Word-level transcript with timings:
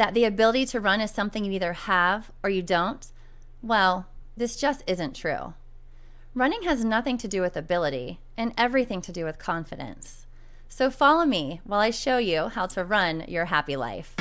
that 0.00 0.14
the 0.14 0.24
ability 0.24 0.64
to 0.64 0.80
run 0.80 0.98
is 0.98 1.10
something 1.10 1.44
you 1.44 1.52
either 1.52 1.74
have 1.74 2.32
or 2.42 2.48
you 2.48 2.62
don't, 2.62 3.12
well, 3.60 4.06
this 4.34 4.56
just 4.56 4.82
isn't 4.86 5.14
true. 5.14 5.52
Running 6.34 6.62
has 6.62 6.82
nothing 6.82 7.18
to 7.18 7.28
do 7.28 7.42
with 7.42 7.54
ability 7.54 8.18
and 8.34 8.54
everything 8.56 9.02
to 9.02 9.12
do 9.12 9.26
with 9.26 9.38
confidence. 9.38 10.26
So 10.70 10.90
follow 10.90 11.26
me 11.26 11.60
while 11.64 11.80
I 11.80 11.90
show 11.90 12.16
you 12.16 12.48
how 12.48 12.64
to 12.68 12.82
run 12.82 13.26
your 13.28 13.44
happy 13.44 13.76
life. 13.76 14.14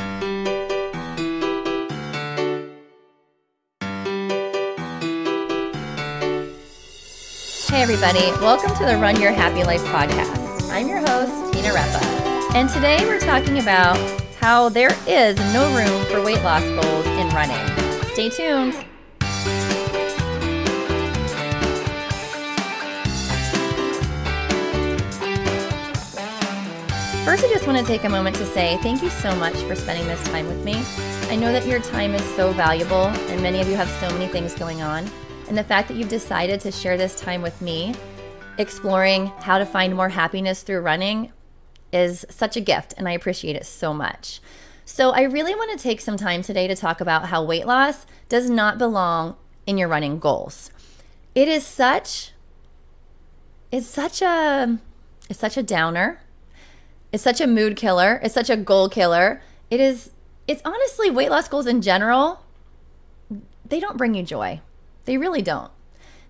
Hey, 7.69 7.81
everybody, 7.81 8.31
welcome 8.41 8.75
to 8.75 8.83
the 8.83 8.97
Run 8.97 9.21
Your 9.21 9.31
Happy 9.31 9.63
Life 9.63 9.85
podcast. 9.85 10.69
I'm 10.71 10.89
your 10.89 10.99
host, 10.99 11.53
Tina 11.53 11.69
Repa, 11.69 12.53
and 12.53 12.69
today 12.69 13.05
we're 13.05 13.21
talking 13.21 13.59
about 13.59 13.95
how 14.39 14.69
there 14.69 14.95
is 15.05 15.37
no 15.53 15.75
room 15.75 16.05
for 16.05 16.23
weight 16.23 16.41
loss 16.43 16.63
goals 16.63 17.05
in 17.05 17.27
running. 17.29 17.57
Stay 18.13 18.29
tuned. 18.29 18.73
First, 27.25 27.43
I 27.43 27.49
just 27.49 27.67
want 27.67 27.77
to 27.77 27.85
take 27.85 28.05
a 28.05 28.09
moment 28.09 28.35
to 28.37 28.45
say 28.45 28.77
thank 28.81 29.03
you 29.03 29.09
so 29.09 29.35
much 29.35 29.53
for 29.63 29.75
spending 29.75 30.07
this 30.07 30.23
time 30.29 30.47
with 30.47 30.63
me. 30.63 30.81
I 31.29 31.35
know 31.35 31.51
that 31.51 31.67
your 31.67 31.79
time 31.81 32.15
is 32.15 32.23
so 32.35 32.53
valuable, 32.53 33.07
and 33.07 33.43
many 33.43 33.59
of 33.59 33.67
you 33.67 33.75
have 33.75 33.89
so 33.99 34.09
many 34.17 34.27
things 34.27 34.55
going 34.55 34.81
on. 34.81 35.05
And 35.47 35.57
the 35.57 35.63
fact 35.63 35.89
that 35.89 35.97
you've 35.97 36.09
decided 36.09 36.59
to 36.61 36.71
share 36.71 36.97
this 36.97 37.19
time 37.19 37.41
with 37.41 37.61
me, 37.61 37.93
exploring 38.57 39.27
how 39.41 39.57
to 39.57 39.65
find 39.65 39.95
more 39.95 40.09
happiness 40.09 40.63
through 40.63 40.79
running, 40.79 41.31
is 41.91 42.25
such 42.29 42.55
a 42.55 42.61
gift, 42.61 42.93
and 42.97 43.07
I 43.07 43.11
appreciate 43.11 43.55
it 43.55 43.65
so 43.65 43.93
much. 43.93 44.41
So, 44.85 45.11
I 45.11 45.21
really 45.21 45.53
want 45.53 45.77
to 45.77 45.83
take 45.83 46.01
some 46.01 46.17
time 46.17 46.41
today 46.41 46.67
to 46.67 46.75
talk 46.75 46.99
about 46.99 47.27
how 47.27 47.43
weight 47.43 47.67
loss 47.67 48.05
does 48.27 48.49
not 48.49 48.77
belong 48.77 49.35
in 49.67 49.77
your 49.77 49.87
running 49.87 50.17
goals. 50.19 50.71
It 51.35 51.47
is 51.47 51.65
such 51.65 52.31
it's 53.71 53.87
such 53.87 54.21
a 54.21 54.79
it's 55.29 55.39
such 55.39 55.57
a 55.57 55.63
downer. 55.63 56.21
It's 57.11 57.23
such 57.23 57.39
a 57.39 57.47
mood 57.47 57.75
killer. 57.75 58.19
It's 58.23 58.33
such 58.33 58.49
a 58.49 58.57
goal 58.57 58.89
killer. 58.89 59.41
It 59.69 59.79
is 59.79 60.11
it's 60.47 60.61
honestly 60.65 61.11
weight 61.11 61.29
loss 61.29 61.47
goals 61.47 61.67
in 61.67 61.81
general 61.81 62.43
they 63.69 63.79
don't 63.79 63.97
bring 63.97 64.15
you 64.15 64.23
joy. 64.23 64.61
They 65.05 65.17
really 65.17 65.41
don't. 65.41 65.71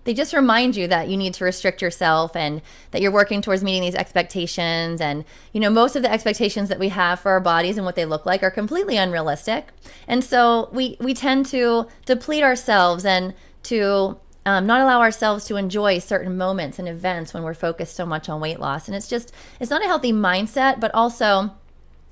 They 0.04 0.14
just 0.14 0.32
remind 0.32 0.76
you 0.76 0.88
that 0.88 1.08
you 1.08 1.16
need 1.16 1.34
to 1.34 1.44
restrict 1.44 1.82
yourself 1.82 2.34
and 2.34 2.62
that 2.90 3.02
you're 3.02 3.12
working 3.12 3.42
towards 3.42 3.62
meeting 3.62 3.82
these 3.82 3.94
expectations. 3.94 5.00
And, 5.00 5.24
you 5.52 5.60
know, 5.60 5.70
most 5.70 5.96
of 5.96 6.02
the 6.02 6.10
expectations 6.10 6.68
that 6.68 6.78
we 6.78 6.88
have 6.88 7.20
for 7.20 7.32
our 7.32 7.40
bodies 7.40 7.76
and 7.76 7.84
what 7.84 7.96
they 7.96 8.06
look 8.06 8.24
like 8.24 8.42
are 8.42 8.50
completely 8.50 8.96
unrealistic. 8.96 9.68
And 10.08 10.24
so 10.24 10.68
we, 10.72 10.96
we 11.00 11.14
tend 11.14 11.46
to 11.46 11.86
deplete 12.06 12.42
ourselves 12.42 13.04
and 13.04 13.34
to 13.64 14.18
um, 14.46 14.66
not 14.66 14.80
allow 14.80 15.00
ourselves 15.00 15.44
to 15.46 15.56
enjoy 15.56 15.98
certain 15.98 16.36
moments 16.36 16.78
and 16.78 16.88
events 16.88 17.34
when 17.34 17.42
we're 17.42 17.54
focused 17.54 17.94
so 17.94 18.06
much 18.06 18.28
on 18.28 18.40
weight 18.40 18.58
loss. 18.58 18.88
And 18.88 18.96
it's 18.96 19.08
just, 19.08 19.34
it's 19.60 19.70
not 19.70 19.82
a 19.82 19.86
healthy 19.86 20.12
mindset, 20.12 20.80
but 20.80 20.94
also, 20.94 21.50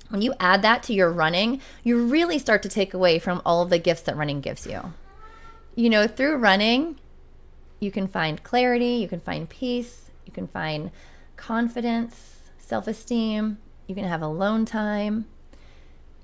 when 0.09 0.21
you 0.21 0.33
add 0.39 0.61
that 0.63 0.81
to 0.83 0.93
your 0.93 1.11
running, 1.11 1.61
you 1.83 2.03
really 2.05 2.39
start 2.39 2.63
to 2.63 2.69
take 2.69 2.93
away 2.93 3.19
from 3.19 3.41
all 3.45 3.61
of 3.61 3.69
the 3.69 3.77
gifts 3.77 4.01
that 4.01 4.17
running 4.17 4.41
gives 4.41 4.65
you 4.65 4.93
you 5.79 5.89
know, 5.89 6.07
through 6.07 6.35
running, 6.35 6.99
you 7.79 7.91
can 7.91 8.07
find 8.07 8.43
clarity, 8.43 8.95
you 8.95 9.07
can 9.07 9.19
find 9.19 9.49
peace, 9.49 10.11
you 10.25 10.33
can 10.33 10.47
find 10.47 10.91
confidence, 11.35 12.39
self 12.57 12.87
esteem, 12.87 13.57
you 13.87 13.95
can 13.95 14.03
have 14.03 14.21
alone 14.21 14.65
time, 14.65 15.25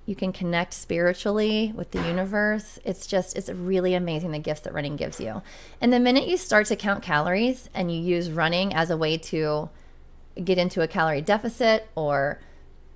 you 0.06 0.16
can 0.16 0.32
connect 0.32 0.74
spiritually 0.74 1.74
with 1.76 1.92
the 1.92 2.06
universe. 2.06 2.78
It's 2.86 3.08
just, 3.08 3.36
it's 3.36 3.50
really 3.50 3.96
amazing 3.96 4.32
the 4.32 4.40
gifts 4.40 4.62
that 4.62 4.74
running 4.74 4.96
gives 4.96 5.20
you. 5.20 5.42
And 5.82 5.92
the 5.92 6.00
minute 6.00 6.28
you 6.28 6.38
start 6.38 6.68
to 6.68 6.76
count 6.76 7.02
calories 7.02 7.70
and 7.74 7.92
you 7.92 8.00
use 8.00 8.30
running 8.30 8.74
as 8.74 8.92
a 8.92 8.98
way 8.98 9.18
to 9.18 9.70
get 10.44 10.58
into 10.58 10.82
a 10.82 10.88
calorie 10.88 11.22
deficit 11.22 11.88
or 11.96 12.40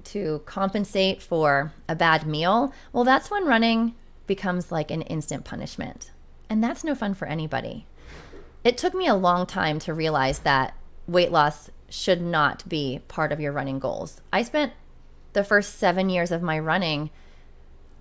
to 0.04 0.42
compensate 0.46 1.22
for 1.22 1.74
a 1.88 1.96
bad 1.96 2.28
meal, 2.28 2.74
well, 2.94 3.04
that's 3.04 3.32
when 3.32 3.46
running 3.46 3.96
becomes 4.28 4.72
like 4.72 4.92
an 4.92 5.02
instant 5.04 5.46
punishment. 5.46 6.12
And 6.48 6.64
that's 6.64 6.84
no 6.84 6.94
fun 6.94 7.16
for 7.16 7.28
anybody. 7.28 7.88
It 8.64 8.78
took 8.78 8.94
me 8.94 9.08
a 9.08 9.16
long 9.16 9.46
time 9.46 9.80
to 9.80 9.94
realize 9.94 10.40
that 10.40 10.76
weight 11.08 11.32
loss 11.32 11.70
should 11.90 12.22
not 12.22 12.68
be 12.68 13.02
part 13.08 13.32
of 13.32 13.40
your 13.40 13.52
running 13.52 13.80
goals. 13.80 14.22
I 14.32 14.44
spent 14.44 14.74
the 15.34 15.44
first 15.44 15.78
seven 15.78 16.10
years 16.10 16.32
of 16.32 16.42
my 16.42 16.60
running 16.60 17.10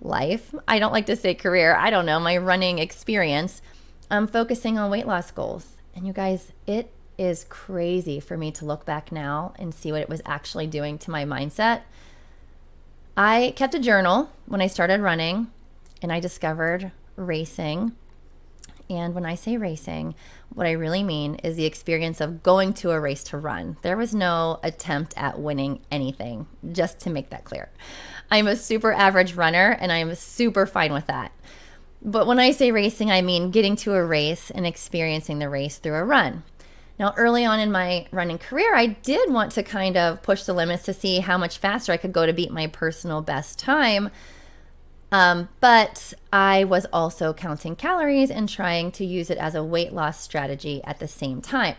life, 0.01 0.53
I 0.67 0.79
don't 0.79 0.93
like 0.93 1.05
to 1.07 1.15
say 1.15 1.33
career, 1.33 1.75
I 1.75 1.89
don't 1.89 2.05
know, 2.05 2.19
my 2.19 2.37
running 2.37 2.79
experience, 2.79 3.61
um, 4.09 4.27
focusing 4.27 4.77
on 4.77 4.91
weight 4.91 5.07
loss 5.07 5.31
goals. 5.31 5.77
And 5.95 6.07
you 6.07 6.13
guys, 6.13 6.51
it 6.65 6.91
is 7.17 7.45
crazy 7.49 8.19
for 8.19 8.37
me 8.37 8.51
to 8.51 8.65
look 8.65 8.85
back 8.85 9.11
now 9.11 9.53
and 9.59 9.73
see 9.73 9.91
what 9.91 10.01
it 10.01 10.09
was 10.09 10.21
actually 10.25 10.67
doing 10.67 10.97
to 10.99 11.11
my 11.11 11.25
mindset. 11.25 11.81
I 13.17 13.53
kept 13.57 13.75
a 13.75 13.79
journal 13.79 14.29
when 14.45 14.61
I 14.61 14.67
started 14.67 15.01
running 15.01 15.47
and 16.01 16.11
I 16.13 16.21
discovered 16.21 16.91
racing 17.17 17.93
and 18.89 19.13
when 19.13 19.25
I 19.25 19.35
say 19.35 19.57
racing, 19.57 20.15
what 20.53 20.65
I 20.65 20.71
really 20.71 21.03
mean 21.03 21.35
is 21.35 21.55
the 21.55 21.65
experience 21.65 22.19
of 22.21 22.41
going 22.41 22.73
to 22.75 22.91
a 22.91 22.99
race 22.99 23.23
to 23.25 23.37
run. 23.37 23.77
There 23.83 23.97
was 23.97 24.15
no 24.15 24.59
attempt 24.63 25.13
at 25.15 25.39
winning 25.39 25.81
anything, 25.91 26.47
just 26.71 26.99
to 27.01 27.09
make 27.09 27.29
that 27.29 27.45
clear. 27.45 27.69
I'm 28.31 28.47
a 28.47 28.55
super 28.55 28.91
average 28.91 29.35
runner 29.35 29.77
and 29.79 29.91
I'm 29.91 30.15
super 30.15 30.65
fine 30.65 30.91
with 30.91 31.07
that. 31.07 31.31
But 32.01 32.27
when 32.27 32.39
I 32.39 32.51
say 32.51 32.71
racing, 32.71 33.11
I 33.11 33.21
mean 33.21 33.51
getting 33.51 33.75
to 33.77 33.93
a 33.93 34.03
race 34.03 34.49
and 34.51 34.65
experiencing 34.65 35.39
the 35.39 35.49
race 35.49 35.77
through 35.77 35.95
a 35.95 36.03
run. 36.03 36.43
Now, 36.97 37.13
early 37.15 37.45
on 37.45 37.59
in 37.59 37.71
my 37.71 38.07
running 38.11 38.37
career, 38.37 38.75
I 38.75 38.87
did 38.87 39.31
want 39.31 39.53
to 39.53 39.63
kind 39.63 39.95
of 39.95 40.21
push 40.21 40.43
the 40.43 40.53
limits 40.53 40.83
to 40.83 40.93
see 40.93 41.19
how 41.19 41.37
much 41.37 41.57
faster 41.57 41.93
I 41.93 41.97
could 41.97 42.11
go 42.11 42.25
to 42.25 42.33
beat 42.33 42.51
my 42.51 42.67
personal 42.67 43.21
best 43.21 43.57
time. 43.57 44.09
Um, 45.11 45.49
but 45.59 46.13
I 46.31 46.63
was 46.63 46.85
also 46.93 47.33
counting 47.33 47.75
calories 47.75 48.29
and 48.29 48.47
trying 48.47 48.91
to 48.93 49.05
use 49.05 49.29
it 49.29 49.37
as 49.37 49.55
a 49.55 49.63
weight 49.63 49.91
loss 49.91 50.21
strategy 50.21 50.81
at 50.83 50.99
the 50.99 51.07
same 51.07 51.41
time. 51.41 51.75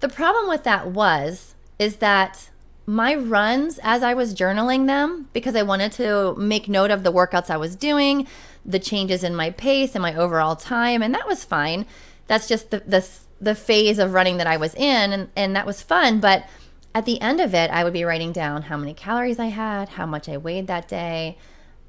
The 0.00 0.08
problem 0.08 0.48
with 0.48 0.64
that 0.64 0.88
was 0.88 1.54
is 1.78 1.96
that 1.96 2.50
my 2.86 3.14
runs 3.14 3.78
as 3.82 4.02
I 4.02 4.14
was 4.14 4.34
journaling 4.34 4.86
them 4.86 5.28
because 5.32 5.56
I 5.56 5.62
wanted 5.62 5.92
to 5.92 6.34
make 6.36 6.68
note 6.68 6.90
of 6.90 7.02
the 7.02 7.12
workouts 7.12 7.50
I 7.50 7.56
was 7.56 7.76
doing, 7.76 8.26
the 8.64 8.78
changes 8.78 9.24
in 9.24 9.34
my 9.34 9.50
pace 9.50 9.94
and 9.94 10.02
my 10.02 10.14
overall 10.14 10.56
time, 10.56 11.02
and 11.02 11.14
that 11.14 11.26
was 11.26 11.44
fine. 11.44 11.86
That's 12.26 12.46
just 12.48 12.70
the 12.70 12.80
the, 12.80 13.06
the 13.40 13.54
phase 13.54 13.98
of 13.98 14.12
running 14.12 14.38
that 14.38 14.46
I 14.46 14.56
was 14.56 14.74
in, 14.74 15.12
and, 15.12 15.28
and 15.36 15.56
that 15.56 15.66
was 15.66 15.82
fun. 15.82 16.20
But 16.20 16.46
at 16.94 17.06
the 17.06 17.20
end 17.20 17.40
of 17.40 17.54
it, 17.54 17.70
I 17.70 17.84
would 17.84 17.92
be 17.92 18.04
writing 18.04 18.32
down 18.32 18.62
how 18.62 18.76
many 18.76 18.94
calories 18.94 19.38
I 19.38 19.46
had, 19.46 19.90
how 19.90 20.06
much 20.06 20.28
I 20.28 20.36
weighed 20.36 20.66
that 20.68 20.88
day, 20.88 21.38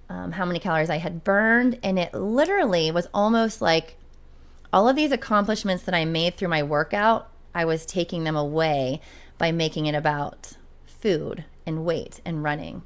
um, 0.09 0.33
how 0.33 0.45
many 0.45 0.59
calories 0.59 0.89
I 0.89 0.97
had 0.97 1.23
burned. 1.23 1.79
And 1.83 1.97
it 1.97 2.13
literally 2.13 2.91
was 2.91 3.07
almost 3.13 3.61
like 3.61 3.97
all 4.71 4.89
of 4.89 4.95
these 4.95 5.11
accomplishments 5.11 5.83
that 5.83 5.95
I 5.95 6.05
made 6.05 6.35
through 6.35 6.49
my 6.49 6.63
workout, 6.63 7.29
I 7.53 7.65
was 7.65 7.85
taking 7.85 8.23
them 8.23 8.35
away 8.35 9.01
by 9.37 9.51
making 9.51 9.85
it 9.85 9.95
about 9.95 10.57
food 10.85 11.45
and 11.65 11.85
weight 11.85 12.21
and 12.25 12.43
running. 12.43 12.83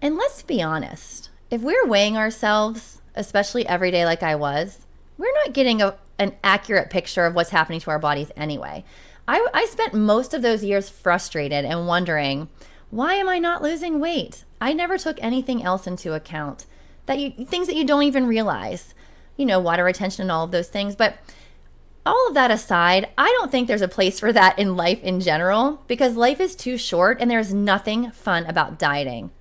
And 0.00 0.16
let's 0.16 0.42
be 0.42 0.62
honest, 0.62 1.30
if 1.50 1.62
we're 1.62 1.86
weighing 1.86 2.16
ourselves, 2.16 3.00
especially 3.14 3.66
every 3.66 3.90
day 3.90 4.04
like 4.04 4.22
I 4.22 4.34
was, 4.34 4.86
we're 5.16 5.32
not 5.44 5.52
getting 5.52 5.80
a, 5.80 5.96
an 6.18 6.34
accurate 6.42 6.90
picture 6.90 7.24
of 7.24 7.34
what's 7.34 7.50
happening 7.50 7.80
to 7.80 7.90
our 7.90 7.98
bodies 7.98 8.32
anyway. 8.36 8.84
I, 9.26 9.46
I 9.54 9.66
spent 9.66 9.94
most 9.94 10.34
of 10.34 10.42
those 10.42 10.64
years 10.64 10.88
frustrated 10.88 11.64
and 11.64 11.86
wondering, 11.86 12.48
why 12.94 13.14
am 13.14 13.28
I 13.28 13.40
not 13.40 13.60
losing 13.60 13.98
weight? 13.98 14.44
I 14.60 14.72
never 14.72 14.96
took 14.96 15.18
anything 15.20 15.64
else 15.64 15.88
into 15.88 16.14
account. 16.14 16.64
That 17.06 17.18
you 17.18 17.44
things 17.44 17.66
that 17.66 17.74
you 17.74 17.84
don't 17.84 18.04
even 18.04 18.28
realize. 18.28 18.94
You 19.36 19.46
know, 19.46 19.58
water 19.58 19.82
retention 19.82 20.22
and 20.22 20.30
all 20.30 20.44
of 20.44 20.52
those 20.52 20.68
things, 20.68 20.94
but 20.94 21.16
all 22.06 22.28
of 22.28 22.34
that 22.34 22.52
aside, 22.52 23.08
I 23.18 23.26
don't 23.36 23.50
think 23.50 23.66
there's 23.66 23.82
a 23.82 23.88
place 23.88 24.20
for 24.20 24.32
that 24.32 24.56
in 24.60 24.76
life 24.76 25.02
in 25.02 25.18
general 25.18 25.82
because 25.88 26.14
life 26.14 26.38
is 26.38 26.54
too 26.54 26.78
short 26.78 27.18
and 27.20 27.28
there's 27.28 27.52
nothing 27.52 28.12
fun 28.12 28.46
about 28.46 28.78
dieting. 28.78 29.32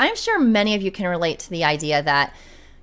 I'm 0.00 0.16
sure 0.16 0.38
many 0.38 0.74
of 0.74 0.80
you 0.80 0.90
can 0.90 1.06
relate 1.06 1.38
to 1.40 1.50
the 1.50 1.64
idea 1.64 2.02
that 2.02 2.34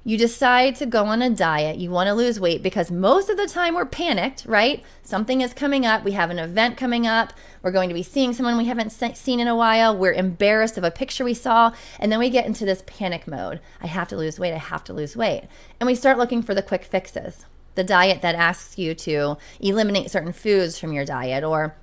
you 0.10 0.18
decide 0.18 0.76
to 0.76 0.88
go 0.88 1.06
on 1.06 1.22
a 1.22 1.30
diet, 1.30 1.78
you 1.78 1.92
want 1.92 2.08
to 2.08 2.16
lose 2.16 2.40
weight 2.40 2.64
because 2.64 2.90
most 2.90 3.30
of 3.30 3.38
the 3.38 3.46
time 3.46 3.76
we're 3.76 3.86
panicked, 3.86 4.44
right? 4.48 4.84
Something 5.04 5.42
is 5.42 5.54
coming 5.54 5.86
up, 5.86 6.04
we 6.04 6.14
have 6.14 6.32
an 6.32 6.40
event 6.40 6.78
coming 6.78 7.06
up, 7.06 7.32
we're 7.62 7.70
going 7.70 7.90
to 7.90 7.94
be 7.94 8.02
seeing 8.02 8.34
someone 8.34 8.58
we 8.58 8.66
haven't 8.66 8.90
seen 8.90 9.40
in 9.40 9.48
a 9.48 9.56
while, 9.56 9.96
we're 9.96 10.14
embarrassed 10.14 10.80
of 10.80 10.84
a 10.84 10.90
picture 10.90 11.24
we 11.24 11.36
saw, 11.36 11.74
and 12.00 12.12
then 12.12 12.18
we 12.18 12.32
get 12.32 12.48
into 12.48 12.66
this 12.66 12.82
panic 12.88 13.28
mode. 13.28 13.60
I 13.82 13.86
have 13.86 14.08
to 14.08 14.18
lose 14.18 14.40
weight, 14.40 14.52
I 14.52 14.58
have 14.58 14.84
to 14.86 14.94
lose 14.94 15.16
weight. 15.16 15.44
And 15.80 15.86
we 15.86 15.94
start 15.94 16.18
looking 16.18 16.42
for 16.42 16.56
the 16.56 16.64
quick 16.64 16.86
fixes. 16.86 17.46
The 17.76 17.84
diet 17.84 18.24
that 18.24 18.34
asks 18.34 18.80
you 18.80 18.96
to 18.96 19.38
eliminate 19.60 20.10
certain 20.10 20.34
foods 20.34 20.80
from 20.80 20.92
your 20.92 21.06
diet 21.06 21.44
or 21.44 21.76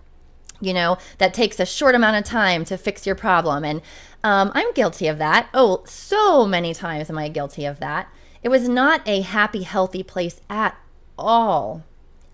you 0.61 0.73
know, 0.73 0.97
that 1.19 1.35
takes 1.35 1.61
a 1.61 1.67
short 1.67 1.95
amount 1.95 2.17
of 2.17 2.25
time 2.25 2.65
to 2.65 2.79
fix 2.79 3.07
your 3.07 3.15
problem. 3.15 3.65
And 3.65 3.83
um, 4.27 4.51
I'm 4.57 4.73
guilty 4.73 5.07
of 5.07 5.19
that. 5.19 5.49
Oh, 5.55 5.85
so 5.87 6.47
many 6.47 6.75
times 6.75 7.09
am 7.09 7.17
I 7.17 7.29
guilty 7.29 7.65
of 7.65 7.79
that. 7.79 8.13
It 8.43 8.49
was 8.49 8.69
not 8.69 9.01
a 9.07 9.21
happy, 9.21 9.63
healthy 9.63 10.03
place 10.03 10.41
at 10.51 10.77
all. 11.17 11.85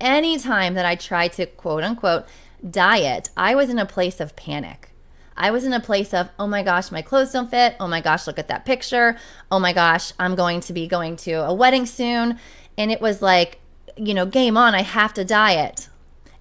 Anytime 0.00 0.72
that 0.72 0.86
I 0.86 0.94
tried 0.94 1.34
to 1.34 1.44
quote 1.44 1.84
unquote 1.84 2.24
diet, 2.68 3.28
I 3.36 3.54
was 3.54 3.68
in 3.68 3.78
a 3.78 3.84
place 3.84 4.20
of 4.20 4.36
panic. 4.36 4.88
I 5.36 5.50
was 5.50 5.64
in 5.64 5.74
a 5.74 5.80
place 5.80 6.14
of, 6.14 6.30
oh 6.38 6.46
my 6.46 6.62
gosh, 6.62 6.90
my 6.90 7.02
clothes 7.02 7.32
don't 7.32 7.50
fit. 7.50 7.76
Oh 7.78 7.88
my 7.88 8.00
gosh, 8.00 8.26
look 8.26 8.38
at 8.38 8.48
that 8.48 8.64
picture. 8.64 9.18
Oh 9.50 9.58
my 9.58 9.74
gosh, 9.74 10.14
I'm 10.18 10.34
going 10.34 10.60
to 10.60 10.72
be 10.72 10.86
going 10.86 11.16
to 11.16 11.44
a 11.44 11.52
wedding 11.52 11.84
soon. 11.84 12.38
And 12.78 12.90
it 12.90 13.02
was 13.02 13.20
like, 13.20 13.60
you 13.98 14.14
know, 14.14 14.24
game 14.24 14.56
on, 14.56 14.74
I 14.74 14.80
have 14.80 15.12
to 15.12 15.26
diet. 15.26 15.90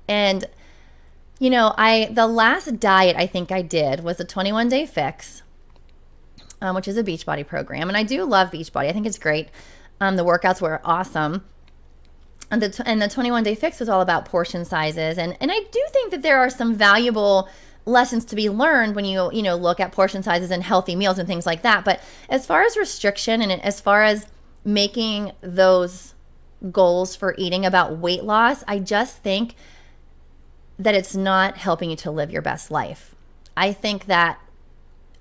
And 0.07 0.45
you 1.41 1.49
know, 1.49 1.73
I 1.75 2.09
the 2.11 2.27
last 2.27 2.79
diet 2.79 3.15
I 3.17 3.25
think 3.25 3.51
I 3.51 3.63
did 3.63 4.03
was 4.03 4.19
a 4.19 4.23
21 4.23 4.69
day 4.69 4.85
fix, 4.85 5.40
um, 6.61 6.75
which 6.75 6.87
is 6.87 6.97
a 6.97 7.03
Beachbody 7.03 7.45
program, 7.45 7.87
and 7.87 7.97
I 7.97 8.03
do 8.03 8.23
love 8.23 8.51
Beachbody. 8.51 8.87
I 8.87 8.93
think 8.93 9.05
it's 9.05 9.19
great. 9.19 9.49
Um, 9.99 10.15
the 10.15 10.25
workouts 10.25 10.61
were 10.61 10.81
awesome. 10.83 11.43
And 12.49 12.61
the, 12.61 12.83
and 12.85 13.01
the 13.01 13.07
21 13.07 13.43
day 13.43 13.55
fix 13.55 13.79
was 13.79 13.87
all 13.87 14.01
about 14.01 14.25
portion 14.25 14.65
sizes. 14.65 15.17
And, 15.17 15.37
and 15.39 15.51
I 15.51 15.59
do 15.71 15.85
think 15.91 16.11
that 16.11 16.21
there 16.21 16.37
are 16.39 16.49
some 16.49 16.75
valuable 16.75 17.47
lessons 17.85 18.25
to 18.25 18.35
be 18.35 18.49
learned 18.49 18.95
when 18.95 19.05
you, 19.05 19.31
you 19.31 19.41
know, 19.41 19.55
look 19.55 19.79
at 19.79 19.91
portion 19.91 20.21
sizes 20.21 20.51
and 20.51 20.61
healthy 20.61 20.95
meals 20.95 21.17
and 21.17 21.27
things 21.27 21.45
like 21.45 21.61
that. 21.61 21.85
But 21.85 22.01
as 22.29 22.45
far 22.45 22.63
as 22.63 22.75
restriction 22.75 23.41
and 23.41 23.61
as 23.63 23.79
far 23.79 24.03
as 24.03 24.27
making 24.65 25.31
those 25.41 26.13
goals 26.71 27.15
for 27.15 27.33
eating 27.37 27.65
about 27.65 27.97
weight 27.97 28.23
loss, 28.23 28.63
I 28.67 28.79
just 28.79 29.17
think 29.17 29.55
that 30.77 30.93
it's 30.93 31.15
not 31.15 31.57
helping 31.57 31.89
you 31.89 31.95
to 31.97 32.11
live 32.11 32.31
your 32.31 32.41
best 32.41 32.69
life. 32.69 33.15
I 33.55 33.71
think 33.71 34.05
that 34.05 34.39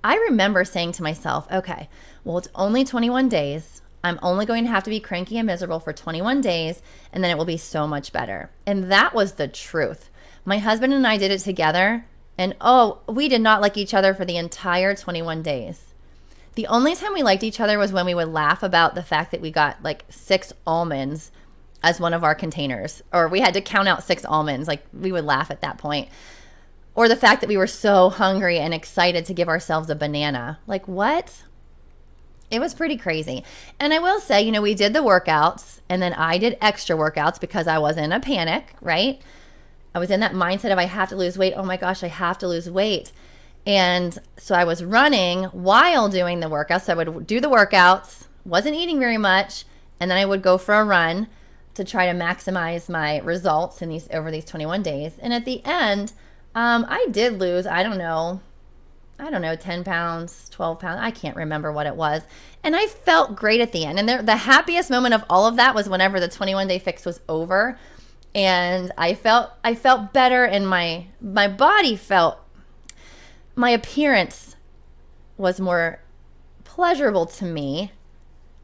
I 0.02 0.17
remember 0.17 0.64
saying 0.64 0.93
to 0.93 1.02
myself, 1.02 1.47
okay, 1.52 1.88
well, 2.25 2.38
it's 2.38 2.49
only 2.55 2.85
21 2.85 3.29
days. 3.29 3.82
I'm 4.02 4.19
only 4.23 4.47
going 4.47 4.64
to 4.64 4.70
have 4.70 4.85
to 4.85 4.91
be 4.91 5.00
cranky 5.00 5.37
and 5.37 5.47
miserable 5.47 5.81
for 5.81 5.93
21 5.93 6.41
days, 6.41 6.81
and 7.12 7.23
then 7.23 7.31
it 7.31 7.37
will 7.37 7.44
be 7.44 7.58
so 7.58 7.87
much 7.87 8.12
better. 8.12 8.50
And 8.67 8.91
that 8.91 9.14
was 9.14 9.32
the 9.32 9.49
truth. 9.49 10.08
My 10.44 10.58
husband 10.58 10.94
and 10.94 11.06
I 11.06 11.19
did 11.19 11.31
it 11.31 11.41
together, 11.41 12.06
and 12.38 12.56
oh, 12.62 13.00
we 13.06 13.29
did 13.29 13.43
not 13.43 13.61
like 13.61 13.76
each 13.76 13.93
other 13.93 14.14
for 14.14 14.25
the 14.25 14.38
entire 14.38 14.94
21 14.94 15.43
days. 15.43 15.93
The 16.55 16.67
only 16.67 16.94
time 16.94 17.12
we 17.12 17.23
liked 17.23 17.43
each 17.43 17.61
other 17.61 17.79
was 17.79 17.93
when 17.93 18.06
we 18.06 18.14
would 18.14 18.29
laugh 18.29 18.62
about 18.62 18.94
the 18.94 19.02
fact 19.02 19.31
that 19.31 19.41
we 19.41 19.50
got 19.50 19.82
like 19.82 20.05
six 20.08 20.52
almonds 20.67 21.31
as 21.82 22.00
one 22.00 22.14
of 22.14 22.25
our 22.25 22.35
containers, 22.35 23.02
or 23.12 23.29
we 23.29 23.41
had 23.41 23.55
to 23.55 23.61
count 23.61 23.88
out 23.88 24.02
six 24.02 24.25
almonds. 24.25 24.67
Like 24.67 24.82
we 24.93 25.12
would 25.12 25.25
laugh 25.25 25.50
at 25.50 25.61
that 25.61 25.79
point. 25.79 26.08
Or 27.00 27.08
the 27.08 27.17
fact 27.17 27.41
that 27.41 27.49
we 27.49 27.56
were 27.56 27.67
so 27.67 28.11
hungry 28.11 28.58
and 28.58 28.75
excited 28.75 29.25
to 29.25 29.32
give 29.32 29.49
ourselves 29.49 29.88
a 29.88 29.94
banana. 29.94 30.58
Like, 30.67 30.87
what? 30.87 31.44
It 32.50 32.61
was 32.61 32.75
pretty 32.75 32.99
crazy. 32.99 33.43
And 33.79 33.94
I 33.94 33.99
will 34.00 34.20
say, 34.20 34.43
you 34.43 34.52
know, 34.52 34.61
we 34.61 34.75
did 34.75 34.93
the 34.93 34.99
workouts 34.99 35.81
and 35.88 36.02
then 36.02 36.12
I 36.12 36.37
did 36.37 36.58
extra 36.61 36.94
workouts 36.94 37.41
because 37.41 37.67
I 37.67 37.79
was 37.79 37.97
in 37.97 38.12
a 38.12 38.20
panic, 38.20 38.75
right? 38.82 39.19
I 39.94 39.99
was 39.99 40.11
in 40.11 40.20
that 40.20 40.32
mindset 40.32 40.73
of 40.73 40.79
I 40.79 40.85
have 40.85 41.08
to 41.08 41.17
lose 41.17 41.38
weight. 41.38 41.55
Oh 41.56 41.64
my 41.64 41.79
gosh, 41.79 42.02
I 42.02 42.08
have 42.08 42.37
to 42.37 42.47
lose 42.47 42.69
weight. 42.69 43.12
And 43.64 44.19
so 44.37 44.55
I 44.55 44.64
was 44.64 44.85
running 44.85 45.44
while 45.44 46.11
doing 46.11 46.41
the 46.41 46.50
workouts. 46.50 46.82
So 46.82 46.93
I 46.93 46.97
would 46.97 47.26
do 47.26 47.41
the 47.41 47.49
workouts, 47.49 48.26
wasn't 48.44 48.76
eating 48.76 48.99
very 48.99 49.17
much, 49.17 49.64
and 49.99 50.11
then 50.11 50.19
I 50.19 50.26
would 50.26 50.43
go 50.43 50.58
for 50.58 50.75
a 50.75 50.85
run 50.85 51.29
to 51.73 51.82
try 51.82 52.12
to 52.12 52.19
maximize 52.19 52.91
my 52.91 53.20
results 53.20 53.81
in 53.81 53.88
these 53.88 54.06
over 54.12 54.31
these 54.31 54.44
21 54.44 54.82
days. 54.82 55.14
And 55.23 55.32
at 55.32 55.47
the 55.47 55.64
end, 55.64 56.12
um, 56.55 56.87
I 56.88 57.06
did 57.11 57.38
lose, 57.38 57.67
I 57.67 57.82
don't 57.82 57.99
know, 57.99 58.41
I 59.19 59.31
don't 59.31 59.43
know, 59.43 59.55
10 59.55 59.85
pounds, 59.85 60.49
12 60.50 60.81
pounds. 60.81 61.00
I 61.02 61.11
can't 61.11 61.37
remember 61.37 61.70
what 61.70 61.87
it 61.87 61.94
was. 61.94 62.23
And 62.64 62.75
I 62.75 62.87
felt 62.87 63.37
great 63.37 63.61
at 63.61 63.73
the 63.73 63.85
end. 63.85 63.99
And 63.99 64.08
there, 64.08 64.23
the 64.23 64.37
happiest 64.37 64.91
moment 64.91 65.14
of 65.14 65.25
all 65.29 65.47
of 65.47 65.56
that 65.56 65.75
was 65.75 65.88
whenever 65.88 66.19
the 66.19 66.29
21 66.29 66.69
day 66.69 66.79
fix 66.79 67.05
was 67.05 67.20
over. 67.29 67.79
And 68.35 68.93
I 68.97 69.14
felt 69.14 69.50
I 69.64 69.75
felt 69.75 70.12
better 70.12 70.44
and 70.44 70.69
my 70.69 71.06
my 71.20 71.49
body 71.49 71.97
felt 71.97 72.38
my 73.56 73.70
appearance 73.70 74.56
was 75.37 75.61
more 75.61 76.00
pleasurable 76.64 77.26
to 77.26 77.44
me. 77.44 77.93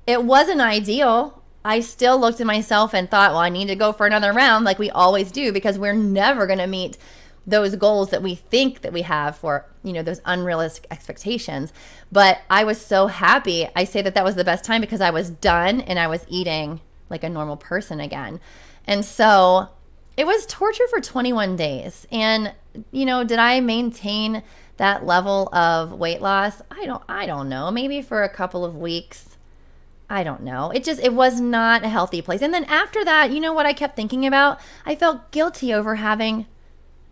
It 0.07 0.23
wasn't 0.23 0.61
ideal. 0.61 1.43
I 1.65 1.81
still 1.81 2.19
looked 2.19 2.41
at 2.41 2.47
myself 2.47 2.95
and 2.95 3.11
thought, 3.11 3.33
well, 3.33 3.41
I 3.41 3.49
need 3.49 3.67
to 3.67 3.75
go 3.75 3.93
for 3.93 4.07
another 4.07 4.33
round 4.33 4.65
like 4.65 4.79
we 4.79 4.89
always 4.89 5.33
do 5.33 5.53
because 5.53 5.81
we're 5.81 5.95
never 5.95 6.47
going 6.47 6.61
to 6.61 6.69
meet 6.69 6.97
those 7.47 7.77
goals 7.77 8.11
that 8.11 8.23
we 8.23 8.35
think 8.35 8.81
that 8.81 8.93
we 8.93 9.03
have 9.03 9.37
for, 9.37 9.67
you 9.83 9.93
know, 9.93 10.03
those 10.03 10.21
unrealistic 10.25 10.87
expectations. 10.91 11.73
But 12.11 12.41
I 12.51 12.65
was 12.65 12.81
so 12.81 13.07
happy. 13.07 13.69
I 13.77 13.85
say 13.85 14.03
that 14.03 14.15
that 14.15 14.25
was 14.25 14.35
the 14.35 14.45
best 14.45 14.65
time 14.65 14.81
because 14.81 15.01
I 15.01 15.11
was 15.11 15.31
done 15.31 15.81
and 15.81 15.99
I 15.99 16.09
was 16.09 16.27
eating 16.29 16.81
like 17.09 17.23
a 17.23 17.29
normal 17.29 17.57
person 17.57 18.01
again. 18.01 18.41
And 18.87 19.05
so 19.05 19.69
it 20.17 20.27
was 20.27 20.47
torture 20.47 20.89
for 20.89 21.01
21 21.01 21.57
days. 21.57 22.07
And, 22.11 22.53
you 22.91 23.05
know, 23.05 23.23
did 23.23 23.39
I 23.39 23.61
maintain 23.61 24.43
that 24.79 25.07
level 25.07 25.49
of 25.55 25.93
weight 25.93 26.21
loss? 26.21 26.61
I 26.71 26.85
don't 26.85 27.03
I 27.09 27.27
don't 27.27 27.49
know. 27.49 27.71
Maybe 27.71 28.03
for 28.03 28.23
a 28.23 28.29
couple 28.29 28.65
of 28.65 28.77
weeks 28.77 29.37
I 30.09 30.23
don't 30.23 30.43
know. 30.43 30.71
It 30.71 30.85
just 30.85 31.01
it 31.01 31.13
was 31.13 31.41
not 31.41 31.85
a 31.85 31.89
healthy 31.89 32.23
place. 32.23 32.43
And 32.43 32.55
then 32.55 32.65
after 32.65 33.05
that, 33.05 33.33
you 33.33 33.41
know 33.41 33.53
what 33.53 33.67
I 33.67 33.73
kept 33.73 33.97
thinking 33.97 34.27
about? 34.27 34.61
I 34.85 34.95
felt 34.95 35.31
guilty 35.31 35.75
over 35.75 35.97
having 35.97 36.47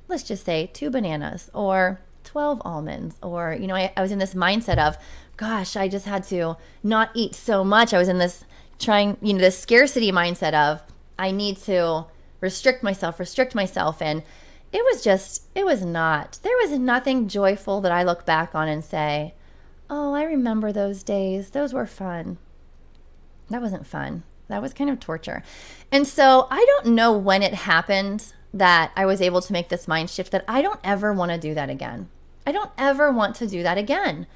let's 0.09 0.23
just 0.23 0.45
say 0.45 0.71
two 0.73 0.91
bananas 0.91 1.51
or 1.55 2.01
12 2.25 2.63
almonds 2.65 3.17
or 3.23 3.57
you 3.59 3.67
know, 3.67 3.75
I, 3.75 3.93
I 3.97 4.03
was 4.03 4.13
in 4.13 4.19
this 4.19 4.35
mindset 4.35 4.79
of 4.79 4.97
gosh, 5.37 5.77
I 5.77 5.89
just 5.89 6.07
had 6.07 6.25
to 6.25 6.57
not 6.83 7.11
eat 7.15 7.35
so 7.35 7.65
much. 7.65 7.93
I 7.93 7.99
was 7.99 8.09
in 8.09 8.19
this 8.19 8.45
trying, 8.79 9.17
you 9.21 9.33
know, 9.33 9.41
this 9.41 9.59
scarcity 9.59 10.13
mindset 10.13 10.55
of 10.55 10.83
I 11.19 11.31
need 11.31 11.59
to 11.59 12.07
restrict 12.41 12.83
myself, 12.83 13.19
restrict 13.19 13.55
myself 13.55 14.01
and 14.03 14.23
it 14.73 14.85
was 14.85 15.05
just 15.05 15.45
it 15.55 15.65
was 15.65 15.85
not. 15.85 16.39
There 16.43 16.57
was 16.63 16.79
nothing 16.79 17.29
joyful 17.29 17.81
that 17.83 17.93
I 17.93 18.03
look 18.03 18.27
back 18.27 18.57
on 18.57 18.67
and 18.67 18.85
say, 18.85 19.35
"Oh, 19.89 20.15
I 20.15 20.25
remember 20.25 20.73
those 20.73 21.05
days. 21.05 21.51
Those 21.51 21.73
were 21.73 21.87
fun." 21.87 22.39
that 23.51 23.63
wasn't 23.63 23.87
fun. 23.87 24.23
That 24.49 24.63
was 24.63 24.75
kind 24.75 24.91
of 24.91 25.01
torture. 25.01 25.43
And 25.91 26.07
so 26.07 26.47
I 26.51 26.65
don't 26.67 26.95
know 26.95 27.17
when 27.17 27.43
it 27.43 27.55
happened 27.55 28.33
that 28.55 28.93
I 28.97 29.05
was 29.05 29.21
able 29.21 29.43
to 29.43 29.53
make 29.53 29.69
this 29.69 29.89
mind 29.89 30.09
shift 30.09 30.31
that 30.31 30.45
I 30.47 30.63
don't 30.63 30.81
ever 30.85 31.13
want 31.13 31.33
to 31.33 31.39
do 31.39 31.55
that 31.55 31.69
again. 31.69 32.09
I 32.47 32.53
don't 32.53 32.71
ever 32.79 33.11
want 33.11 33.35
to 33.37 33.47
do 33.47 33.63
that 33.65 33.77
again. 33.77 34.27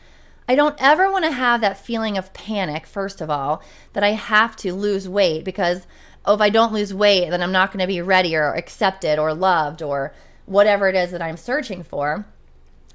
I 0.49 0.55
don't 0.55 0.77
ever 0.79 1.11
want 1.11 1.25
to 1.25 1.31
have 1.31 1.61
that 1.61 1.79
feeling 1.79 2.19
of 2.19 2.33
panic, 2.33 2.87
first 2.87 3.21
of 3.21 3.31
all, 3.31 3.63
that 3.93 4.03
I 4.03 4.11
have 4.11 4.57
to 4.57 4.75
lose 4.75 5.09
weight 5.09 5.45
because 5.45 5.87
oh, 6.25 6.35
if 6.35 6.41
I 6.41 6.51
don't 6.51 6.73
lose 6.73 6.93
weight, 6.93 7.31
then 7.31 7.43
I'm 7.43 7.53
not 7.53 7.71
going 7.71 7.81
to 7.81 7.87
be 7.87 8.03
ready 8.03 8.35
or 8.35 8.55
accepted 8.55 9.19
or 9.19 9.33
loved 9.35 9.83
or 9.83 10.13
whatever 10.47 10.89
it 10.89 10.97
is 10.97 11.13
that 11.13 11.23
I'm 11.23 11.37
searching 11.37 11.83
for. 11.83 12.27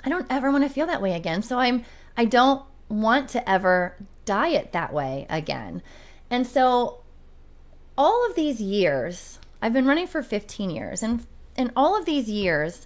I 0.04 0.10
don't 0.10 0.28
ever 0.30 0.52
want 0.52 0.64
to 0.66 0.70
feel 0.70 0.88
that 0.88 1.02
way 1.02 1.14
again. 1.14 1.42
So 1.42 1.60
I'm 1.60 1.86
I 2.18 2.26
don't 2.26 2.64
want 2.90 3.30
to 3.30 3.50
ever 3.50 3.96
diet 4.26 4.74
that 4.74 4.92
way 4.92 5.26
again. 5.30 5.82
And 6.30 6.46
so 6.46 7.02
all 7.98 8.28
of 8.28 8.36
these 8.36 8.60
years, 8.60 9.40
I've 9.64 9.72
been 9.72 9.86
running 9.86 10.08
for 10.08 10.22
15 10.22 10.72
years, 10.72 11.02
and 11.02 11.26
in 11.56 11.72
all 11.74 11.98
of 11.98 12.04
these 12.04 12.30
years, 12.30 12.86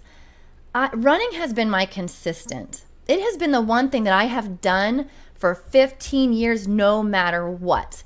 uh, 0.72 0.88
running 0.92 1.32
has 1.32 1.52
been 1.52 1.68
my 1.68 1.84
consistent. 1.84 2.84
It 3.08 3.18
has 3.18 3.36
been 3.36 3.50
the 3.50 3.60
one 3.60 3.90
thing 3.90 4.04
that 4.04 4.12
I 4.12 4.26
have 4.26 4.60
done 4.60 5.10
for 5.34 5.56
15 5.56 6.32
years, 6.32 6.68
no 6.68 7.02
matter 7.02 7.50
what. 7.50 8.04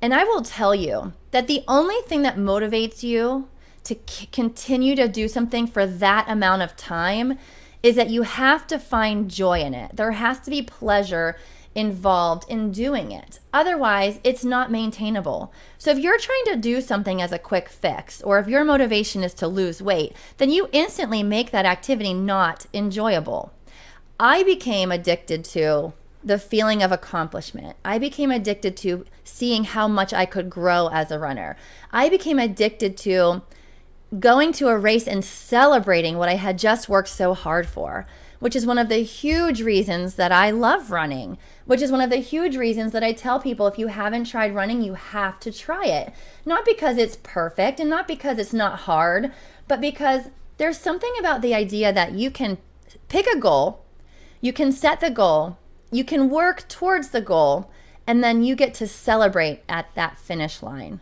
And 0.00 0.14
I 0.14 0.24
will 0.24 0.40
tell 0.40 0.74
you 0.74 1.12
that 1.32 1.48
the 1.48 1.64
only 1.68 2.00
thing 2.06 2.22
that 2.22 2.38
motivates 2.38 3.02
you 3.02 3.50
to 3.82 3.94
c- 4.06 4.24
continue 4.32 4.96
to 4.96 5.06
do 5.06 5.28
something 5.28 5.66
for 5.66 5.84
that 5.84 6.24
amount 6.26 6.62
of 6.62 6.78
time 6.78 7.38
is 7.82 7.94
that 7.96 8.08
you 8.08 8.22
have 8.22 8.66
to 8.68 8.78
find 8.78 9.30
joy 9.30 9.60
in 9.60 9.74
it. 9.74 9.96
There 9.96 10.12
has 10.12 10.40
to 10.40 10.50
be 10.50 10.62
pleasure 10.62 11.36
involved 11.74 12.44
in 12.48 12.70
doing 12.70 13.10
it. 13.10 13.40
Otherwise, 13.52 14.20
it's 14.22 14.44
not 14.44 14.70
maintainable. 14.70 15.52
So, 15.78 15.90
if 15.90 15.98
you're 15.98 16.18
trying 16.18 16.44
to 16.46 16.56
do 16.56 16.80
something 16.80 17.20
as 17.20 17.32
a 17.32 17.38
quick 17.38 17.68
fix, 17.68 18.22
or 18.22 18.38
if 18.38 18.48
your 18.48 18.64
motivation 18.64 19.22
is 19.22 19.34
to 19.34 19.48
lose 19.48 19.82
weight, 19.82 20.14
then 20.38 20.50
you 20.50 20.68
instantly 20.72 21.22
make 21.22 21.50
that 21.50 21.66
activity 21.66 22.14
not 22.14 22.66
enjoyable. 22.72 23.52
I 24.18 24.44
became 24.44 24.92
addicted 24.92 25.44
to 25.46 25.92
the 26.22 26.38
feeling 26.38 26.82
of 26.82 26.90
accomplishment. 26.90 27.76
I 27.84 27.98
became 27.98 28.30
addicted 28.30 28.76
to 28.78 29.04
seeing 29.24 29.64
how 29.64 29.86
much 29.86 30.14
I 30.14 30.24
could 30.24 30.48
grow 30.48 30.88
as 30.88 31.10
a 31.10 31.18
runner. 31.18 31.56
I 31.90 32.08
became 32.08 32.38
addicted 32.38 32.96
to 32.98 33.42
going 34.18 34.52
to 34.52 34.68
a 34.68 34.78
race 34.78 35.06
and 35.06 35.24
celebrating 35.24 36.16
what 36.16 36.28
I 36.28 36.36
had 36.36 36.58
just 36.58 36.88
worked 36.88 37.08
so 37.08 37.34
hard 37.34 37.66
for, 37.66 38.06
which 38.38 38.56
is 38.56 38.66
one 38.66 38.78
of 38.78 38.88
the 38.88 39.02
huge 39.02 39.60
reasons 39.60 40.14
that 40.14 40.32
I 40.32 40.50
love 40.50 40.90
running, 40.90 41.38
which 41.66 41.80
is 41.80 41.90
one 41.90 42.00
of 42.00 42.10
the 42.10 42.16
huge 42.16 42.56
reasons 42.56 42.92
that 42.92 43.04
I 43.04 43.12
tell 43.12 43.40
people 43.40 43.66
if 43.66 43.78
you 43.78 43.86
haven't 43.86 44.24
tried 44.24 44.54
running, 44.54 44.82
you 44.82 44.94
have 44.94 45.40
to 45.40 45.52
try 45.52 45.86
it. 45.86 46.12
Not 46.44 46.64
because 46.64 46.98
it's 46.98 47.16
perfect 47.22 47.80
and 47.80 47.88
not 47.88 48.06
because 48.06 48.38
it's 48.38 48.52
not 48.52 48.80
hard, 48.80 49.32
but 49.66 49.80
because 49.80 50.30
there's 50.58 50.78
something 50.78 51.12
about 51.18 51.42
the 51.42 51.54
idea 51.54 51.92
that 51.92 52.12
you 52.12 52.30
can 52.30 52.58
pick 53.08 53.26
a 53.26 53.38
goal, 53.38 53.84
you 54.40 54.52
can 54.52 54.72
set 54.72 55.00
the 55.00 55.10
goal, 55.10 55.58
you 55.90 56.04
can 56.04 56.28
work 56.28 56.68
towards 56.68 57.10
the 57.10 57.20
goal, 57.20 57.70
and 58.06 58.22
then 58.22 58.42
you 58.42 58.54
get 58.54 58.74
to 58.74 58.86
celebrate 58.86 59.62
at 59.68 59.94
that 59.94 60.18
finish 60.18 60.62
line. 60.62 61.00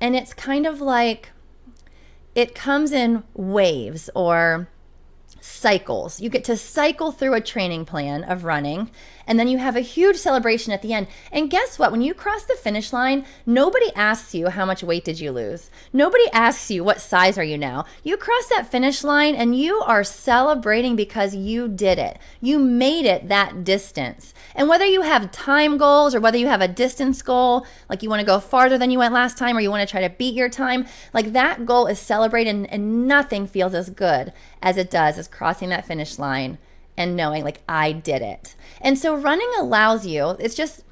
And 0.00 0.14
it's 0.14 0.32
kind 0.32 0.66
of 0.66 0.80
like 0.80 1.30
it 2.34 2.54
comes 2.54 2.92
in 2.92 3.24
waves 3.34 4.08
or 4.14 4.68
cycles. 5.40 6.20
You 6.20 6.28
get 6.28 6.44
to 6.44 6.56
cycle 6.56 7.12
through 7.12 7.34
a 7.34 7.40
training 7.40 7.84
plan 7.84 8.24
of 8.24 8.44
running, 8.44 8.90
and 9.30 9.38
then 9.38 9.46
you 9.46 9.58
have 9.58 9.76
a 9.76 9.80
huge 9.80 10.16
celebration 10.16 10.72
at 10.72 10.82
the 10.82 10.92
end. 10.92 11.06
And 11.30 11.48
guess 11.48 11.78
what? 11.78 11.92
When 11.92 12.02
you 12.02 12.14
cross 12.14 12.42
the 12.42 12.54
finish 12.54 12.92
line, 12.92 13.24
nobody 13.46 13.94
asks 13.94 14.34
you 14.34 14.48
how 14.48 14.66
much 14.66 14.82
weight 14.82 15.04
did 15.04 15.20
you 15.20 15.30
lose. 15.30 15.70
Nobody 15.92 16.24
asks 16.32 16.68
you 16.68 16.82
what 16.82 17.00
size 17.00 17.38
are 17.38 17.44
you 17.44 17.56
now. 17.56 17.84
You 18.02 18.16
cross 18.16 18.48
that 18.48 18.68
finish 18.68 19.04
line 19.04 19.36
and 19.36 19.56
you 19.56 19.82
are 19.82 20.02
celebrating 20.02 20.96
because 20.96 21.36
you 21.36 21.68
did 21.68 21.96
it. 21.96 22.18
You 22.40 22.58
made 22.58 23.06
it 23.06 23.28
that 23.28 23.62
distance. 23.62 24.34
And 24.56 24.68
whether 24.68 24.84
you 24.84 25.02
have 25.02 25.30
time 25.30 25.78
goals 25.78 26.12
or 26.12 26.20
whether 26.20 26.36
you 26.36 26.48
have 26.48 26.60
a 26.60 26.66
distance 26.66 27.22
goal, 27.22 27.64
like 27.88 28.02
you 28.02 28.10
want 28.10 28.18
to 28.18 28.26
go 28.26 28.40
farther 28.40 28.78
than 28.78 28.90
you 28.90 28.98
went 28.98 29.14
last 29.14 29.38
time 29.38 29.56
or 29.56 29.60
you 29.60 29.70
want 29.70 29.88
to 29.88 29.90
try 29.90 30.00
to 30.00 30.12
beat 30.12 30.34
your 30.34 30.48
time, 30.48 30.86
like 31.14 31.34
that 31.34 31.64
goal 31.64 31.86
is 31.86 32.00
celebrated 32.00 32.50
and, 32.50 32.68
and 32.72 33.06
nothing 33.06 33.46
feels 33.46 33.74
as 33.74 33.90
good 33.90 34.32
as 34.60 34.76
it 34.76 34.90
does 34.90 35.18
as 35.18 35.28
crossing 35.28 35.68
that 35.68 35.86
finish 35.86 36.18
line 36.18 36.58
and 36.96 37.16
knowing 37.16 37.44
like 37.44 37.60
I 37.68 37.92
did 37.92 38.22
it. 38.22 38.54
And 38.80 38.98
so 38.98 39.14
running 39.14 39.50
allows 39.58 40.06
you, 40.06 40.30
it's 40.38 40.54
just, 40.54 40.84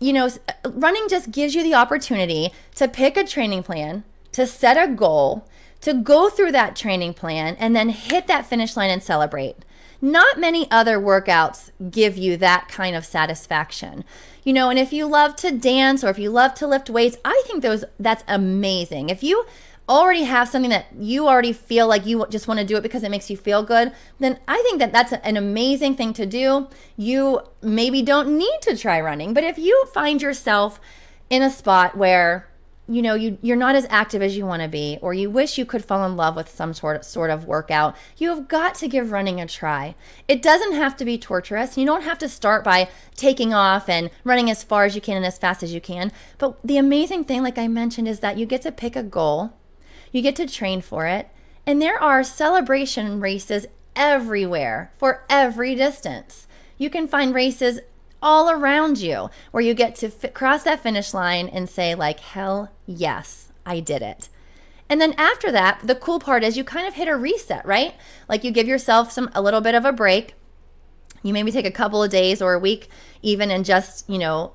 you 0.00 0.12
know, 0.12 0.28
running 0.64 1.08
just 1.08 1.30
gives 1.30 1.54
you 1.54 1.62
the 1.62 1.74
opportunity 1.74 2.52
to 2.76 2.88
pick 2.88 3.16
a 3.16 3.24
training 3.24 3.62
plan, 3.62 4.04
to 4.32 4.46
set 4.46 4.76
a 4.76 4.92
goal, 4.92 5.48
to 5.80 5.94
go 5.94 6.28
through 6.28 6.52
that 6.52 6.76
training 6.76 7.14
plan, 7.14 7.56
and 7.56 7.74
then 7.74 7.88
hit 7.90 8.26
that 8.26 8.46
finish 8.46 8.76
line 8.76 8.90
and 8.90 9.02
celebrate. 9.02 9.56
Not 10.00 10.38
many 10.38 10.70
other 10.70 10.98
workouts 10.98 11.70
give 11.90 12.16
you 12.16 12.36
that 12.36 12.68
kind 12.68 12.94
of 12.94 13.04
satisfaction. 13.04 14.04
You 14.44 14.52
know, 14.52 14.70
and 14.70 14.78
if 14.78 14.92
you 14.92 15.06
love 15.06 15.34
to 15.36 15.50
dance 15.50 16.04
or 16.04 16.10
if 16.10 16.18
you 16.18 16.30
love 16.30 16.54
to 16.54 16.66
lift 16.66 16.88
weights, 16.88 17.16
I 17.24 17.42
think 17.46 17.62
those 17.62 17.84
that's 17.98 18.24
amazing. 18.28 19.10
If 19.10 19.22
you 19.22 19.44
already 19.88 20.24
have 20.24 20.48
something 20.48 20.70
that 20.70 20.86
you 20.98 21.26
already 21.26 21.52
feel 21.52 21.86
like 21.88 22.06
you 22.06 22.26
just 22.30 22.46
want 22.46 22.60
to 22.60 22.66
do 22.66 22.76
it 22.76 22.82
because 22.82 23.02
it 23.02 23.10
makes 23.10 23.30
you 23.30 23.36
feel 23.36 23.62
good, 23.62 23.92
then 24.18 24.38
I 24.46 24.56
think 24.62 24.78
that 24.80 24.92
that's 24.92 25.12
an 25.12 25.36
amazing 25.36 25.96
thing 25.96 26.12
to 26.14 26.26
do. 26.26 26.68
You 26.96 27.40
maybe 27.62 28.02
don't 28.02 28.36
need 28.36 28.58
to 28.62 28.76
try 28.76 29.00
running, 29.00 29.34
but 29.34 29.44
if 29.44 29.58
you 29.58 29.86
find 29.92 30.20
yourself 30.20 30.80
in 31.30 31.42
a 31.42 31.50
spot 31.50 31.96
where 31.96 32.48
you 32.90 33.02
know 33.02 33.14
you 33.14 33.36
you're 33.42 33.56
not 33.56 33.74
as 33.74 33.86
active 33.90 34.22
as 34.22 34.36
you 34.36 34.46
want 34.46 34.62
to 34.62 34.68
be 34.68 34.98
or 35.02 35.12
you 35.12 35.28
wish 35.28 35.58
you 35.58 35.66
could 35.66 35.84
fall 35.84 36.06
in 36.06 36.16
love 36.16 36.34
with 36.34 36.48
some 36.48 36.72
sort 36.72 36.96
of 36.96 37.04
sort 37.04 37.28
of 37.28 37.44
workout 37.44 37.94
you 38.16 38.30
have 38.30 38.48
got 38.48 38.74
to 38.74 38.88
give 38.88 39.12
running 39.12 39.40
a 39.40 39.46
try. 39.46 39.94
It 40.26 40.40
doesn't 40.40 40.72
have 40.72 40.96
to 40.96 41.04
be 41.04 41.18
torturous. 41.18 41.76
You 41.76 41.84
don't 41.84 42.02
have 42.02 42.18
to 42.18 42.28
start 42.28 42.64
by 42.64 42.88
taking 43.14 43.52
off 43.52 43.88
and 43.88 44.10
running 44.24 44.50
as 44.50 44.64
far 44.64 44.86
as 44.86 44.94
you 44.94 45.02
can 45.02 45.16
and 45.16 45.26
as 45.26 45.36
fast 45.36 45.62
as 45.62 45.74
you 45.74 45.80
can. 45.80 46.12
But 46.38 46.58
the 46.64 46.78
amazing 46.78 47.24
thing 47.24 47.42
like 47.42 47.58
i 47.58 47.68
mentioned 47.68 48.08
is 48.08 48.20
that 48.20 48.38
you 48.38 48.46
get 48.46 48.62
to 48.62 48.72
pick 48.72 48.96
a 48.96 49.02
goal 49.02 49.52
you 50.12 50.22
get 50.22 50.36
to 50.36 50.46
train 50.46 50.80
for 50.80 51.06
it. 51.06 51.28
And 51.66 51.82
there 51.82 52.02
are 52.02 52.24
celebration 52.24 53.20
races 53.20 53.66
everywhere 53.94 54.92
for 54.96 55.24
every 55.28 55.74
distance. 55.74 56.46
You 56.78 56.88
can 56.88 57.08
find 57.08 57.34
races 57.34 57.80
all 58.22 58.50
around 58.50 58.98
you 58.98 59.30
where 59.50 59.62
you 59.62 59.74
get 59.74 59.94
to 59.96 60.10
cross 60.30 60.62
that 60.64 60.80
finish 60.80 61.12
line 61.12 61.48
and 61.48 61.68
say, 61.68 61.94
like, 61.94 62.20
hell 62.20 62.72
yes, 62.86 63.52
I 63.66 63.80
did 63.80 64.02
it. 64.02 64.28
And 64.88 65.00
then 65.00 65.14
after 65.18 65.52
that, 65.52 65.80
the 65.84 65.94
cool 65.94 66.18
part 66.18 66.42
is 66.42 66.56
you 66.56 66.64
kind 66.64 66.86
of 66.86 66.94
hit 66.94 67.08
a 67.08 67.16
reset, 67.16 67.66
right? 67.66 67.94
Like 68.28 68.42
you 68.42 68.50
give 68.50 68.66
yourself 68.66 69.12
some 69.12 69.30
a 69.34 69.42
little 69.42 69.60
bit 69.60 69.74
of 69.74 69.84
a 69.84 69.92
break. 69.92 70.34
You 71.22 71.32
maybe 71.32 71.52
take 71.52 71.66
a 71.66 71.70
couple 71.70 72.02
of 72.02 72.10
days 72.10 72.40
or 72.40 72.54
a 72.54 72.58
week 72.58 72.88
even 73.20 73.50
and 73.50 73.64
just, 73.64 74.08
you 74.08 74.18
know, 74.18 74.52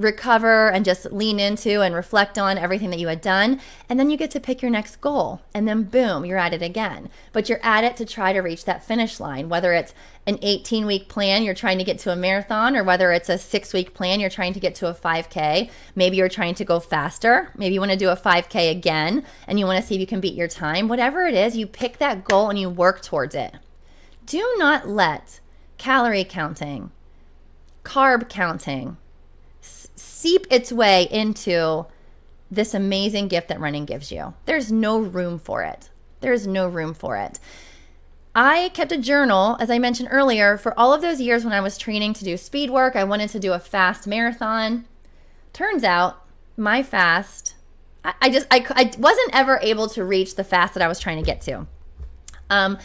recover 0.00 0.70
and 0.70 0.84
just 0.84 1.12
lean 1.12 1.38
into 1.38 1.82
and 1.82 1.94
reflect 1.94 2.38
on 2.38 2.58
everything 2.58 2.90
that 2.90 2.98
you 2.98 3.08
had 3.08 3.20
done. 3.20 3.60
And 3.88 4.00
then 4.00 4.10
you 4.10 4.16
get 4.16 4.30
to 4.32 4.40
pick 4.40 4.62
your 4.62 4.70
next 4.70 5.00
goal. 5.00 5.42
And 5.54 5.68
then 5.68 5.84
boom, 5.84 6.24
you're 6.24 6.38
at 6.38 6.54
it 6.54 6.62
again. 6.62 7.10
But 7.32 7.48
you're 7.48 7.64
at 7.64 7.84
it 7.84 7.96
to 7.98 8.04
try 8.04 8.32
to 8.32 8.40
reach 8.40 8.64
that 8.64 8.84
finish 8.84 9.20
line, 9.20 9.48
whether 9.48 9.72
it's 9.72 9.94
an 10.26 10.38
18 10.42 10.86
week 10.86 11.08
plan, 11.08 11.42
you're 11.42 11.54
trying 11.54 11.78
to 11.78 11.84
get 11.84 11.98
to 12.00 12.12
a 12.12 12.16
marathon, 12.16 12.76
or 12.76 12.84
whether 12.84 13.12
it's 13.12 13.28
a 13.28 13.38
six 13.38 13.72
week 13.72 13.94
plan, 13.94 14.20
you're 14.20 14.30
trying 14.30 14.52
to 14.52 14.60
get 14.60 14.74
to 14.76 14.88
a 14.88 14.94
5K. 14.94 15.70
Maybe 15.94 16.16
you're 16.16 16.28
trying 16.28 16.54
to 16.56 16.64
go 16.64 16.80
faster. 16.80 17.50
Maybe 17.56 17.74
you 17.74 17.80
want 17.80 17.92
to 17.92 17.98
do 17.98 18.10
a 18.10 18.16
5K 18.16 18.70
again 18.70 19.24
and 19.46 19.58
you 19.58 19.66
want 19.66 19.80
to 19.80 19.86
see 19.86 19.94
if 19.94 20.00
you 20.00 20.06
can 20.06 20.20
beat 20.20 20.34
your 20.34 20.48
time. 20.48 20.88
Whatever 20.88 21.26
it 21.26 21.34
is, 21.34 21.56
you 21.56 21.66
pick 21.66 21.98
that 21.98 22.24
goal 22.24 22.48
and 22.48 22.58
you 22.58 22.70
work 22.70 23.02
towards 23.02 23.34
it. 23.34 23.54
Do 24.24 24.54
not 24.58 24.88
let 24.88 25.40
calorie 25.78 26.24
counting, 26.24 26.90
carb 27.84 28.28
counting, 28.28 28.96
seep 30.20 30.46
its 30.50 30.70
way 30.70 31.08
into 31.10 31.86
this 32.50 32.74
amazing 32.74 33.28
gift 33.28 33.48
that 33.48 33.60
running 33.60 33.84
gives 33.84 34.12
you. 34.12 34.34
There's 34.44 34.70
no 34.70 34.98
room 34.98 35.38
for 35.38 35.62
it. 35.62 35.88
There's 36.20 36.46
no 36.46 36.68
room 36.68 36.94
for 36.94 37.16
it. 37.16 37.38
I 38.34 38.70
kept 38.74 38.92
a 38.92 38.98
journal, 38.98 39.56
as 39.60 39.70
I 39.70 39.78
mentioned 39.78 40.08
earlier, 40.12 40.58
for 40.58 40.78
all 40.78 40.92
of 40.92 41.02
those 41.02 41.20
years 41.20 41.44
when 41.44 41.52
I 41.52 41.60
was 41.60 41.78
training 41.78 42.12
to 42.14 42.24
do 42.24 42.36
speed 42.36 42.70
work. 42.70 42.96
I 42.96 43.04
wanted 43.04 43.30
to 43.30 43.40
do 43.40 43.52
a 43.52 43.58
fast 43.58 44.06
marathon. 44.06 44.84
Turns 45.52 45.84
out 45.84 46.24
my 46.56 46.82
fast, 46.82 47.54
I, 48.04 48.14
I 48.20 48.30
just, 48.30 48.46
I, 48.50 48.64
I 48.70 48.92
wasn't 48.98 49.30
ever 49.32 49.58
able 49.62 49.88
to 49.88 50.04
reach 50.04 50.36
the 50.36 50.44
fast 50.44 50.74
that 50.74 50.82
I 50.82 50.88
was 50.88 51.00
trying 51.00 51.18
to 51.18 51.24
get 51.24 51.40
to. 51.42 51.66
Um, 52.50 52.78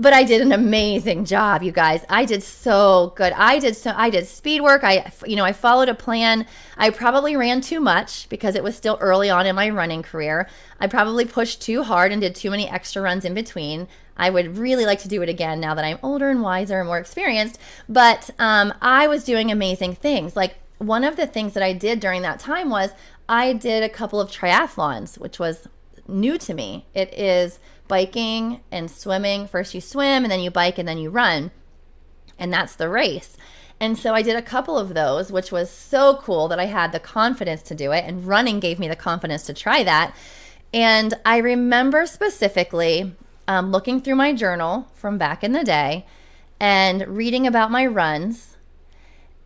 but 0.00 0.14
I 0.14 0.24
did 0.24 0.40
an 0.40 0.50
amazing 0.50 1.26
job, 1.26 1.62
you 1.62 1.72
guys. 1.72 2.06
I 2.08 2.24
did 2.24 2.42
so 2.42 3.12
good. 3.16 3.34
I 3.34 3.58
did 3.58 3.76
so 3.76 3.92
I 3.94 4.08
did 4.08 4.26
speed 4.26 4.62
work. 4.62 4.82
I 4.82 5.12
you 5.26 5.36
know, 5.36 5.44
I 5.44 5.52
followed 5.52 5.90
a 5.90 5.94
plan. 5.94 6.46
I 6.78 6.88
probably 6.88 7.36
ran 7.36 7.60
too 7.60 7.80
much 7.80 8.26
because 8.30 8.54
it 8.54 8.64
was 8.64 8.74
still 8.74 8.96
early 9.00 9.28
on 9.28 9.46
in 9.46 9.54
my 9.54 9.68
running 9.68 10.02
career. 10.02 10.48
I 10.80 10.86
probably 10.86 11.26
pushed 11.26 11.60
too 11.60 11.82
hard 11.82 12.12
and 12.12 12.20
did 12.22 12.34
too 12.34 12.50
many 12.50 12.66
extra 12.66 13.02
runs 13.02 13.26
in 13.26 13.34
between. 13.34 13.88
I 14.16 14.30
would 14.30 14.56
really 14.56 14.86
like 14.86 15.00
to 15.00 15.08
do 15.08 15.20
it 15.20 15.28
again 15.28 15.60
now 15.60 15.74
that 15.74 15.84
I'm 15.84 15.98
older 16.02 16.30
and 16.30 16.40
wiser 16.40 16.78
and 16.78 16.88
more 16.88 16.98
experienced. 16.98 17.58
But 17.86 18.30
um, 18.38 18.72
I 18.80 19.06
was 19.06 19.22
doing 19.22 19.50
amazing 19.50 19.96
things. 19.96 20.34
Like 20.34 20.56
one 20.78 21.04
of 21.04 21.16
the 21.16 21.26
things 21.26 21.52
that 21.52 21.62
I 21.62 21.74
did 21.74 22.00
during 22.00 22.22
that 22.22 22.40
time 22.40 22.70
was 22.70 22.92
I 23.28 23.52
did 23.52 23.82
a 23.82 23.88
couple 23.90 24.18
of 24.18 24.30
triathlons, 24.30 25.18
which 25.18 25.38
was 25.38 25.68
new 26.08 26.38
to 26.38 26.54
me. 26.54 26.86
It 26.94 27.12
is 27.12 27.58
biking 27.90 28.60
and 28.70 28.90
swimming. 28.90 29.46
First 29.46 29.74
you 29.74 29.80
swim 29.82 30.24
and 30.24 30.30
then 30.30 30.40
you 30.40 30.50
bike 30.50 30.78
and 30.78 30.88
then 30.88 30.96
you 30.96 31.10
run. 31.10 31.50
And 32.38 32.50
that's 32.50 32.76
the 32.76 32.88
race. 32.88 33.36
And 33.80 33.98
so 33.98 34.14
I 34.14 34.22
did 34.22 34.36
a 34.36 34.42
couple 34.42 34.78
of 34.78 34.94
those, 34.94 35.32
which 35.32 35.50
was 35.50 35.70
so 35.70 36.16
cool 36.22 36.48
that 36.48 36.60
I 36.60 36.66
had 36.66 36.92
the 36.92 37.00
confidence 37.00 37.62
to 37.62 37.74
do 37.74 37.92
it. 37.92 38.04
And 38.06 38.26
running 38.26 38.60
gave 38.60 38.78
me 38.78 38.88
the 38.88 38.96
confidence 38.96 39.42
to 39.44 39.54
try 39.54 39.82
that. 39.82 40.14
And 40.72 41.14
I 41.26 41.38
remember 41.38 42.06
specifically 42.06 43.14
um, 43.48 43.72
looking 43.72 44.00
through 44.00 44.14
my 44.14 44.32
journal 44.32 44.88
from 44.94 45.18
back 45.18 45.42
in 45.42 45.52
the 45.52 45.64
day 45.64 46.06
and 46.60 47.08
reading 47.08 47.46
about 47.46 47.72
my 47.72 47.84
runs. 47.84 48.56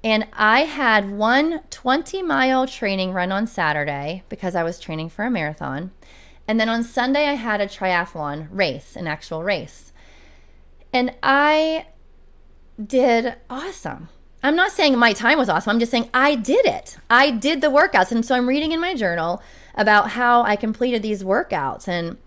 And 0.02 0.26
I 0.34 0.64
had 0.64 1.10
one 1.10 1.62
20 1.70 2.22
mile 2.22 2.66
training 2.66 3.12
run 3.12 3.32
on 3.32 3.46
Saturday 3.46 4.22
because 4.28 4.54
I 4.54 4.62
was 4.62 4.78
training 4.78 5.08
for 5.08 5.24
a 5.24 5.30
marathon. 5.30 5.92
And 6.46 6.60
then 6.60 6.68
on 6.68 6.82
Sunday, 6.82 7.26
I 7.26 7.34
had 7.34 7.60
a 7.60 7.66
triathlon 7.66 8.48
race, 8.50 8.96
an 8.96 9.06
actual 9.06 9.42
race. 9.42 9.92
And 10.92 11.14
I 11.22 11.86
did 12.84 13.36
awesome. 13.48 14.08
I'm 14.42 14.56
not 14.56 14.72
saying 14.72 14.98
my 14.98 15.14
time 15.14 15.38
was 15.38 15.48
awesome. 15.48 15.70
I'm 15.70 15.80
just 15.80 15.90
saying 15.90 16.10
I 16.12 16.34
did 16.34 16.66
it. 16.66 16.98
I 17.08 17.30
did 17.30 17.62
the 17.62 17.68
workouts. 17.68 18.12
And 18.12 18.24
so 18.24 18.34
I'm 18.34 18.48
reading 18.48 18.72
in 18.72 18.80
my 18.80 18.94
journal 18.94 19.42
about 19.74 20.10
how 20.10 20.42
I 20.42 20.56
completed 20.56 21.02
these 21.02 21.24
workouts. 21.24 21.88
And 21.88 22.18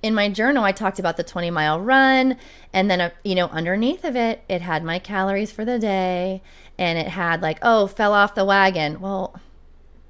in 0.00 0.14
my 0.14 0.28
journal, 0.28 0.62
I 0.62 0.70
talked 0.70 1.00
about 1.00 1.16
the 1.16 1.24
20 1.24 1.50
mile 1.50 1.80
run. 1.80 2.36
And 2.72 2.88
then, 2.88 3.00
uh, 3.00 3.10
you 3.24 3.34
know, 3.34 3.48
underneath 3.48 4.04
of 4.04 4.14
it, 4.14 4.44
it 4.48 4.60
had 4.60 4.84
my 4.84 5.00
calories 5.00 5.50
for 5.50 5.64
the 5.64 5.80
day. 5.80 6.40
And 6.78 6.98
it 6.98 7.08
had 7.08 7.42
like, 7.42 7.58
oh, 7.62 7.88
fell 7.88 8.12
off 8.12 8.36
the 8.36 8.44
wagon. 8.44 9.00
Well, 9.00 9.40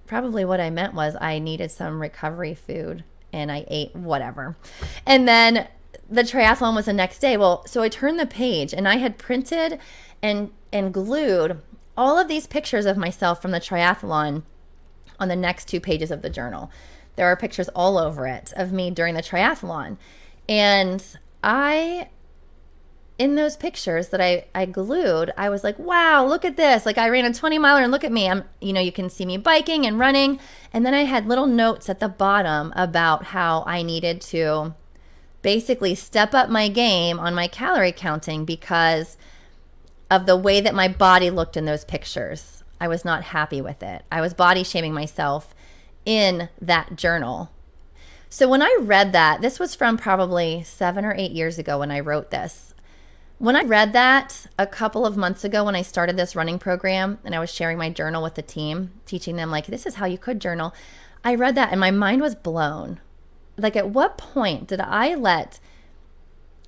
probably 0.07 0.45
what 0.45 0.61
I 0.61 0.69
meant 0.69 0.93
was 0.93 1.17
I 1.19 1.39
needed 1.39 1.71
some 1.71 2.03
recovery 2.03 2.55
food 2.55 3.03
and 3.33 3.51
I 3.51 3.65
ate 3.69 3.95
whatever. 3.95 4.57
And 5.05 5.27
then 5.27 5.69
the 6.09 6.23
triathlon 6.23 6.75
was 6.75 6.87
the 6.87 6.93
next 6.93 7.19
day. 7.19 7.37
Well, 7.37 7.67
so 7.67 7.83
I 7.83 7.89
turned 7.89 8.19
the 8.19 8.27
page 8.27 8.73
and 8.73 8.89
I 8.89 8.97
had 8.97 9.19
printed 9.19 9.79
and 10.23 10.51
and 10.73 10.93
glued 10.93 11.61
all 11.97 12.19
of 12.19 12.29
these 12.29 12.47
pictures 12.47 12.87
of 12.87 12.97
myself 12.97 13.41
from 13.41 13.51
the 13.51 13.61
triathlon 13.61 14.43
on 15.19 15.29
the 15.29 15.37
next 15.37 15.67
two 15.67 15.81
pages 15.81 16.11
of 16.11 16.23
the 16.23 16.31
journal. 16.31 16.71
There 17.17 17.27
are 17.27 17.37
pictures 17.37 17.69
all 17.71 17.97
over 17.97 18.27
it 18.27 18.53
of 18.57 18.73
me 18.73 18.91
during 18.91 19.15
the 19.15 19.23
triathlon. 19.23 19.97
And 20.49 21.03
I 21.43 22.09
in 23.19 23.35
those 23.35 23.57
pictures 23.57 24.09
that 24.09 24.21
I, 24.21 24.45
I 24.55 24.67
glued, 24.67 25.33
I 25.37 25.49
was 25.49 25.65
like, 25.65 25.79
wow, 25.79 26.27
look 26.27 26.45
at 26.45 26.57
this. 26.57 26.85
Like 26.85 26.99
I 26.99 27.09
ran 27.09 27.25
a 27.25 27.33
20 27.33 27.59
miler 27.59 27.83
and 27.83 27.91
look 27.91 28.05
at 28.05 28.13
me. 28.13 28.29
I'm, 28.29 28.45
you 28.61 28.73
know, 28.73 28.81
you 28.81 28.93
can 28.93 29.09
see 29.09 29.25
me 29.25 29.39
biking 29.39 29.87
and 29.87 29.99
running. 29.99 30.39
And 30.73 30.85
then 30.85 30.93
I 30.93 31.05
had 31.05 31.27
little 31.27 31.47
notes 31.47 31.89
at 31.89 32.01
the 32.01 32.09
bottom 32.09 32.73
about 32.77 33.25
how 33.25 33.65
I 33.67 33.83
needed 33.83 34.21
to 34.23 34.75
basically 35.41 35.95
step 35.95 36.35
up 36.35 36.51
my 36.51 36.69
game 36.69 37.19
on 37.19 37.35
my 37.35 37.49
calorie 37.49 37.93
counting 37.93 38.45
because 38.45 39.17
of 40.11 40.27
the 40.27 40.37
way 40.37 40.61
that 40.61 40.75
my 40.75 40.89
body 40.89 41.31
looked 41.31 41.57
in 41.57 41.65
those 41.65 41.85
pictures. 41.85 42.63
I 42.81 42.89
was 42.89 43.05
not 43.05 43.25
happy 43.25 43.63
with 43.63 43.83
it. 43.83 44.05
I 44.13 44.21
was 44.21 44.35
body 44.35 44.63
shaming 44.63 44.93
myself 44.93 45.55
in 46.05 46.51
that 46.61 46.97
journal. 46.97 47.51
So 48.29 48.49
when 48.49 48.61
I 48.61 48.77
read 48.81 49.13
that, 49.13 49.41
this 49.41 49.59
was 49.59 49.75
from 49.75 49.97
probably 49.97 50.63
seven 50.63 51.05
or 51.05 51.15
eight 51.17 51.33
years 51.33 51.59
ago 51.59 51.79
when 51.79 51.91
I 51.91 52.01
wrote 52.01 52.31
this. 52.31 52.66
When 53.39 53.57
I 53.57 53.63
read 53.63 53.93
that 53.93 54.47
a 54.59 54.67
couple 54.67 55.05
of 55.05 55.17
months 55.17 55.45
ago 55.45 55.65
when 55.65 55.77
I 55.77 55.83
started 55.83 56.17
this 56.17 56.35
running 56.35 56.59
program 56.59 57.19
and 57.25 57.35
I 57.35 57.39
was 57.39 57.53
sharing 57.53 57.77
my 57.77 57.91
journal 57.91 58.23
with 58.23 58.35
the 58.35 58.43
team, 58.43 58.93
teaching 59.05 59.37
them, 59.37 59.51
like, 59.51 59.67
this 59.67 59.85
is 59.85 59.97
how 59.97 60.07
you 60.07 60.17
could 60.17 60.41
journal, 60.41 60.75
I 61.23 61.35
read 61.35 61.55
that 61.55 61.71
and 61.71 61.81
my 61.81 61.91
mind 61.91 62.23
was 62.23 62.35
blown 62.35 63.01
like 63.59 63.77
at 63.77 63.91
what 63.91 64.19
point 64.19 64.67
did 64.69 64.81
I 64.81 65.15
let 65.15 65.61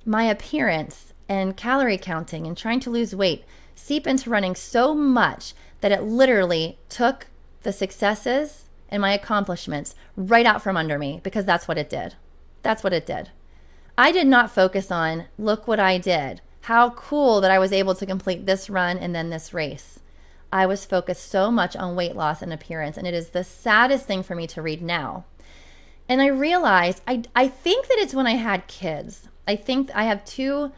my 0.05 0.23
appearance 0.23 1.13
and 1.27 1.55
calorie 1.55 1.97
counting 1.97 2.47
and 2.47 2.57
trying 2.57 2.79
to 2.81 2.89
lose 2.89 3.15
weight 3.15 3.43
seep 3.75 4.07
into 4.07 4.29
running 4.29 4.55
so 4.55 4.93
much 4.93 5.53
that 5.81 5.91
it 5.91 6.03
literally 6.03 6.77
took 6.89 7.27
the 7.63 7.71
successes 7.71 8.65
and 8.89 9.01
my 9.01 9.13
accomplishments 9.13 9.95
right 10.17 10.45
out 10.45 10.61
from 10.61 10.75
under 10.75 10.97
me 10.97 11.21
because 11.23 11.45
that's 11.45 11.67
what 11.67 11.77
it 11.77 11.89
did. 11.89 12.15
That's 12.63 12.83
what 12.83 12.93
it 12.93 13.05
did. 13.05 13.29
I 13.97 14.11
did 14.11 14.27
not 14.27 14.51
focus 14.51 14.91
on, 14.91 15.25
look 15.37 15.67
what 15.67 15.79
I 15.79 15.97
did. 15.97 16.41
How 16.61 16.91
cool 16.91 17.41
that 17.41 17.51
I 17.51 17.59
was 17.59 17.71
able 17.71 17.95
to 17.95 18.05
complete 18.05 18.45
this 18.45 18.69
run 18.69 18.97
and 18.97 19.15
then 19.15 19.29
this 19.29 19.53
race. 19.53 19.99
I 20.51 20.65
was 20.65 20.85
focused 20.85 21.29
so 21.29 21.51
much 21.51 21.75
on 21.75 21.95
weight 21.95 22.15
loss 22.15 22.41
and 22.41 22.51
appearance, 22.51 22.97
and 22.97 23.05
it 23.05 23.13
is 23.13 23.29
the 23.29 23.43
saddest 23.43 24.05
thing 24.05 24.23
for 24.23 24.35
me 24.35 24.47
to 24.47 24.61
read 24.61 24.81
now 24.81 25.25
and 26.09 26.23
I 26.23 26.27
realized 26.27 27.03
I, 27.07 27.21
I 27.35 27.47
think 27.47 27.87
that 27.87 27.99
it's 27.99 28.15
when 28.15 28.25
I 28.25 28.33
had 28.33 28.67
kids. 28.67 29.29
I 29.47 29.55
think 29.55 29.91
I 29.93 30.05
have 30.05 30.25
two 30.25 30.71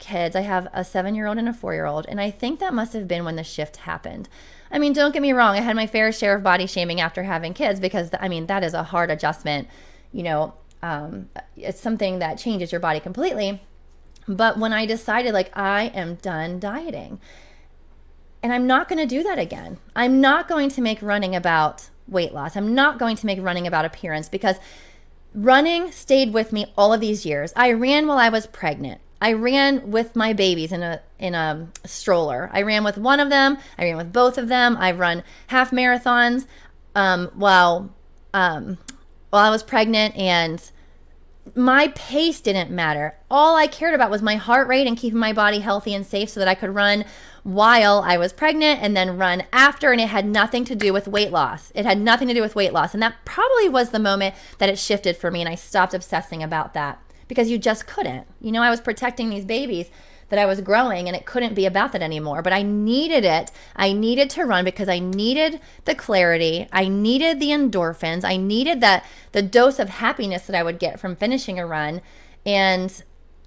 kids. 0.00 0.34
I 0.34 0.40
have 0.40 0.66
a 0.74 0.84
seven 0.84 1.14
year 1.14 1.28
old 1.28 1.38
and 1.38 1.48
a 1.48 1.52
four 1.52 1.72
year 1.72 1.86
old. 1.86 2.04
And 2.08 2.20
I 2.20 2.32
think 2.32 2.58
that 2.58 2.74
must 2.74 2.92
have 2.92 3.06
been 3.06 3.24
when 3.24 3.36
the 3.36 3.44
shift 3.44 3.78
happened. 3.78 4.28
I 4.70 4.80
mean, 4.80 4.92
don't 4.92 5.12
get 5.12 5.22
me 5.22 5.32
wrong. 5.32 5.54
I 5.54 5.60
had 5.60 5.76
my 5.76 5.86
fair 5.86 6.10
share 6.10 6.36
of 6.36 6.42
body 6.42 6.66
shaming 6.66 7.00
after 7.00 7.22
having 7.22 7.54
kids 7.54 7.78
because, 7.78 8.10
I 8.18 8.28
mean, 8.28 8.46
that 8.46 8.64
is 8.64 8.74
a 8.74 8.82
hard 8.82 9.12
adjustment. 9.12 9.68
You 10.12 10.24
know, 10.24 10.54
um, 10.82 11.28
it's 11.56 11.80
something 11.80 12.18
that 12.18 12.36
changes 12.36 12.72
your 12.72 12.80
body 12.80 12.98
completely. 12.98 13.62
But 14.28 14.58
when 14.58 14.72
I 14.72 14.86
decided, 14.86 15.32
like, 15.32 15.56
I 15.56 15.84
am 15.94 16.16
done 16.16 16.58
dieting 16.58 17.20
and 18.42 18.52
I'm 18.52 18.66
not 18.66 18.88
going 18.88 18.98
to 18.98 19.06
do 19.06 19.22
that 19.24 19.38
again, 19.38 19.78
I'm 19.94 20.20
not 20.20 20.46
going 20.46 20.68
to 20.70 20.80
make 20.80 21.02
running 21.02 21.34
about 21.34 21.90
weight 22.06 22.32
loss. 22.32 22.56
I'm 22.56 22.74
not 22.74 22.98
going 22.98 23.16
to 23.16 23.26
make 23.26 23.42
running 23.42 23.66
about 23.66 23.84
appearance 23.84 24.28
because 24.28 24.56
running 25.34 25.90
stayed 25.90 26.32
with 26.32 26.52
me 26.52 26.72
all 26.76 26.92
of 26.92 27.00
these 27.00 27.26
years. 27.26 27.52
I 27.56 27.72
ran 27.72 28.06
while 28.06 28.18
I 28.18 28.28
was 28.28 28.46
pregnant. 28.46 29.00
I 29.20 29.32
ran 29.32 29.90
with 29.90 30.14
my 30.14 30.32
babies 30.32 30.72
in 30.72 30.82
a 30.82 31.00
in 31.18 31.34
a 31.34 31.68
stroller. 31.84 32.50
I 32.52 32.62
ran 32.62 32.84
with 32.84 32.98
one 32.98 33.18
of 33.18 33.30
them. 33.30 33.58
I 33.78 33.84
ran 33.84 33.96
with 33.96 34.12
both 34.12 34.38
of 34.38 34.48
them. 34.48 34.76
I've 34.78 34.98
run 34.98 35.24
half 35.48 35.70
marathons 35.70 36.46
um, 36.94 37.30
while 37.34 37.94
um, 38.34 38.78
while 39.30 39.44
I 39.44 39.50
was 39.50 39.62
pregnant, 39.62 40.16
and 40.16 40.62
my 41.54 41.88
pace 41.88 42.40
didn't 42.40 42.70
matter. 42.70 43.16
All 43.30 43.56
I 43.56 43.66
cared 43.66 43.94
about 43.94 44.10
was 44.10 44.22
my 44.22 44.36
heart 44.36 44.68
rate 44.68 44.86
and 44.86 44.96
keeping 44.96 45.18
my 45.18 45.32
body 45.32 45.60
healthy 45.60 45.94
and 45.94 46.04
safe 46.04 46.28
so 46.28 46.40
that 46.40 46.48
I 46.48 46.54
could 46.54 46.74
run 46.74 47.04
while 47.42 48.02
I 48.04 48.16
was 48.16 48.32
pregnant 48.32 48.82
and 48.82 48.96
then 48.96 49.18
run 49.18 49.44
after. 49.52 49.92
And 49.92 50.00
it 50.00 50.08
had 50.08 50.26
nothing 50.26 50.64
to 50.64 50.74
do 50.74 50.92
with 50.92 51.06
weight 51.06 51.30
loss. 51.30 51.70
It 51.74 51.86
had 51.86 52.00
nothing 52.00 52.28
to 52.28 52.34
do 52.34 52.42
with 52.42 52.56
weight 52.56 52.72
loss. 52.72 52.94
And 52.94 53.02
that 53.02 53.24
probably 53.24 53.68
was 53.68 53.90
the 53.90 53.98
moment 53.98 54.34
that 54.58 54.68
it 54.68 54.78
shifted 54.78 55.16
for 55.16 55.30
me. 55.30 55.40
And 55.40 55.48
I 55.48 55.54
stopped 55.54 55.94
obsessing 55.94 56.42
about 56.42 56.74
that 56.74 57.00
because 57.28 57.50
you 57.50 57.58
just 57.58 57.86
couldn't. 57.86 58.26
You 58.40 58.52
know, 58.52 58.62
I 58.62 58.70
was 58.70 58.80
protecting 58.80 59.30
these 59.30 59.44
babies 59.44 59.90
that 60.28 60.38
I 60.38 60.46
was 60.46 60.60
growing 60.60 61.06
and 61.06 61.16
it 61.16 61.26
couldn't 61.26 61.54
be 61.54 61.66
about 61.66 61.92
that 61.92 62.02
anymore. 62.02 62.42
But 62.42 62.52
I 62.52 62.62
needed 62.62 63.24
it. 63.24 63.52
I 63.76 63.92
needed 63.92 64.30
to 64.30 64.44
run 64.44 64.64
because 64.64 64.88
I 64.88 64.98
needed 64.98 65.60
the 65.84 65.94
clarity. 65.94 66.68
I 66.72 66.88
needed 66.88 67.38
the 67.38 67.50
endorphins. 67.50 68.24
I 68.24 68.36
needed 68.36 68.80
that 68.80 69.04
the 69.32 69.42
dose 69.42 69.78
of 69.78 69.88
happiness 69.88 70.46
that 70.46 70.56
I 70.56 70.62
would 70.62 70.78
get 70.78 70.98
from 70.98 71.16
finishing 71.16 71.58
a 71.58 71.66
run. 71.66 72.02
And 72.44 73.02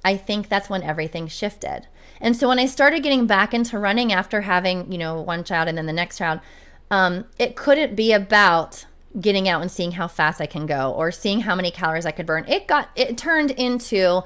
I 0.06 0.16
think 0.16 0.48
that's 0.48 0.70
when 0.70 0.84
everything 0.84 1.28
shifted. 1.28 1.88
And 2.22 2.36
so 2.36 2.48
when 2.48 2.60
I 2.60 2.66
started 2.66 3.04
getting 3.04 3.28
back 3.28 3.54
into 3.54 3.80
running 3.80 4.12
after 4.12 4.42
having, 4.42 4.92
you 4.92 4.98
know, 4.98 5.22
one 5.22 5.44
child 5.44 5.68
and 5.68 5.78
then 5.78 5.86
the 5.86 5.94
next 5.94 6.18
child, 6.18 6.40
um, 6.92 7.26
it 7.38 7.56
couldn't 7.56 7.96
be 7.96 8.12
about 8.12 8.86
getting 9.20 9.50
out 9.50 9.62
and 9.62 9.72
seeing 9.72 9.94
how 9.94 10.08
fast 10.08 10.40
I 10.40 10.46
can 10.46 10.66
go 10.66 10.92
or 10.92 11.12
seeing 11.12 11.42
how 11.42 11.56
many 11.56 11.72
calories 11.72 12.06
I 12.06 12.12
could 12.12 12.26
burn. 12.26 12.46
It 12.48 12.68
got 12.68 12.90
it 12.96 13.18
turned 13.18 13.52
into 13.52 14.24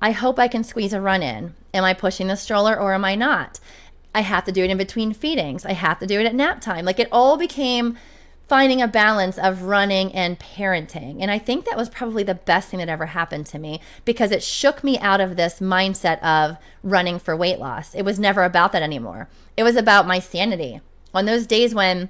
I 0.00 0.10
hope 0.10 0.38
I 0.38 0.48
can 0.48 0.64
squeeze 0.64 0.92
a 0.92 1.00
run 1.00 1.22
in. 1.22 1.54
Am 1.76 1.84
I 1.84 1.94
pushing 1.94 2.26
the 2.26 2.36
stroller 2.36 2.78
or 2.78 2.94
am 2.94 3.04
I 3.04 3.14
not? 3.14 3.60
I 4.14 4.22
have 4.22 4.44
to 4.44 4.52
do 4.52 4.64
it 4.64 4.70
in 4.70 4.78
between 4.78 5.12
feedings. 5.12 5.66
I 5.66 5.72
have 5.72 5.98
to 5.98 6.06
do 6.06 6.18
it 6.18 6.26
at 6.26 6.34
nap 6.34 6.60
time. 6.60 6.86
Like 6.86 6.98
it 6.98 7.08
all 7.12 7.36
became 7.36 7.98
finding 8.48 8.80
a 8.80 8.88
balance 8.88 9.38
of 9.38 9.62
running 9.62 10.12
and 10.14 10.38
parenting. 10.38 11.18
And 11.20 11.30
I 11.30 11.38
think 11.38 11.64
that 11.64 11.76
was 11.76 11.88
probably 11.88 12.22
the 12.22 12.34
best 12.34 12.68
thing 12.68 12.78
that 12.78 12.88
ever 12.88 13.06
happened 13.06 13.46
to 13.46 13.58
me 13.58 13.80
because 14.04 14.30
it 14.30 14.42
shook 14.42 14.82
me 14.84 14.98
out 15.00 15.20
of 15.20 15.36
this 15.36 15.60
mindset 15.60 16.22
of 16.22 16.56
running 16.82 17.18
for 17.18 17.36
weight 17.36 17.58
loss. 17.58 17.94
It 17.94 18.02
was 18.02 18.18
never 18.18 18.44
about 18.44 18.72
that 18.72 18.82
anymore. 18.82 19.28
It 19.56 19.64
was 19.64 19.76
about 19.76 20.06
my 20.06 20.18
sanity. 20.18 20.80
On 21.12 21.24
those 21.24 21.46
days 21.46 21.74
when 21.74 22.08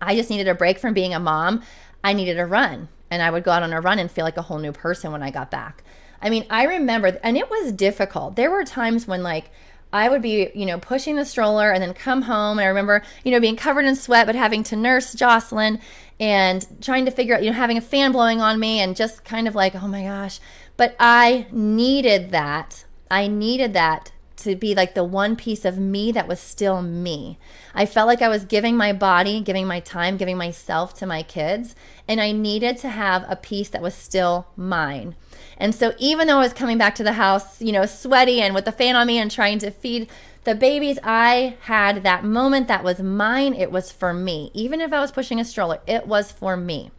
I 0.00 0.16
just 0.16 0.30
needed 0.30 0.48
a 0.48 0.54
break 0.54 0.78
from 0.78 0.94
being 0.94 1.12
a 1.12 1.20
mom, 1.20 1.62
I 2.02 2.14
needed 2.14 2.38
a 2.38 2.46
run. 2.46 2.88
And 3.10 3.22
I 3.22 3.30
would 3.30 3.44
go 3.44 3.50
out 3.50 3.62
on 3.62 3.72
a 3.72 3.80
run 3.80 3.98
and 3.98 4.10
feel 4.10 4.24
like 4.24 4.36
a 4.36 4.42
whole 4.42 4.58
new 4.58 4.72
person 4.72 5.12
when 5.12 5.22
I 5.22 5.30
got 5.30 5.50
back. 5.50 5.82
I 6.20 6.30
mean, 6.30 6.46
I 6.50 6.64
remember, 6.64 7.18
and 7.22 7.36
it 7.36 7.50
was 7.50 7.72
difficult. 7.72 8.36
There 8.36 8.50
were 8.50 8.64
times 8.64 9.06
when, 9.06 9.22
like, 9.22 9.50
I 9.92 10.08
would 10.08 10.20
be, 10.20 10.50
you 10.54 10.66
know, 10.66 10.78
pushing 10.78 11.16
the 11.16 11.24
stroller 11.24 11.70
and 11.70 11.82
then 11.82 11.94
come 11.94 12.22
home. 12.22 12.58
And 12.58 12.64
I 12.64 12.68
remember, 12.68 13.02
you 13.24 13.30
know, 13.30 13.40
being 13.40 13.56
covered 13.56 13.84
in 13.84 13.96
sweat, 13.96 14.26
but 14.26 14.34
having 14.34 14.62
to 14.64 14.76
nurse 14.76 15.14
Jocelyn 15.14 15.80
and 16.20 16.66
trying 16.82 17.04
to 17.06 17.10
figure 17.10 17.34
out, 17.34 17.42
you 17.42 17.50
know, 17.50 17.56
having 17.56 17.78
a 17.78 17.82
fan 17.82 18.12
blowing 18.12 18.40
on 18.40 18.60
me 18.60 18.80
and 18.80 18.96
just 18.96 19.24
kind 19.24 19.48
of 19.48 19.54
like, 19.54 19.74
oh 19.74 19.88
my 19.88 20.02
gosh. 20.02 20.40
But 20.76 20.94
I 21.00 21.46
needed 21.50 22.30
that. 22.32 22.84
I 23.10 23.28
needed 23.28 23.72
that 23.74 24.12
to 24.38 24.54
be 24.54 24.74
like 24.74 24.94
the 24.94 25.04
one 25.04 25.34
piece 25.36 25.64
of 25.64 25.78
me 25.78 26.12
that 26.12 26.28
was 26.28 26.38
still 26.38 26.82
me. 26.82 27.38
I 27.74 27.86
felt 27.86 28.06
like 28.06 28.22
I 28.22 28.28
was 28.28 28.44
giving 28.44 28.76
my 28.76 28.92
body, 28.92 29.40
giving 29.40 29.66
my 29.66 29.80
time, 29.80 30.16
giving 30.16 30.36
myself 30.36 30.94
to 30.94 31.06
my 31.06 31.22
kids, 31.22 31.74
and 32.06 32.20
I 32.20 32.32
needed 32.32 32.76
to 32.78 32.88
have 32.88 33.24
a 33.28 33.36
piece 33.36 33.68
that 33.70 33.82
was 33.82 33.94
still 33.94 34.46
mine. 34.56 35.16
And 35.58 35.74
so 35.74 35.92
even 35.98 36.28
though 36.28 36.38
I 36.38 36.42
was 36.42 36.52
coming 36.52 36.78
back 36.78 36.94
to 36.94 37.02
the 37.02 37.12
house, 37.12 37.60
you 37.60 37.72
know, 37.72 37.84
sweaty 37.84 38.40
and 38.40 38.54
with 38.54 38.64
the 38.64 38.72
fan 38.72 38.96
on 38.96 39.06
me 39.06 39.18
and 39.18 39.30
trying 39.30 39.58
to 39.58 39.70
feed 39.70 40.08
the 40.44 40.54
babies, 40.54 40.98
I 41.02 41.56
had 41.62 42.04
that 42.04 42.24
moment 42.24 42.68
that 42.68 42.84
was 42.84 43.00
mine. 43.00 43.54
It 43.54 43.72
was 43.72 43.90
for 43.90 44.14
me. 44.14 44.50
Even 44.54 44.80
if 44.80 44.92
I 44.92 45.00
was 45.00 45.12
pushing 45.12 45.40
a 45.40 45.44
stroller, 45.44 45.80
it 45.86 46.06
was 46.06 46.30
for 46.30 46.56
me. 46.56 46.92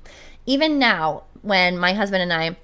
Even 0.45 0.78
now, 0.78 1.24
when 1.41 1.78
my 1.78 1.93
husband 1.93 2.22
and 2.22 2.34
I 2.34 2.58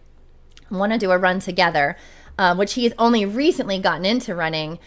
want 0.69 0.91
to 0.91 0.99
do 0.99 1.11
a 1.11 1.17
run 1.17 1.39
together, 1.39 1.95
uh, 2.37 2.55
which 2.55 2.73
he's 2.73 2.91
only 2.99 3.25
recently 3.25 3.79
gotten 3.79 4.05
into 4.05 4.35
running, 4.35 4.79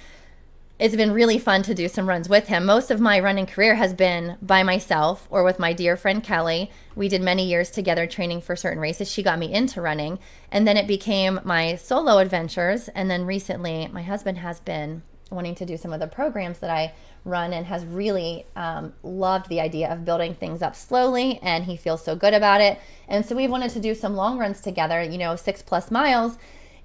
it's 0.78 0.94
been 0.94 1.12
really 1.12 1.38
fun 1.38 1.62
to 1.64 1.74
do 1.74 1.88
some 1.88 2.08
runs 2.08 2.28
with 2.28 2.46
him. 2.46 2.64
Most 2.64 2.92
of 2.92 3.00
my 3.00 3.18
running 3.18 3.46
career 3.46 3.74
has 3.74 3.92
been 3.92 4.36
by 4.40 4.62
myself 4.62 5.26
or 5.28 5.42
with 5.42 5.58
my 5.58 5.72
dear 5.72 5.96
friend 5.96 6.22
Kelly. 6.22 6.70
We 6.94 7.08
did 7.08 7.20
many 7.20 7.46
years 7.46 7.70
together 7.70 8.06
training 8.06 8.42
for 8.42 8.54
certain 8.54 8.78
races. 8.78 9.10
She 9.10 9.24
got 9.24 9.40
me 9.40 9.52
into 9.52 9.80
running, 9.80 10.20
and 10.52 10.68
then 10.68 10.76
it 10.76 10.86
became 10.86 11.40
my 11.42 11.74
solo 11.74 12.18
adventures. 12.18 12.88
And 12.88 13.10
then 13.10 13.26
recently, 13.26 13.88
my 13.88 14.02
husband 14.02 14.38
has 14.38 14.60
been 14.60 15.02
wanting 15.30 15.56
to 15.56 15.66
do 15.66 15.76
some 15.76 15.92
of 15.92 15.98
the 15.98 16.06
programs 16.06 16.60
that 16.60 16.70
I 16.70 16.94
run 17.24 17.52
and 17.52 17.66
has 17.66 17.84
really 17.84 18.46
um, 18.54 18.94
loved 19.02 19.48
the 19.48 19.60
idea 19.60 19.92
of 19.92 20.04
building 20.04 20.34
things 20.34 20.62
up 20.62 20.76
slowly. 20.76 21.40
And 21.42 21.64
he 21.64 21.76
feels 21.76 22.04
so 22.04 22.14
good 22.14 22.34
about 22.34 22.60
it. 22.60 22.78
And 23.08 23.26
so 23.26 23.34
we've 23.34 23.50
wanted 23.50 23.72
to 23.72 23.80
do 23.80 23.94
some 23.94 24.14
long 24.14 24.38
runs 24.38 24.60
together, 24.60 25.02
you 25.02 25.18
know, 25.18 25.34
six 25.34 25.60
plus 25.60 25.90
miles. 25.90 26.38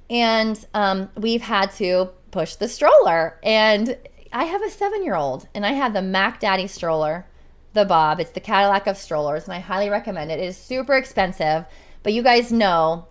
And 0.09 0.65
um, 0.73 1.09
we've 1.15 1.43
had 1.43 1.71
to 1.73 2.09
push 2.33 2.55
the 2.55 2.67
stroller. 2.67 3.39
And 3.43 3.97
I 4.33 4.43
have 4.45 4.61
a 4.61 4.69
seven 4.69 5.05
year 5.05 5.15
old 5.15 5.47
and 5.53 5.65
I 5.65 5.71
have 5.73 5.93
the 5.93 6.01
Mac 6.01 6.41
Daddy 6.41 6.67
stroller, 6.67 7.25
the 7.73 7.85
Bob. 7.85 8.19
It's 8.19 8.31
the 8.31 8.39
Cadillac 8.41 8.87
of 8.87 8.97
strollers, 8.97 9.45
and 9.45 9.53
I 9.53 9.59
highly 9.59 9.89
recommend 9.89 10.31
it. 10.31 10.39
It 10.39 10.45
is 10.45 10.57
super 10.57 10.95
expensive, 10.95 11.65
but 12.01 12.13
you 12.13 12.21
guys 12.23 12.51
know 12.51 13.07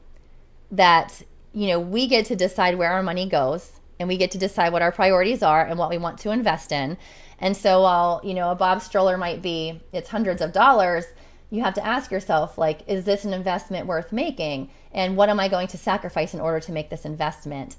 that 0.71 1.23
you 1.53 1.69
know, 1.69 1.81
we 1.81 2.07
get 2.07 2.27
to 2.27 2.37
decide 2.37 2.77
where 2.77 2.93
our 2.93 3.03
money 3.03 3.29
goes 3.29 3.73
and 3.99 4.09
we 4.09 4.17
get 4.17 4.31
to 4.33 4.39
decide 4.39 4.73
what 4.73 4.83
our 4.83 4.93
priorities 4.93 5.43
are 5.43 5.65
and 5.65 5.79
what 5.79 5.91
we 5.91 5.99
want 5.99 6.19
to 6.19 6.31
invest 6.31 6.73
in. 6.73 6.97
And 7.39 7.57
so 7.57 7.83
while, 7.83 8.21
you 8.25 8.35
know, 8.35 8.51
a 8.51 8.55
Bob 8.55 8.81
stroller 8.81 9.19
might 9.19 9.43
be 9.43 9.81
it's 9.93 10.09
hundreds 10.09 10.41
of 10.41 10.53
dollars, 10.53 11.05
you 11.51 11.63
have 11.63 11.75
to 11.75 11.87
ask 11.87 12.11
yourself 12.11 12.57
like 12.57 12.81
is 12.87 13.05
this 13.05 13.25
an 13.25 13.35
investment 13.35 13.87
worth 13.87 14.13
making 14.13 14.71
and 14.93 15.17
what 15.17 15.29
am 15.29 15.41
I 15.41 15.49
going 15.49 15.69
to 15.69 15.79
sacrifice 15.79 16.35
in 16.35 16.41
order 16.41 16.61
to 16.61 16.73
make 16.73 16.89
this 16.91 17.05
investment? 17.05 17.77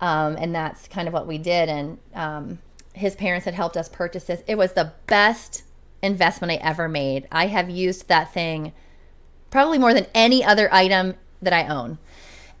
Um, 0.00 0.36
and 0.38 0.54
that's 0.54 0.88
kind 0.88 1.08
of 1.08 1.14
what 1.14 1.26
we 1.26 1.38
did 1.38 1.70
and 1.70 1.98
um, 2.14 2.58
his 2.96 3.14
parents 3.14 3.44
had 3.44 3.54
helped 3.54 3.76
us 3.76 3.88
purchase 3.88 4.24
this. 4.24 4.42
It 4.46 4.56
was 4.56 4.72
the 4.72 4.92
best 5.06 5.62
investment 6.02 6.52
I 6.52 6.56
ever 6.56 6.88
made. 6.88 7.28
I 7.30 7.46
have 7.46 7.68
used 7.68 8.08
that 8.08 8.32
thing 8.32 8.72
probably 9.50 9.78
more 9.78 9.94
than 9.94 10.06
any 10.14 10.42
other 10.42 10.72
item 10.72 11.14
that 11.42 11.52
I 11.52 11.68
own. 11.68 11.98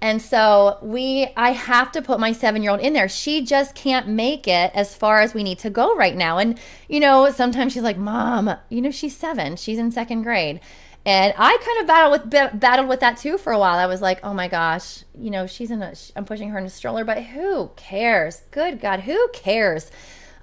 And 0.00 0.20
so 0.20 0.78
we 0.82 1.28
I 1.36 1.52
have 1.52 1.90
to 1.92 2.02
put 2.02 2.20
my 2.20 2.32
7-year-old 2.32 2.80
in 2.80 2.92
there. 2.92 3.08
She 3.08 3.42
just 3.42 3.74
can't 3.74 4.08
make 4.08 4.46
it 4.46 4.70
as 4.74 4.94
far 4.94 5.20
as 5.20 5.32
we 5.32 5.42
need 5.42 5.58
to 5.60 5.70
go 5.70 5.96
right 5.96 6.14
now. 6.14 6.36
And 6.36 6.60
you 6.86 7.00
know, 7.00 7.30
sometimes 7.30 7.72
she's 7.72 7.82
like, 7.82 7.96
"Mom, 7.96 8.54
you 8.68 8.82
know 8.82 8.90
she's 8.90 9.16
7. 9.16 9.56
She's 9.56 9.78
in 9.78 9.90
second 9.90 10.22
grade." 10.22 10.60
And 11.06 11.32
I 11.38 11.56
kind 11.64 11.78
of 11.80 11.86
battled 11.86 12.32
with 12.32 12.60
battled 12.60 12.88
with 12.88 12.98
that 12.98 13.16
too 13.16 13.38
for 13.38 13.52
a 13.52 13.58
while. 13.58 13.78
I 13.78 13.86
was 13.86 14.02
like, 14.02 14.18
"Oh 14.24 14.34
my 14.34 14.48
gosh, 14.48 15.04
you 15.16 15.30
know, 15.30 15.46
she's 15.46 15.70
in 15.70 15.80
a 15.80 15.94
I'm 16.16 16.24
pushing 16.24 16.50
her 16.50 16.58
in 16.58 16.64
a 16.64 16.70
stroller, 16.70 17.04
but 17.04 17.22
who 17.22 17.70
cares? 17.76 18.42
Good 18.50 18.80
god, 18.80 19.00
who 19.00 19.28
cares?" 19.32 19.92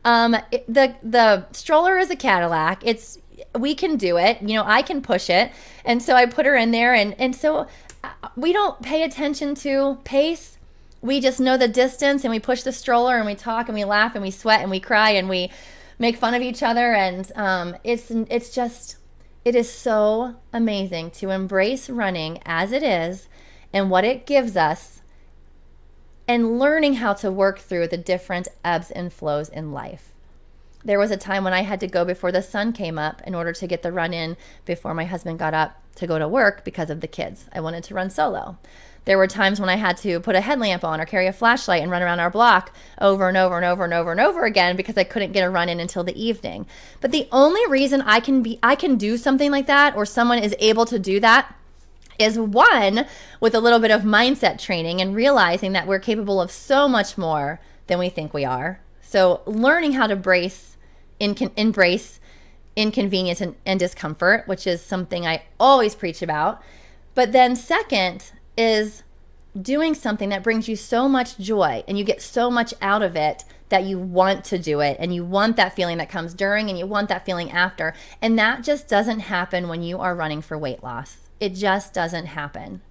Um, 0.06 0.38
it, 0.52 0.66
the 0.74 0.96
the 1.04 1.46
stroller 1.52 1.98
is 1.98 2.10
a 2.10 2.16
Cadillac. 2.16 2.82
It's 2.86 3.20
we 3.60 3.76
can 3.76 3.98
do 3.98 4.18
it. 4.18 4.42
You 4.42 4.56
know, 4.56 4.64
I 4.66 4.82
can 4.82 5.02
push 5.02 5.30
it. 5.30 5.52
And 5.84 6.02
so 6.02 6.16
I 6.16 6.26
put 6.26 6.46
her 6.46 6.56
in 6.56 6.72
there 6.72 6.94
and 6.94 7.14
and 7.20 7.36
so 7.36 7.68
uh, 8.02 8.30
we 8.38 8.54
don't 8.54 8.82
pay 8.82 9.04
attention 9.04 9.56
to 9.56 9.98
pace. 10.06 10.58
We 11.02 11.20
just 11.20 11.42
know 11.42 11.58
the 11.58 11.68
distance 11.68 12.24
and 12.24 12.32
we 12.32 12.40
push 12.40 12.64
the 12.64 12.72
stroller 12.72 13.18
and 13.18 13.26
we 13.26 13.36
talk 13.36 13.68
and 13.68 13.76
we 13.76 13.84
laugh 13.84 14.16
and 14.16 14.24
we 14.24 14.32
sweat 14.32 14.62
and 14.62 14.72
we 14.72 14.80
cry 14.80 15.10
and 15.10 15.28
we 15.28 15.52
make 16.00 16.16
fun 16.16 16.34
of 16.34 16.42
each 16.42 16.64
other 16.64 16.94
and 16.94 17.30
um, 17.36 17.76
it's 17.84 18.10
it's 18.10 18.56
just 18.56 18.96
it 19.46 19.56
is 19.56 19.72
so 19.72 20.36
amazing 20.52 21.12
to 21.12 21.30
embrace 21.30 21.90
running 21.90 22.40
as 22.46 22.72
it 22.72 22.84
is 22.84 23.28
and 23.74 23.90
what 23.90 24.06
it 24.06 24.26
gives 24.26 24.56
us 24.56 25.02
and 26.28 26.58
learning 26.58 26.96
how 26.96 27.14
to 27.14 27.32
work 27.32 27.60
through 27.60 27.88
the 27.88 27.98
different 27.98 28.48
ebbs 28.64 28.90
and 28.92 29.12
flows 29.12 29.50
in 29.50 29.74
life. 29.74 30.14
There 30.86 31.00
was 31.00 31.12
a 31.12 31.18
time 31.18 31.44
when 31.44 31.54
I 31.54 31.62
had 31.62 31.80
to 31.82 31.88
go 31.88 32.06
before 32.06 32.32
the 32.32 32.42
sun 32.42 32.74
came 32.74 32.98
up 32.98 33.22
in 33.26 33.36
order 33.36 33.54
to 33.54 33.68
get 33.68 33.84
the 33.84 33.92
run 33.92 34.14
in 34.14 34.38
before 34.66 34.94
my 34.94 35.06
husband 35.06 35.40
got 35.40 35.54
up 35.54 35.82
to 35.96 36.08
go 36.08 36.20
to 36.20 36.28
work 36.28 36.64
because 36.64 36.90
of 36.90 37.02
the 37.02 37.08
kids. 37.08 37.48
I 37.54 37.60
wanted 37.62 37.84
to 37.86 37.94
run 37.94 38.10
solo. 38.10 38.58
There 39.06 39.18
were 39.18 39.28
times 39.28 39.60
when 39.60 39.70
I 39.70 39.76
had 39.76 39.98
to 39.98 40.20
put 40.20 40.36
a 40.36 40.42
headlamp 40.42 40.84
on 40.84 41.02
or 41.02 41.06
carry 41.06 41.28
a 41.28 41.34
flashlight 41.34 41.82
and 41.82 41.92
run 41.92 42.02
around 42.02 42.20
our 42.20 42.30
block 42.30 42.74
over 43.02 43.28
and 43.28 43.36
over 43.36 43.58
and 43.58 43.66
over 43.66 43.84
and 43.84 43.94
over 43.94 44.12
and 44.12 44.22
over 44.22 44.46
again 44.46 44.76
because 44.76 44.98
I 44.98 45.04
couldn't 45.04 45.34
get 45.34 45.44
a 45.44 45.50
run 45.50 45.70
in 45.70 45.80
until 45.80 46.04
the 46.04 46.22
evening. 46.22 46.66
But 47.02 47.12
the 47.12 47.28
only 47.32 47.66
reason 47.68 48.02
I 48.02 48.20
can 48.20 48.42
be 48.42 48.60
I 48.64 48.76
can 48.76 48.96
do 48.96 49.18
something 49.18 49.52
like 49.52 49.68
that 49.68 49.96
or 49.96 50.06
someone 50.06 50.40
is 50.40 50.56
able 50.60 50.86
to 50.86 51.00
do 51.00 51.20
that 51.20 51.54
is 52.20 52.40
one 52.40 53.06
with 53.40 53.56
a 53.56 53.60
little 53.60 53.80
bit 53.80 53.92
of 53.92 54.02
mindset 54.02 54.60
training 54.60 55.02
and 55.02 55.16
realizing 55.16 55.74
that 55.74 55.88
we're 55.88 56.00
capable 56.00 56.40
of 56.40 56.52
so 56.52 56.88
much 56.88 57.18
more 57.18 57.60
than 57.88 58.00
we 58.00 58.10
think 58.10 58.34
we 58.34 58.46
are. 58.46 58.80
So 59.02 59.42
learning 59.46 59.94
how 59.94 60.08
to 60.08 60.16
brace 60.16 60.78
in, 61.20 61.36
embrace 61.58 62.20
inconvenience 62.76 63.42
and, 63.42 63.56
and 63.66 63.80
discomfort, 63.80 64.48
which 64.48 64.66
is 64.66 64.82
something 64.82 65.26
I 65.26 65.44
always 65.60 65.96
preach 65.96 66.22
about. 66.22 66.62
But 67.16 67.32
then 67.32 67.56
second 67.56 68.32
is 68.58 69.04
doing 69.60 69.94
something 69.94 70.30
that 70.30 70.44
brings 70.44 70.68
you 70.68 70.76
so 70.76 71.08
much 71.08 71.38
joy 71.38 71.84
and 71.88 71.98
you 71.98 72.04
get 72.04 72.22
so 72.22 72.50
much 72.50 72.74
out 72.82 73.04
of 73.04 73.16
it 73.16 73.44
that 73.70 73.84
you 73.84 73.98
want 73.98 74.44
to 74.46 74.58
do 74.58 74.80
it 74.80 74.98
and 75.00 75.14
you 75.14 75.24
want 75.24 75.56
that 75.56 75.76
feeling 75.76 75.98
that 75.98 76.10
comes 76.10 76.34
during 76.34 76.70
and 76.70 76.78
you 76.78 76.86
want 76.86 77.10
that 77.10 77.26
feeling 77.26 77.52
after. 77.52 77.94
And 78.22 78.38
that 78.38 78.64
just 78.64 78.88
doesn't 78.88 79.22
happen 79.22 79.68
when 79.68 79.82
you 79.84 80.00
are 80.00 80.16
running 80.16 80.42
for 80.42 80.58
weight 80.58 80.84
loss. 80.84 81.18
It 81.40 81.56
just 81.56 81.94
doesn't 81.94 82.28
happen. 82.28 82.82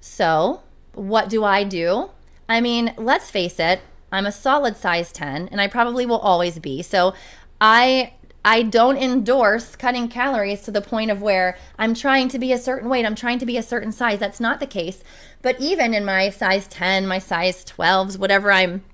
So, 0.00 0.62
what 0.92 1.28
do 1.28 1.44
I 1.44 1.64
do? 1.64 2.10
I 2.48 2.60
mean, 2.60 2.94
let's 2.96 3.30
face 3.30 3.58
it, 3.58 3.80
I'm 4.12 4.26
a 4.26 4.32
solid 4.32 4.76
size 4.76 5.12
10 5.12 5.48
and 5.48 5.60
I 5.60 5.66
probably 5.66 6.06
will 6.06 6.18
always 6.18 6.58
be. 6.58 6.82
So, 6.82 7.14
I 7.60 8.14
I 8.44 8.62
don't 8.62 8.98
endorse 8.98 9.74
cutting 9.74 10.08
calories 10.08 10.60
to 10.62 10.70
the 10.70 10.82
point 10.82 11.10
of 11.10 11.22
where 11.22 11.56
I'm 11.78 11.94
trying 11.94 12.28
to 12.28 12.38
be 12.38 12.52
a 12.52 12.58
certain 12.58 12.88
weight, 12.88 13.06
I'm 13.06 13.14
trying 13.14 13.38
to 13.38 13.46
be 13.46 13.56
a 13.56 13.62
certain 13.62 13.90
size. 13.90 14.18
That's 14.18 14.40
not 14.40 14.60
the 14.60 14.66
case. 14.66 15.02
But 15.40 15.58
even 15.60 15.94
in 15.94 16.04
my 16.04 16.28
size 16.28 16.66
10, 16.68 17.06
my 17.06 17.18
size 17.18 17.64
12s, 17.64 18.18
whatever 18.18 18.52
I'm 18.52 18.84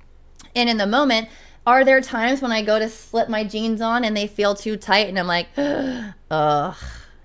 in 0.54 0.68
in 0.68 0.76
the 0.76 0.86
moment, 0.86 1.28
are 1.66 1.84
there 1.84 2.00
times 2.00 2.40
when 2.40 2.52
I 2.52 2.62
go 2.62 2.78
to 2.78 2.88
slip 2.88 3.28
my 3.28 3.44
jeans 3.44 3.80
on 3.80 4.04
and 4.04 4.16
they 4.16 4.26
feel 4.26 4.54
too 4.54 4.76
tight 4.76 5.08
and 5.08 5.18
I'm 5.18 5.26
like, 5.26 5.48
ugh, 5.56 6.76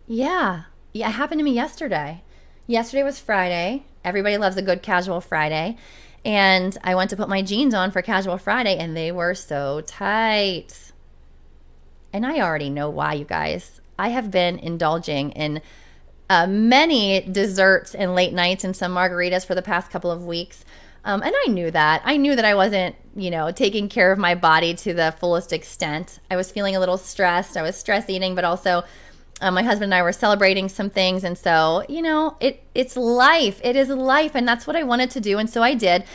yeah, 0.07 0.63
yeah, 0.93 1.09
it 1.09 1.11
happened 1.11 1.39
to 1.39 1.43
me 1.43 1.53
yesterday. 1.53 2.23
Yesterday 2.67 3.03
was 3.03 3.19
Friday. 3.19 3.85
Everybody 4.03 4.37
loves 4.37 4.57
a 4.57 4.61
good 4.61 4.81
casual 4.81 5.21
Friday. 5.21 5.77
And 6.23 6.75
I 6.83 6.95
went 6.95 7.11
to 7.11 7.15
put 7.15 7.29
my 7.29 7.43
jeans 7.43 7.75
on 7.75 7.91
for 7.91 8.01
casual 8.01 8.39
Friday 8.39 8.77
and 8.77 8.97
they 8.97 9.11
were 9.11 9.35
so 9.35 9.81
tight. 9.81 10.91
And 12.15 12.25
I 12.25 12.39
already 12.39 12.69
know 12.69 12.89
why, 12.89 13.11
you 13.15 13.25
guys. 13.25 13.81
I 13.99 14.07
have 14.07 14.31
been 14.31 14.57
indulging 14.57 15.31
in 15.31 15.61
uh, 16.29 16.47
many 16.47 17.19
desserts 17.19 17.93
and 17.93 18.15
late 18.15 18.31
nights 18.31 18.63
and 18.63 18.73
some 18.73 18.95
margaritas 18.95 19.45
for 19.45 19.53
the 19.53 19.61
past 19.61 19.91
couple 19.91 20.09
of 20.09 20.25
weeks. 20.25 20.63
Um, 21.03 21.21
and 21.21 21.35
I 21.45 21.49
knew 21.49 21.69
that. 21.71 22.01
I 22.05 22.15
knew 22.15 22.33
that 22.37 22.45
I 22.45 22.55
wasn't, 22.55 22.95
you 23.17 23.29
know, 23.29 23.51
taking 23.51 23.89
care 23.89 24.13
of 24.13 24.17
my 24.17 24.33
body 24.33 24.73
to 24.75 24.93
the 24.93 25.13
fullest 25.19 25.51
extent. 25.51 26.19
I 26.31 26.37
was 26.37 26.53
feeling 26.53 26.73
a 26.73 26.79
little 26.79 26.97
stressed. 26.97 27.57
I 27.57 27.61
was 27.61 27.75
stress 27.75 28.09
eating, 28.09 28.33
but 28.33 28.45
also 28.45 28.85
uh, 29.41 29.51
my 29.51 29.63
husband 29.63 29.91
and 29.91 29.95
I 29.95 30.01
were 30.01 30.13
celebrating 30.13 30.69
some 30.69 30.89
things, 30.89 31.25
and 31.25 31.37
so 31.37 31.83
you 31.89 32.01
know, 32.01 32.37
it 32.39 32.63
it's 32.73 32.95
life. 32.95 33.59
It 33.61 33.75
is 33.75 33.89
life, 33.89 34.31
and 34.33 34.47
that's 34.47 34.65
what 34.65 34.77
I 34.77 34.83
wanted 34.83 35.11
to 35.11 35.19
do, 35.19 35.37
and 35.37 35.49
so 35.49 35.61
I 35.61 35.73
did. 35.73 36.05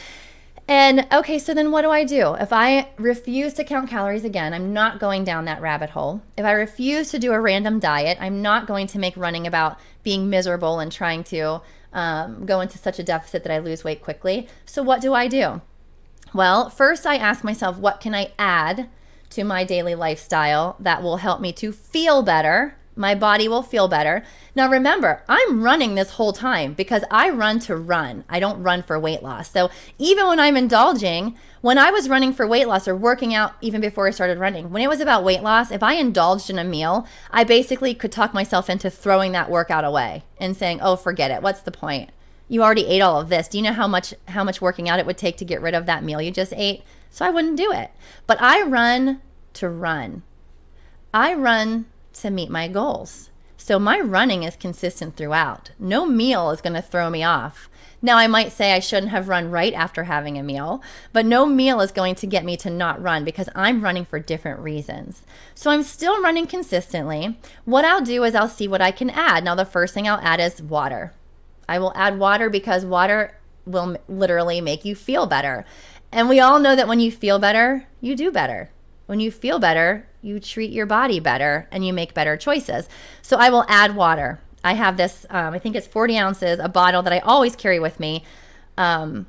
And 0.71 1.05
okay, 1.13 1.41
so 1.41 1.53
then 1.53 1.73
what 1.73 1.83
do 1.83 1.91
I 1.91 2.05
do? 2.05 2.35
If 2.35 2.53
I 2.53 2.91
refuse 2.97 3.55
to 3.55 3.65
count 3.65 3.91
calories 3.91 4.23
again, 4.23 4.55
I'm 4.55 4.73
not 4.73 5.01
going 5.01 5.25
down 5.25 5.45
that 5.47 5.61
rabbit 5.61 5.91
hole. 5.91 6.23
If 6.37 6.45
I 6.45 6.53
refuse 6.53 7.11
to 7.11 7.19
do 7.19 7.33
a 7.33 7.41
random 7.41 7.81
diet, 7.81 8.19
I'm 8.21 8.41
not 8.41 8.69
going 8.69 8.87
to 8.87 8.99
make 9.01 9.17
running 9.17 9.49
about 9.49 9.81
being 10.05 10.31
miserable 10.31 10.79
and 10.79 10.93
trying 10.93 11.25
to 11.25 11.61
um, 11.93 12.47
go 12.47 12.61
into 12.61 12.79
such 12.79 13.01
a 13.01 13.03
deficit 13.03 13.43
that 13.43 13.53
I 13.53 13.59
lose 13.59 13.83
weight 13.83 14.01
quickly. 14.01 14.47
So 14.65 14.81
what 14.81 15.01
do 15.01 15.13
I 15.13 15.27
do? 15.27 15.61
Well, 16.33 16.71
first 16.71 17.05
I 17.05 17.17
ask 17.17 17.43
myself, 17.43 17.77
what 17.77 18.01
can 18.01 18.15
I 18.15 18.31
add 18.39 18.89
to 19.31 19.43
my 19.43 19.65
daily 19.65 19.97
lifestyle 19.97 20.77
that 20.79 21.03
will 21.03 21.17
help 21.17 21.41
me 21.41 21.53
to 21.55 21.73
feel 21.73 22.23
better 22.23 22.77
my 23.01 23.15
body 23.15 23.49
will 23.49 23.63
feel 23.63 23.89
better. 23.89 24.23
Now, 24.55 24.69
remember, 24.69 25.23
I'm 25.27 25.63
running 25.63 25.95
this 25.95 26.11
whole 26.11 26.35
time 26.35 26.75
because 26.75 27.03
I 27.11 27.31
run 27.31 27.59
to 27.61 27.75
run. 27.75 28.25
I 28.29 28.39
don't 28.39 28.63
run 28.63 28.83
for 28.83 29.01
weight 29.01 29.23
loss. 29.23 29.51
So, 29.51 29.71
even 29.99 30.27
when 30.27 30.39
I'm 30.39 30.57
indulging, 30.57 31.37
when 31.63 31.79
I 31.79 31.91
was 31.91 32.11
running 32.11 32.35
for 32.35 32.47
weight 32.47 32.69
loss 32.69 32.87
or 32.87 32.95
working 32.95 33.35
out 33.35 33.55
even 33.63 33.81
before 33.81 34.07
I 34.07 34.11
started 34.11 34.39
running, 34.39 34.71
when 34.71 34.83
it 34.83 34.89
was 34.89 35.01
about 35.01 35.25
weight 35.25 35.43
loss, 35.43 35.71
if 35.71 35.83
I 35.83 35.95
indulged 35.95 36.51
in 36.51 36.59
a 36.59 36.65
meal, 36.65 37.07
I 37.31 37.43
basically 37.43 37.95
could 37.95 38.13
talk 38.13 38.35
myself 38.35 38.69
into 38.69 38.91
throwing 38.91 39.33
that 39.33 39.51
workout 39.51 39.85
away 39.85 40.25
and 40.39 40.55
saying, 40.55 40.81
"Oh, 40.83 40.95
forget 40.95 41.31
it. 41.31 41.43
What's 41.43 41.63
the 41.63 41.71
point? 41.71 42.11
You 42.49 42.63
already 42.63 42.87
ate 42.87 43.01
all 43.01 43.19
of 43.19 43.31
this. 43.31 43.49
Do 43.49 43.57
you 43.57 43.65
know 43.65 43.73
how 43.73 43.89
much 43.89 44.13
how 44.29 44.45
much 44.45 44.61
working 44.61 44.91
out 44.91 44.99
it 44.99 45.07
would 45.07 45.19
take 45.19 45.39
to 45.39 45.45
get 45.47 45.63
rid 45.63 45.75
of 45.75 45.87
that 45.87 46.05
meal 46.05 46.21
you 46.21 46.31
just 46.31 46.53
ate?" 46.55 46.83
So 47.11 47.25
I 47.25 47.31
wouldn't 47.31 47.57
do 47.57 47.73
it. 47.73 47.93
But 48.27 48.43
I 48.43 48.63
run 48.63 49.23
to 49.55 49.71
run. 49.71 50.23
I 51.13 51.35
run 51.35 51.87
to 52.15 52.31
meet 52.31 52.51
my 52.51 52.69
goals. 52.69 53.31
So 53.57 53.79
my 53.79 54.01
running 54.01 54.43
is 54.43 54.57
consistent 54.57 55.17
throughout. 55.17 55.71
No 55.79 56.07
meal 56.07 56.51
is 56.51 56.61
going 56.61 56.73
to 56.73 56.83
throw 56.83 57.11
me 57.11 57.23
off. 57.23 57.69
Now, 58.03 58.17
I 58.17 58.27
might 58.27 58.53
say 58.53 58.73
I 58.73 58.81
shouldn't 58.81 59.13
have 59.13 59.29
run 59.29 59.51
right 59.51 59.75
after 59.75 60.05
having 60.05 60.39
a 60.39 60.43
meal, 60.43 60.83
but 61.13 61.27
no 61.27 61.45
meal 61.45 61.83
is 61.83 61.93
going 61.93 62.15
to 62.17 62.27
get 62.27 62.45
me 62.45 62.57
to 62.57 62.71
not 62.71 63.03
run 63.03 63.25
because 63.25 63.51
I'm 63.55 63.85
running 63.85 64.07
for 64.07 64.19
different 64.19 64.61
reasons. 64.61 65.23
So 65.55 65.71
I'm 65.71 65.83
still 65.83 66.23
running 66.23 66.47
consistently. 66.47 67.39
What 67.67 67.85
I'll 67.85 68.01
do 68.01 68.25
is 68.25 68.35
I'll 68.35 68.49
see 68.49 68.67
what 68.67 68.81
I 68.81 68.91
can 68.91 69.11
add. 69.11 69.45
Now, 69.45 69.55
the 69.55 69.67
first 69.67 69.93
thing 69.93 70.09
I'll 70.09 70.21
add 70.23 70.41
is 70.41 70.63
water. 70.63 71.13
I 71.69 71.79
will 71.79 71.93
add 71.95 72.19
water 72.19 72.49
because 72.49 72.87
water 72.87 73.37
will 73.67 73.99
literally 74.09 74.63
make 74.63 74.87
you 74.87 74.95
feel 74.95 75.27
better. 75.27 75.67
And 76.11 76.29
we 76.29 76.41
all 76.41 76.59
know 76.59 76.75
that 76.75 76.89
when 76.89 77.01
you 77.01 77.13
feel 77.13 77.39
better, 77.39 77.87
you 78.01 78.17
do 78.17 78.33
better. 78.33 78.71
When 79.11 79.19
you 79.19 79.33
feel 79.33 79.59
better, 79.59 80.07
you 80.23 80.39
treat 80.39 80.71
your 80.71 80.87
body 80.87 81.19
better 81.19 81.67
and 81.73 81.85
you 81.85 81.93
make 81.93 82.15
better 82.15 82.37
choices. 82.37 82.89
So 83.23 83.39
I 83.39 83.51
will 83.51 83.65
add 83.67 83.97
water. 83.97 84.41
I 84.63 84.75
have 84.75 84.97
this, 84.97 85.27
um, 85.31 85.53
I 85.53 85.59
think 85.59 85.75
it's 85.75 85.89
40 85.89 86.17
ounces, 86.17 86.61
a 86.61 86.69
bottle 86.69 87.03
that 87.03 87.13
I 87.13 87.19
always 87.19 87.57
carry 87.57 87.81
with 87.81 87.99
me. 87.99 88.23
Um, 88.79 89.27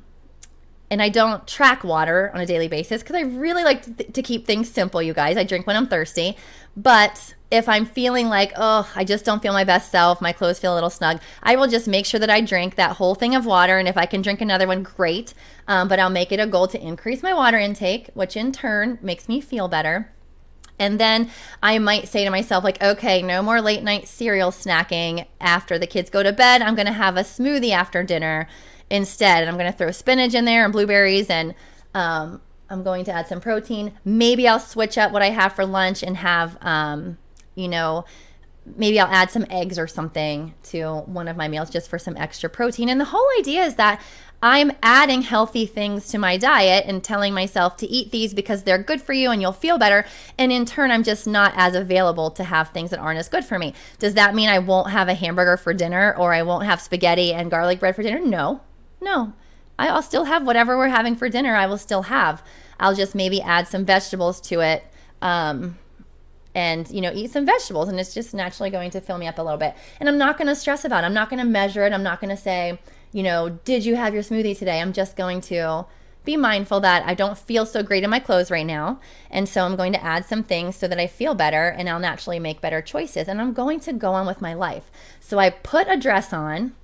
and 0.88 1.02
I 1.02 1.08
don't 1.08 1.48
track 1.48 1.82
water 1.82 2.30
on 2.32 2.40
a 2.40 2.46
daily 2.46 2.68
basis 2.68 3.02
because 3.02 3.16
I 3.16 3.22
really 3.22 3.64
like 3.64 3.82
to, 3.82 3.92
th- 3.92 4.12
to 4.12 4.22
keep 4.22 4.46
things 4.46 4.70
simple, 4.70 5.02
you 5.02 5.14
guys. 5.14 5.36
I 5.36 5.42
drink 5.42 5.66
when 5.66 5.74
I'm 5.74 5.88
thirsty. 5.88 6.36
But 6.76 7.34
if 7.52 7.68
I'm 7.68 7.84
feeling 7.84 8.30
like, 8.30 8.54
oh, 8.56 8.90
I 8.96 9.04
just 9.04 9.26
don't 9.26 9.42
feel 9.42 9.52
my 9.52 9.62
best 9.62 9.90
self, 9.90 10.22
my 10.22 10.32
clothes 10.32 10.58
feel 10.58 10.72
a 10.72 10.74
little 10.74 10.88
snug, 10.88 11.20
I 11.42 11.54
will 11.54 11.68
just 11.68 11.86
make 11.86 12.06
sure 12.06 12.18
that 12.18 12.30
I 12.30 12.40
drink 12.40 12.76
that 12.76 12.96
whole 12.96 13.14
thing 13.14 13.34
of 13.34 13.44
water. 13.44 13.76
And 13.76 13.86
if 13.86 13.98
I 13.98 14.06
can 14.06 14.22
drink 14.22 14.40
another 14.40 14.66
one, 14.66 14.82
great. 14.82 15.34
Um, 15.68 15.86
but 15.86 16.00
I'll 16.00 16.08
make 16.08 16.32
it 16.32 16.40
a 16.40 16.46
goal 16.46 16.66
to 16.68 16.82
increase 16.82 17.22
my 17.22 17.34
water 17.34 17.58
intake, 17.58 18.08
which 18.14 18.38
in 18.38 18.52
turn 18.52 18.98
makes 19.02 19.28
me 19.28 19.42
feel 19.42 19.68
better. 19.68 20.10
And 20.78 20.98
then 20.98 21.30
I 21.62 21.78
might 21.78 22.08
say 22.08 22.24
to 22.24 22.30
myself, 22.30 22.64
like, 22.64 22.82
okay, 22.82 23.20
no 23.20 23.42
more 23.42 23.60
late 23.60 23.82
night 23.82 24.08
cereal 24.08 24.50
snacking 24.50 25.26
after 25.38 25.78
the 25.78 25.86
kids 25.86 26.08
go 26.08 26.22
to 26.22 26.32
bed. 26.32 26.62
I'm 26.62 26.74
going 26.74 26.86
to 26.86 26.92
have 26.92 27.18
a 27.18 27.20
smoothie 27.20 27.72
after 27.72 28.02
dinner 28.02 28.48
instead. 28.88 29.42
And 29.42 29.50
I'm 29.50 29.58
going 29.58 29.70
to 29.70 29.76
throw 29.76 29.90
spinach 29.90 30.32
in 30.32 30.46
there 30.46 30.64
and 30.64 30.72
blueberries 30.72 31.28
and 31.28 31.54
um, 31.92 32.40
I'm 32.70 32.82
going 32.82 33.04
to 33.04 33.12
add 33.12 33.26
some 33.26 33.42
protein. 33.42 33.92
Maybe 34.06 34.48
I'll 34.48 34.58
switch 34.58 34.96
up 34.96 35.12
what 35.12 35.20
I 35.20 35.28
have 35.28 35.52
for 35.52 35.66
lunch 35.66 36.02
and 36.02 36.16
have, 36.16 36.56
um, 36.62 37.18
you 37.54 37.68
know, 37.68 38.04
maybe 38.76 39.00
I'll 39.00 39.12
add 39.12 39.30
some 39.30 39.46
eggs 39.50 39.78
or 39.78 39.86
something 39.86 40.54
to 40.64 41.00
one 41.06 41.28
of 41.28 41.36
my 41.36 41.48
meals 41.48 41.70
just 41.70 41.90
for 41.90 41.98
some 41.98 42.16
extra 42.16 42.48
protein. 42.48 42.88
And 42.88 43.00
the 43.00 43.06
whole 43.06 43.26
idea 43.38 43.64
is 43.64 43.74
that 43.76 44.00
I'm 44.44 44.72
adding 44.82 45.22
healthy 45.22 45.66
things 45.66 46.08
to 46.08 46.18
my 46.18 46.36
diet 46.36 46.84
and 46.86 47.02
telling 47.02 47.32
myself 47.32 47.76
to 47.78 47.86
eat 47.86 48.10
these 48.10 48.34
because 48.34 48.64
they're 48.64 48.82
good 48.82 49.00
for 49.00 49.12
you 49.12 49.30
and 49.30 49.40
you'll 49.40 49.52
feel 49.52 49.78
better. 49.78 50.04
And 50.36 50.50
in 50.50 50.64
turn, 50.64 50.90
I'm 50.90 51.04
just 51.04 51.28
not 51.28 51.52
as 51.56 51.74
available 51.76 52.30
to 52.32 52.44
have 52.44 52.70
things 52.70 52.90
that 52.90 52.98
aren't 52.98 53.20
as 53.20 53.28
good 53.28 53.44
for 53.44 53.58
me. 53.58 53.74
Does 54.00 54.14
that 54.14 54.34
mean 54.34 54.48
I 54.48 54.58
won't 54.58 54.90
have 54.90 55.08
a 55.08 55.14
hamburger 55.14 55.56
for 55.56 55.72
dinner 55.72 56.14
or 56.18 56.34
I 56.34 56.42
won't 56.42 56.66
have 56.66 56.80
spaghetti 56.80 57.32
and 57.32 57.50
garlic 57.50 57.78
bread 57.78 57.94
for 57.94 58.02
dinner? 58.02 58.20
No, 58.20 58.60
no. 59.00 59.32
I'll 59.78 60.02
still 60.02 60.24
have 60.24 60.46
whatever 60.46 60.76
we're 60.76 60.88
having 60.88 61.16
for 61.16 61.28
dinner, 61.28 61.54
I 61.54 61.66
will 61.66 61.78
still 61.78 62.02
have. 62.02 62.42
I'll 62.78 62.94
just 62.94 63.14
maybe 63.14 63.40
add 63.40 63.68
some 63.68 63.84
vegetables 63.84 64.40
to 64.42 64.60
it. 64.60 64.84
Um, 65.20 65.78
and 66.54 66.90
you 66.90 67.00
know 67.00 67.12
eat 67.14 67.30
some 67.30 67.46
vegetables 67.46 67.88
and 67.88 67.98
it's 67.98 68.14
just 68.14 68.34
naturally 68.34 68.70
going 68.70 68.90
to 68.90 69.00
fill 69.00 69.18
me 69.18 69.26
up 69.26 69.38
a 69.38 69.42
little 69.42 69.58
bit. 69.58 69.74
And 70.00 70.08
i'm 70.08 70.18
not 70.18 70.38
going 70.38 70.48
to 70.48 70.56
stress 70.56 70.84
about 70.84 71.04
it. 71.04 71.06
I'm 71.06 71.14
not 71.14 71.30
going 71.30 71.40
to 71.40 71.48
measure 71.48 71.84
it. 71.84 71.92
I'm 71.92 72.02
not 72.02 72.20
going 72.20 72.34
to 72.34 72.42
say 72.42 72.78
you 73.12 73.22
know 73.22 73.48
did 73.64 73.84
you 73.84 73.96
have 73.96 74.14
your 74.14 74.22
smoothie 74.22 74.58
today? 74.58 74.80
I'm 74.80 74.92
just 74.92 75.16
going 75.16 75.40
to 75.42 75.86
be 76.24 76.36
mindful 76.36 76.80
that 76.80 77.04
i 77.06 77.14
don't 77.14 77.36
feel 77.36 77.66
so 77.66 77.82
great 77.82 78.04
in 78.04 78.10
my 78.10 78.20
clothes 78.20 78.50
right 78.50 78.66
now 78.66 79.00
and 79.30 79.48
so 79.48 79.64
i'm 79.64 79.76
going 79.76 79.92
to 79.92 80.04
add 80.04 80.24
some 80.24 80.42
things 80.42 80.76
so 80.76 80.86
that 80.86 80.98
i 80.98 81.06
feel 81.06 81.34
better 81.34 81.68
and 81.68 81.88
i'll 81.88 81.98
naturally 81.98 82.38
make 82.38 82.60
better 82.60 82.80
choices 82.80 83.28
and 83.28 83.40
i'm 83.40 83.52
going 83.52 83.80
to 83.80 83.92
go 83.92 84.12
on 84.12 84.26
with 84.26 84.40
my 84.40 84.54
life. 84.54 84.90
So 85.20 85.38
i 85.38 85.50
put 85.50 85.88
a 85.88 85.96
dress 85.96 86.32
on 86.32 86.74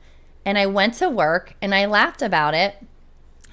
and 0.44 0.58
i 0.58 0.66
went 0.66 0.94
to 0.94 1.08
work 1.08 1.54
and 1.62 1.74
i 1.74 1.86
laughed 1.86 2.22
about 2.22 2.54
it 2.54 2.84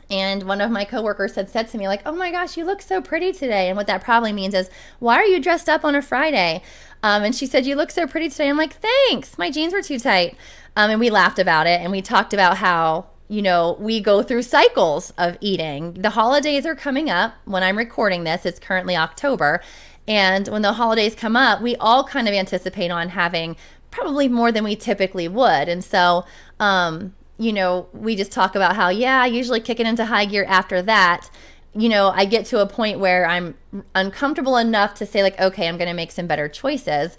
and 0.10 0.44
one 0.44 0.62
of 0.62 0.72
my 0.72 0.86
coworkers 0.86 1.36
had 1.36 1.50
said 1.50 1.68
to 1.70 1.78
me, 1.78 1.88
like, 1.88 2.02
oh 2.06 2.15
my 2.15 2.32
gosh, 2.32 2.58
you 2.58 2.65
look 2.65 2.82
so 2.82 3.02
pretty 3.02 3.32
today. 3.32 3.70
And 3.70 3.78
what 3.78 3.88
that 3.88 4.04
probably 4.04 4.34
means 4.34 4.54
is, 4.54 4.70
why 5.00 5.15
are 5.15 5.26
you 5.26 5.39
dressed 5.39 5.68
up 5.70 5.84
on 5.84 5.96
a 5.96 6.02
Friday? 6.02 6.62
Um, 7.02 7.24
and 7.24 7.36
she 7.36 7.46
said, 7.46 7.65
you 7.65 7.76
look 7.76 7.91
so 7.91 8.06
pretty 8.08 8.30
today. 8.30 8.50
I'm 8.50 8.58
like, 8.58 8.74
thanks. 8.74 9.38
My 9.38 9.50
jeans 9.50 9.74
were 9.74 9.82
too 9.82 10.00
tight. 10.00 10.38
Um, 10.76 10.91
and 10.91 11.00
we 11.00 11.10
laughed 11.10 11.39
about 11.39 11.68
it 11.68 11.82
and 11.82 11.91
we 11.91 12.02
talked 12.02 12.34
about 12.34 12.58
how, 12.58 13.08
you 13.28 13.41
know, 13.41 13.78
we 13.80 14.00
go 14.00 14.22
through 14.22 14.44
cycles 14.44 15.12
of 15.18 15.38
eating. 15.41 15.94
The 15.94 16.12
holidays 16.12 16.65
are 16.65 16.76
coming 16.76 17.10
up 17.10 17.34
when 17.46 17.63
I'm 17.63 17.78
recording 17.78 18.24
this. 18.24 18.46
It's 18.46 18.60
currently 18.60 18.96
October. 18.96 19.62
And 20.08 20.48
when 20.48 20.62
the 20.62 20.74
holidays 20.74 21.15
come 21.15 21.36
up, 21.36 21.62
we 21.62 21.76
all 21.78 22.04
kind 22.04 22.28
of 22.28 22.34
anticipate 22.34 22.91
on 22.91 23.10
having 23.10 23.56
probably 23.89 24.28
more 24.28 24.52
than 24.52 24.63
we 24.63 24.76
typically 24.76 25.28
would. 25.28 25.68
And 25.68 25.84
so, 25.84 26.26
um, 26.60 27.15
you 27.38 27.52
know, 27.52 27.88
we 27.93 28.15
just 28.15 28.32
talk 28.32 28.56
about 28.56 28.76
how, 28.76 28.89
yeah, 28.89 29.21
I 29.21 29.28
usually 29.28 29.60
kick 29.60 29.80
it 29.80 29.88
into 29.88 30.06
high 30.06 30.26
gear 30.26 30.45
after 30.48 30.82
that. 30.84 31.30
You 31.74 31.89
know, 31.89 32.10
I 32.10 32.26
get 32.26 32.45
to 32.48 32.62
a 32.62 32.65
point 32.65 33.00
where 33.00 33.26
I'm 33.26 33.56
uncomfortable 33.93 34.56
enough 34.58 34.95
to 34.95 35.06
say, 35.06 35.21
like, 35.21 35.39
okay, 35.39 35.67
I'm 35.67 35.78
going 35.78 35.89
to 35.89 35.93
make 35.93 36.12
some 36.12 36.28
better 36.28 36.48
choices. 36.48 37.17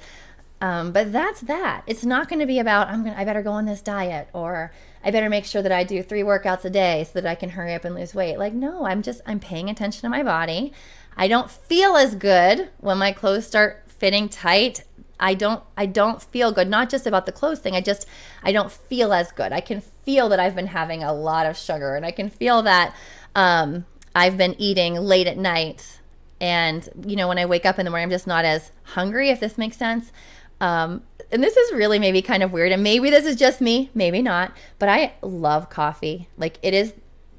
Um, 0.61 0.93
but 0.93 1.13
that's 1.13 1.43
that. 1.43 1.83
It's 1.87 2.05
not 2.05 2.31
going 2.31 2.39
to 2.41 2.47
be 2.47 2.59
about, 2.59 2.89
I'm 2.89 3.03
going 3.03 3.15
to, 3.15 3.21
I 3.21 3.25
better 3.27 3.43
go 3.43 3.53
on 3.53 3.67
this 3.67 3.83
diet 3.83 4.29
or 4.33 4.73
I 5.05 5.11
better 5.11 5.29
make 5.29 5.45
sure 5.45 5.61
that 5.61 5.73
I 5.73 5.85
do 5.85 6.03
three 6.03 6.23
workouts 6.23 6.65
a 6.65 6.71
day 6.71 7.05
so 7.05 7.21
that 7.21 7.31
I 7.31 7.35
can 7.35 7.51
hurry 7.51 7.75
up 7.75 7.85
and 7.85 7.95
lose 7.95 8.15
weight. 8.15 8.39
Like, 8.39 8.55
no, 8.55 8.87
I'm 8.87 9.03
just, 9.03 9.21
I'm 9.27 9.39
paying 9.39 9.69
attention 9.69 10.01
to 10.03 10.09
my 10.09 10.23
body. 10.23 10.73
I 11.15 11.29
don't 11.29 11.51
feel 11.51 11.97
as 11.97 12.15
good 12.15 12.71
when 12.79 12.97
my 12.97 13.13
clothes 13.13 13.47
start 13.47 13.85
fitting 13.87 14.31
tight 14.31 14.85
I 15.19 15.35
don't 15.35 15.63
I 15.77 15.87
don't 15.87 16.23
feel 16.23 16.53
good 16.53 16.69
not 16.69 16.91
just 16.91 17.07
about 17.07 17.27
the 17.27 17.33
clothes 17.33 17.61
thing 17.61 17.75
I 17.75 17.81
just 17.81 18.07
I 18.43 18.53
don't 18.53 18.71
feel 18.71 19.13
as 19.13 19.33
good. 19.33 19.53
I 19.53 19.61
can 19.61 19.81
feel 19.81 20.29
that 20.29 20.41
I've 20.41 20.55
been 20.55 20.67
having 20.67 21.03
a 21.03 21.13
lot 21.13 21.47
of 21.47 21.57
sugar 21.57 21.95
and 21.95 22.05
I 22.05 22.11
can 22.11 22.31
feel 22.31 22.63
that 22.63 22.95
um, 23.35 23.87
I've 24.15 24.37
been 24.37 24.55
eating 24.59 24.95
late 24.95 25.27
at 25.27 25.37
night. 25.37 26.01
And 26.41 26.89
you 27.07 27.17
know 27.17 27.29
when 27.29 27.39
I 27.39 27.47
wake 27.47 27.65
up 27.65 27.79
in 27.79 27.85
the 27.85 27.91
morning 27.91 28.05
I'm 28.05 28.11
just 28.11 28.27
not 28.27 28.45
as 28.45 28.73
hungry 28.83 29.31
if 29.31 29.41
this 29.41 29.57
makes 29.57 29.77
sense. 29.77 30.13
Um, 30.61 31.03
and 31.31 31.43
this 31.43 31.57
is 31.57 31.73
really 31.73 31.99
maybe 31.99 32.23
kind 32.23 32.43
of 32.43 32.53
weird 32.53 32.73
and 32.73 32.83
maybe 32.83 33.11
this 33.11 33.27
is 33.27 33.37
just 33.37 33.61
me 33.61 33.91
maybe 33.95 34.23
not 34.23 34.53
but 34.79 34.89
I 34.89 35.15
love 35.23 35.71
coffee. 35.71 36.29
Like 36.37 36.59
it 36.63 36.75
is 36.75 36.93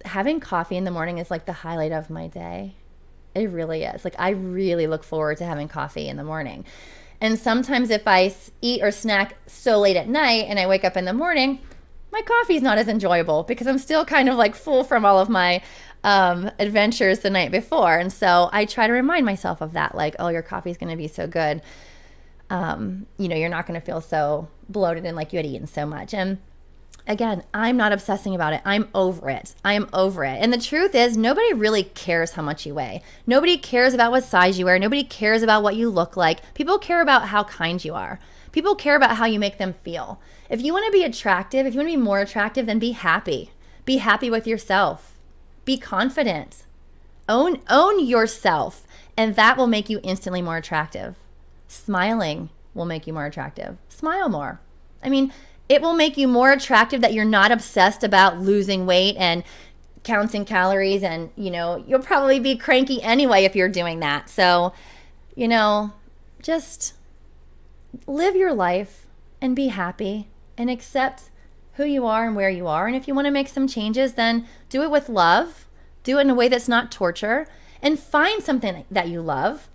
having 0.05 0.39
coffee 0.39 0.77
in 0.77 0.83
the 0.83 0.91
morning 0.91 1.17
is 1.19 1.29
like 1.29 1.45
the 1.45 1.53
highlight 1.53 1.91
of 1.91 2.09
my 2.09 2.27
day. 2.27 2.75
It 3.35 3.51
really 3.51 3.83
is. 3.83 4.03
Like 4.03 4.15
I 4.17 4.29
really 4.29 4.87
look 4.87 5.03
forward 5.03 5.37
to 5.37 5.45
having 5.45 5.67
coffee 5.67 6.07
in 6.07 6.17
the 6.17 6.23
morning 6.23 6.65
and 7.21 7.37
sometimes 7.37 7.89
if 7.89 8.07
I 8.07 8.33
eat 8.61 8.81
or 8.81 8.91
snack 8.91 9.37
so 9.47 9.79
late 9.79 9.97
at 9.97 10.07
night 10.07 10.45
and 10.47 10.59
I 10.59 10.67
wake 10.67 10.83
up 10.83 10.95
in 10.95 11.05
the 11.05 11.13
morning, 11.13 11.59
my 12.11 12.21
coffee's 12.21 12.61
not 12.61 12.77
as 12.77 12.87
enjoyable 12.87 13.43
because 13.43 13.67
I'm 13.67 13.79
still 13.79 14.05
kind 14.05 14.29
of 14.29 14.35
like 14.35 14.55
full 14.55 14.83
from 14.83 15.03
all 15.03 15.19
of 15.19 15.29
my 15.29 15.61
um, 16.03 16.49
adventures 16.59 17.19
the 17.19 17.29
night 17.29 17.51
before. 17.51 17.97
And 17.97 18.13
so 18.13 18.49
I 18.53 18.65
try 18.65 18.87
to 18.87 18.93
remind 18.93 19.25
myself 19.25 19.61
of 19.61 19.73
that, 19.73 19.95
like, 19.95 20.15
oh, 20.19 20.29
your 20.29 20.41
coffee's 20.41 20.77
going 20.77 20.91
to 20.91 20.95
be 20.95 21.07
so 21.07 21.27
good. 21.27 21.61
Um, 22.49 23.07
you 23.17 23.27
know, 23.27 23.35
you're 23.35 23.49
not 23.49 23.65
going 23.65 23.79
to 23.79 23.85
feel 23.85 23.99
so 23.99 24.47
bloated 24.69 25.05
and 25.05 25.17
like 25.17 25.33
you 25.33 25.37
had 25.37 25.45
eaten 25.45 25.67
so 25.67 25.85
much. 25.85 26.13
And 26.13 26.37
again, 27.07 27.43
I'm 27.53 27.77
not 27.77 27.91
obsessing 27.91 28.35
about 28.35 28.53
it. 28.53 28.61
I'm 28.65 28.89
over 28.93 29.29
it. 29.29 29.55
I 29.63 29.73
am 29.73 29.89
over 29.93 30.23
it. 30.23 30.37
And 30.41 30.51
the 30.51 30.57
truth 30.57 30.93
is, 30.93 31.17
nobody 31.17 31.53
really 31.53 31.83
cares 31.83 32.33
how 32.33 32.41
much 32.41 32.65
you 32.65 32.73
weigh. 32.73 33.01
Nobody 33.25 33.57
cares 33.57 33.93
about 33.93 34.11
what 34.11 34.23
size 34.23 34.59
you 34.59 34.65
wear. 34.65 34.77
Nobody 34.77 35.03
cares 35.03 35.41
about 35.41 35.63
what 35.63 35.75
you 35.75 35.89
look 35.89 36.17
like. 36.17 36.53
People 36.53 36.77
care 36.77 37.01
about 37.01 37.29
how 37.29 37.43
kind 37.43 37.83
you 37.83 37.93
are. 37.93 38.19
People 38.51 38.75
care 38.75 38.95
about 38.95 39.17
how 39.17 39.25
you 39.25 39.39
make 39.39 39.57
them 39.57 39.75
feel. 39.83 40.19
If 40.49 40.61
you 40.61 40.73
want 40.73 40.85
to 40.85 40.91
be 40.91 41.03
attractive, 41.03 41.65
if 41.65 41.73
you 41.73 41.79
want 41.79 41.89
to 41.89 41.97
be 41.97 42.03
more 42.03 42.19
attractive, 42.19 42.65
then 42.65 42.79
be 42.79 42.91
happy. 42.91 43.51
Be 43.85 43.97
happy 43.97 44.29
with 44.29 44.47
yourself. 44.47 45.17
Be 45.65 45.77
confident. 45.77 46.63
Own 47.29 47.59
own 47.69 48.05
yourself, 48.05 48.85
and 49.17 49.35
that 49.35 49.57
will 49.57 49.67
make 49.67 49.89
you 49.89 49.99
instantly 50.01 50.41
more 50.41 50.57
attractive. 50.57 51.15
Smiling 51.67 52.49
will 52.73 52.85
make 52.85 53.05
you 53.05 53.13
more 53.13 53.25
attractive. 53.25 53.77
Smile 53.89 54.29
more. 54.29 54.61
I 55.03 55.09
mean, 55.09 55.33
it 55.69 55.81
will 55.81 55.93
make 55.93 56.17
you 56.17 56.27
more 56.27 56.51
attractive 56.51 57.01
that 57.01 57.13
you're 57.13 57.25
not 57.25 57.51
obsessed 57.51 58.03
about 58.03 58.39
losing 58.39 58.85
weight 58.85 59.15
and 59.17 59.43
counting 60.03 60.45
calories 60.45 61.03
and 61.03 61.29
you 61.35 61.51
know 61.51 61.83
you'll 61.85 61.99
probably 61.99 62.39
be 62.39 62.55
cranky 62.55 63.01
anyway 63.01 63.43
if 63.43 63.55
you're 63.55 63.69
doing 63.69 63.99
that. 63.99 64.29
So 64.29 64.73
you 65.35 65.47
know 65.47 65.93
just 66.41 66.93
live 68.05 68.35
your 68.35 68.53
life 68.53 69.05
and 69.41 69.55
be 69.55 69.67
happy 69.67 70.29
and 70.57 70.69
accept 70.69 71.29
who 71.73 71.85
you 71.85 72.05
are 72.05 72.25
and 72.25 72.35
where 72.35 72.49
you 72.49 72.67
are. 72.67 72.87
And 72.87 72.95
if 72.95 73.07
you 73.07 73.13
want 73.13 73.25
to 73.25 73.31
make 73.31 73.49
some 73.49 73.67
changes 73.67 74.13
then 74.13 74.47
do 74.69 74.83
it 74.83 74.91
with 74.91 75.09
love. 75.09 75.65
Do 76.03 76.19
it 76.19 76.21
in 76.21 76.29
a 76.29 76.35
way 76.35 76.47
that's 76.47 76.69
not 76.69 76.91
torture. 76.91 77.47
And 77.81 77.99
find 77.99 78.41
something 78.41 78.85
that 78.89 79.09
you 79.09 79.21
love 79.21 79.67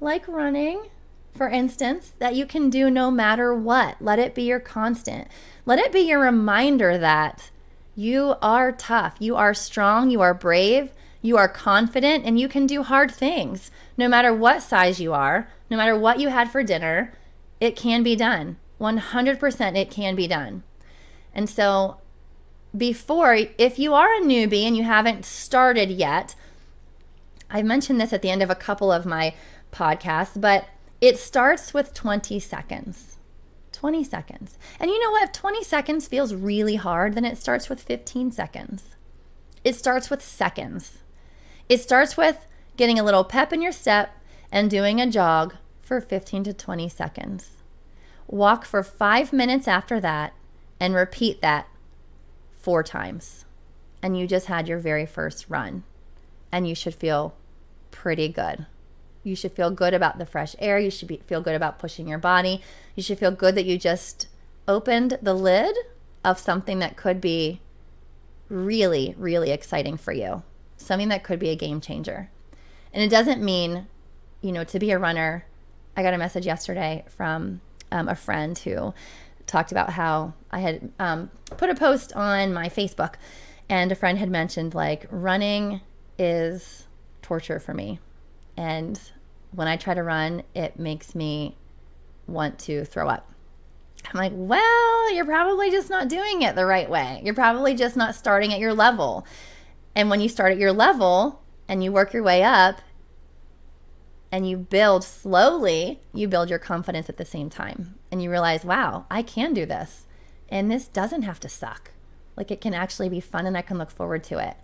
like 0.00 0.26
running 0.28 0.90
for 1.34 1.48
instance, 1.48 2.12
that 2.18 2.34
you 2.34 2.46
can 2.46 2.70
do 2.70 2.90
no 2.90 3.10
matter 3.10 3.54
what. 3.54 3.96
Let 4.00 4.18
it 4.18 4.34
be 4.34 4.42
your 4.42 4.60
constant. 4.60 5.28
Let 5.64 5.78
it 5.78 5.92
be 5.92 6.00
your 6.00 6.20
reminder 6.20 6.98
that 6.98 7.50
you 7.94 8.36
are 8.40 8.72
tough, 8.72 9.16
you 9.18 9.36
are 9.36 9.54
strong, 9.54 10.10
you 10.10 10.20
are 10.20 10.34
brave, 10.34 10.92
you 11.20 11.36
are 11.36 11.48
confident, 11.48 12.24
and 12.24 12.38
you 12.38 12.48
can 12.48 12.66
do 12.66 12.82
hard 12.82 13.10
things. 13.10 13.70
No 13.96 14.08
matter 14.08 14.34
what 14.34 14.62
size 14.62 15.00
you 15.00 15.12
are, 15.12 15.48
no 15.70 15.76
matter 15.76 15.96
what 15.96 16.18
you 16.18 16.28
had 16.28 16.50
for 16.50 16.62
dinner, 16.62 17.12
it 17.60 17.76
can 17.76 18.02
be 18.02 18.16
done. 18.16 18.56
100% 18.80 19.76
it 19.76 19.90
can 19.90 20.16
be 20.16 20.26
done. 20.26 20.62
And 21.34 21.48
so, 21.48 21.98
before, 22.76 23.38
if 23.58 23.78
you 23.78 23.94
are 23.94 24.16
a 24.16 24.20
newbie 24.20 24.66
and 24.66 24.76
you 24.76 24.84
haven't 24.84 25.24
started 25.24 25.90
yet, 25.90 26.34
I 27.50 27.62
mentioned 27.62 28.00
this 28.00 28.12
at 28.12 28.22
the 28.22 28.30
end 28.30 28.42
of 28.42 28.50
a 28.50 28.54
couple 28.54 28.90
of 28.90 29.06
my 29.06 29.34
podcasts, 29.72 30.40
but 30.40 30.66
it 31.02 31.18
starts 31.18 31.74
with 31.74 31.92
20 31.92 32.38
seconds. 32.38 33.18
20 33.72 34.04
seconds. 34.04 34.56
And 34.78 34.88
you 34.88 35.00
know 35.00 35.10
what? 35.10 35.24
If 35.24 35.32
20 35.32 35.64
seconds 35.64 36.06
feels 36.06 36.32
really 36.32 36.76
hard, 36.76 37.14
then 37.14 37.24
it 37.24 37.36
starts 37.36 37.68
with 37.68 37.82
15 37.82 38.30
seconds. 38.30 38.94
It 39.64 39.74
starts 39.74 40.10
with 40.10 40.22
seconds. 40.22 40.98
It 41.68 41.80
starts 41.80 42.16
with 42.16 42.46
getting 42.76 43.00
a 43.00 43.02
little 43.02 43.24
pep 43.24 43.52
in 43.52 43.60
your 43.60 43.72
step 43.72 44.16
and 44.52 44.70
doing 44.70 45.00
a 45.00 45.10
jog 45.10 45.56
for 45.82 46.00
15 46.00 46.44
to 46.44 46.52
20 46.52 46.88
seconds. 46.88 47.56
Walk 48.28 48.64
for 48.64 48.84
five 48.84 49.32
minutes 49.32 49.66
after 49.66 49.98
that 49.98 50.34
and 50.78 50.94
repeat 50.94 51.42
that 51.42 51.66
four 52.52 52.84
times. 52.84 53.44
And 54.00 54.16
you 54.16 54.28
just 54.28 54.46
had 54.46 54.68
your 54.68 54.78
very 54.78 55.06
first 55.06 55.46
run. 55.48 55.82
And 56.52 56.68
you 56.68 56.76
should 56.76 56.94
feel 56.94 57.34
pretty 57.90 58.28
good 58.28 58.66
You 59.22 59.36
should 59.36 59.52
feel 59.52 59.70
good 59.70 59.94
about 59.94 60.18
the 60.18 60.26
fresh 60.26 60.56
air. 60.58 60.78
You 60.78 60.90
should 60.90 61.08
be, 61.08 61.18
feel 61.26 61.40
good 61.40 61.54
about 61.54 61.78
pushing 61.78 62.08
your 62.08 62.18
body. 62.18 62.62
You 62.96 63.02
should 63.02 63.18
feel 63.18 63.30
good 63.30 63.54
that 63.54 63.64
you 63.64 63.78
just 63.78 64.28
opened 64.66 65.18
the 65.22 65.34
lid 65.34 65.76
of 66.24 66.38
something 66.38 66.78
that 66.80 66.96
could 66.96 67.20
be 67.20 67.60
really, 68.48 69.14
really 69.16 69.50
exciting 69.50 69.96
for 69.96 70.12
you, 70.12 70.42
something 70.76 71.08
that 71.08 71.24
could 71.24 71.38
be 71.38 71.50
a 71.50 71.56
game 71.56 71.80
changer. 71.80 72.30
And 72.92 73.02
it 73.02 73.08
doesn't 73.08 73.42
mean, 73.42 73.86
you 74.40 74.52
know, 74.52 74.64
to 74.64 74.78
be 74.78 74.90
a 74.90 74.98
runner. 74.98 75.46
I 75.96 76.02
got 76.02 76.14
a 76.14 76.18
message 76.18 76.46
yesterday 76.46 77.04
from 77.08 77.60
um, 77.90 78.08
a 78.08 78.14
friend 78.14 78.58
who 78.58 78.94
talked 79.46 79.72
about 79.72 79.90
how 79.90 80.34
I 80.50 80.60
had 80.60 80.90
um, 80.98 81.30
put 81.56 81.70
a 81.70 81.74
post 81.74 82.12
on 82.14 82.52
my 82.52 82.68
Facebook, 82.68 83.14
and 83.68 83.90
a 83.92 83.94
friend 83.94 84.18
had 84.18 84.30
mentioned 84.30 84.74
like 84.74 85.06
running 85.10 85.80
is 86.18 86.86
torture 87.22 87.58
for 87.58 87.74
me. 87.74 87.98
And 88.56 89.00
when 89.50 89.68
I 89.68 89.76
try 89.76 89.94
to 89.94 90.02
run, 90.02 90.42
it 90.54 90.78
makes 90.78 91.14
me 91.14 91.56
want 92.26 92.58
to 92.60 92.84
throw 92.84 93.08
up. 93.08 93.28
I'm 94.06 94.18
like, 94.18 94.32
well, 94.34 95.14
you're 95.14 95.24
probably 95.24 95.70
just 95.70 95.88
not 95.88 96.08
doing 96.08 96.42
it 96.42 96.54
the 96.54 96.66
right 96.66 96.90
way. 96.90 97.20
You're 97.24 97.34
probably 97.34 97.74
just 97.74 97.96
not 97.96 98.14
starting 98.14 98.52
at 98.52 98.58
your 98.58 98.74
level. 98.74 99.26
And 99.94 100.10
when 100.10 100.20
you 100.20 100.28
start 100.28 100.52
at 100.52 100.58
your 100.58 100.72
level 100.72 101.42
and 101.68 101.84
you 101.84 101.92
work 101.92 102.12
your 102.12 102.22
way 102.22 102.42
up 102.42 102.80
and 104.30 104.48
you 104.48 104.56
build 104.56 105.04
slowly, 105.04 106.00
you 106.12 106.26
build 106.26 106.50
your 106.50 106.58
confidence 106.58 107.08
at 107.08 107.16
the 107.16 107.24
same 107.24 107.48
time. 107.48 107.94
And 108.10 108.22
you 108.22 108.30
realize, 108.30 108.64
wow, 108.64 109.06
I 109.10 109.22
can 109.22 109.54
do 109.54 109.66
this. 109.66 110.06
And 110.48 110.70
this 110.70 110.88
doesn't 110.88 111.22
have 111.22 111.40
to 111.40 111.48
suck. 111.48 111.92
Like 112.36 112.50
it 112.50 112.60
can 112.60 112.74
actually 112.74 113.08
be 113.08 113.20
fun 113.20 113.46
and 113.46 113.56
I 113.56 113.62
can 113.62 113.78
look 113.78 113.90
forward 113.90 114.24
to 114.24 114.38
it. 114.38 114.56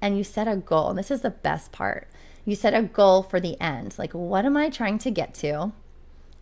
And 0.00 0.18
you 0.18 0.24
set 0.24 0.48
a 0.48 0.56
goal. 0.56 0.90
And 0.90 0.98
this 0.98 1.10
is 1.10 1.22
the 1.22 1.30
best 1.30 1.72
part. 1.72 2.08
You 2.44 2.56
set 2.56 2.74
a 2.74 2.82
goal 2.82 3.22
for 3.22 3.40
the 3.40 3.60
end. 3.60 3.96
Like, 3.98 4.12
what 4.12 4.44
am 4.44 4.56
I 4.56 4.68
trying 4.68 4.98
to 4.98 5.10
get 5.10 5.34
to? 5.34 5.72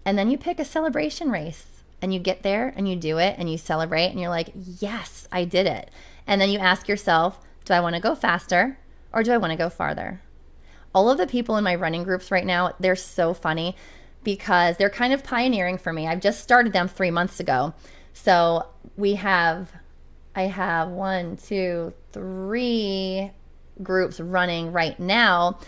And 0.04 0.18
then 0.18 0.30
you 0.30 0.38
pick 0.38 0.58
a 0.58 0.64
celebration 0.64 1.30
race 1.30 1.66
and 2.00 2.14
you 2.14 2.20
get 2.20 2.42
there 2.42 2.72
and 2.76 2.88
you 2.88 2.96
do 2.96 3.18
it 3.18 3.36
and 3.38 3.50
you 3.50 3.58
celebrate 3.58 4.06
and 4.06 4.18
you're 4.18 4.30
like, 4.30 4.50
yes, 4.54 5.28
I 5.30 5.44
did 5.44 5.66
it. 5.66 5.90
And 6.26 6.40
then 6.40 6.50
you 6.50 6.58
ask 6.58 6.88
yourself, 6.88 7.38
do 7.64 7.74
I 7.74 7.80
want 7.80 7.96
to 7.96 8.00
go 8.00 8.14
faster 8.14 8.78
or 9.12 9.22
do 9.22 9.32
I 9.32 9.36
want 9.36 9.50
to 9.50 9.58
go 9.58 9.68
farther? 9.68 10.22
All 10.94 11.10
of 11.10 11.18
the 11.18 11.26
people 11.26 11.56
in 11.56 11.64
my 11.64 11.74
running 11.74 12.02
groups 12.02 12.30
right 12.30 12.46
now, 12.46 12.74
they're 12.80 12.96
so 12.96 13.34
funny 13.34 13.76
because 14.24 14.76
they're 14.76 14.90
kind 14.90 15.12
of 15.12 15.22
pioneering 15.22 15.78
for 15.78 15.92
me. 15.92 16.06
I've 16.06 16.20
just 16.20 16.40
started 16.40 16.72
them 16.72 16.88
three 16.88 17.10
months 17.10 17.40
ago. 17.40 17.74
So 18.12 18.66
we 18.96 19.14
have, 19.14 19.70
I 20.34 20.42
have 20.42 20.88
one, 20.88 21.36
two, 21.36 21.92
three 22.12 23.30
groups 23.82 24.20
running 24.20 24.72
right 24.72 24.98
now, 24.98 25.58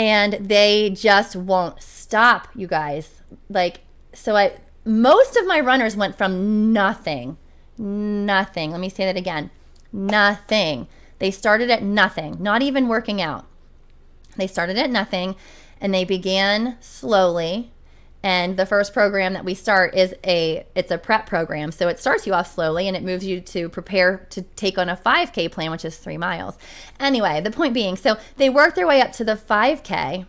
and 0.00 0.48
they 0.48 0.88
just 0.88 1.36
won't 1.36 1.82
stop, 1.82 2.48
you 2.54 2.66
guys. 2.66 3.20
Like, 3.50 3.80
so 4.14 4.34
I, 4.34 4.54
most 4.86 5.36
of 5.36 5.46
my 5.46 5.60
runners 5.60 5.94
went 5.94 6.16
from 6.16 6.72
nothing, 6.72 7.36
nothing. 7.76 8.70
Let 8.70 8.80
me 8.80 8.88
say 8.88 9.04
that 9.04 9.18
again 9.18 9.50
nothing. 9.92 10.86
They 11.18 11.30
started 11.30 11.68
at 11.68 11.82
nothing, 11.82 12.38
not 12.40 12.62
even 12.62 12.88
working 12.88 13.20
out. 13.20 13.44
They 14.36 14.46
started 14.46 14.78
at 14.78 14.88
nothing 14.88 15.36
and 15.82 15.92
they 15.92 16.04
began 16.04 16.78
slowly. 16.80 17.70
And 18.22 18.56
the 18.56 18.66
first 18.66 18.92
program 18.92 19.32
that 19.32 19.44
we 19.44 19.54
start 19.54 19.94
is 19.94 20.14
a 20.24 20.66
it's 20.74 20.90
a 20.90 20.98
prep 20.98 21.26
program. 21.26 21.72
So 21.72 21.88
it 21.88 21.98
starts 21.98 22.26
you 22.26 22.34
off 22.34 22.52
slowly 22.52 22.86
and 22.86 22.96
it 22.96 23.02
moves 23.02 23.24
you 23.24 23.40
to 23.40 23.68
prepare 23.68 24.26
to 24.30 24.42
take 24.42 24.76
on 24.76 24.88
a 24.88 24.96
5k 24.96 25.50
plan 25.50 25.70
which 25.70 25.84
is 25.84 25.96
3 25.96 26.18
miles. 26.18 26.58
Anyway, 26.98 27.40
the 27.40 27.50
point 27.50 27.72
being, 27.72 27.96
so 27.96 28.18
they 28.36 28.50
worked 28.50 28.76
their 28.76 28.86
way 28.86 29.00
up 29.00 29.12
to 29.12 29.24
the 29.24 29.36
5k, 29.36 30.26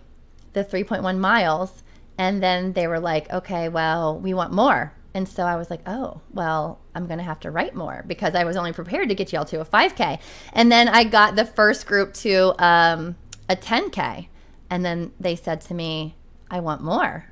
the 0.54 0.64
3.1 0.64 1.18
miles 1.18 1.84
and 2.18 2.42
then 2.42 2.74
they 2.74 2.88
were 2.88 3.00
like, 3.00 3.32
okay, 3.32 3.68
well, 3.68 4.20
we 4.20 4.34
want 4.34 4.54
more. 4.54 4.94
And 5.14 5.28
so 5.28 5.44
I 5.44 5.56
was 5.56 5.70
like, 5.70 5.82
oh, 5.88 6.22
well, 6.32 6.80
I'm 6.96 7.08
going 7.08 7.18
to 7.18 7.24
have 7.24 7.40
to 7.42 7.52
write 7.52 7.76
more 7.76 8.04
because 8.08 8.36
I 8.36 8.44
was 8.44 8.56
only 8.56 8.74
prepared 8.74 9.10
to 9.10 9.16
get 9.16 9.34
y'all 9.34 9.46
to 9.46 9.60
a 9.60 9.66
5K. 9.66 10.20
And 10.54 10.72
then 10.72 10.88
I 10.88 11.04
got 11.04 11.36
the 11.36 11.46
first 11.46 11.86
group 11.86 12.14
to 12.16 12.54
um, 12.64 13.16
a 13.50 13.56
10K. 13.56 14.28
And 14.70 14.86
then 14.86 15.12
they 15.20 15.36
said 15.36 15.62
to 15.62 15.74
me, 15.74 16.16
I 16.50 16.60
want 16.60 16.82
more. 16.82 17.31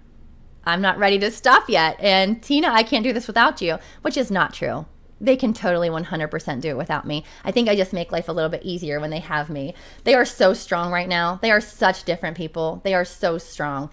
I'm 0.65 0.81
not 0.81 0.97
ready 0.97 1.17
to 1.19 1.31
stop 1.31 1.69
yet. 1.69 1.97
And 1.99 2.41
Tina, 2.41 2.69
I 2.69 2.83
can't 2.83 3.03
do 3.03 3.13
this 3.13 3.27
without 3.27 3.61
you, 3.61 3.77
which 4.01 4.17
is 4.17 4.29
not 4.29 4.53
true. 4.53 4.85
They 5.21 5.35
can 5.35 5.53
totally 5.53 5.89
100% 5.89 6.61
do 6.61 6.69
it 6.69 6.77
without 6.77 7.05
me. 7.05 7.25
I 7.43 7.51
think 7.51 7.67
I 7.67 7.75
just 7.75 7.91
make 7.91 8.11
life 8.11 8.29
a 8.29 8.31
little 8.31 8.49
bit 8.49 8.63
easier 8.63 8.99
when 8.99 9.09
they 9.09 9.19
have 9.19 9.49
me. 9.49 9.73
They 10.05 10.15
are 10.15 10.25
so 10.25 10.53
strong 10.53 10.91
right 10.91 11.09
now. 11.09 11.39
They 11.41 11.51
are 11.51 11.59
such 11.59 12.03
different 12.03 12.37
people. 12.37 12.81
They 12.83 12.93
are 12.93 13.05
so 13.05 13.37
strong. 13.37 13.89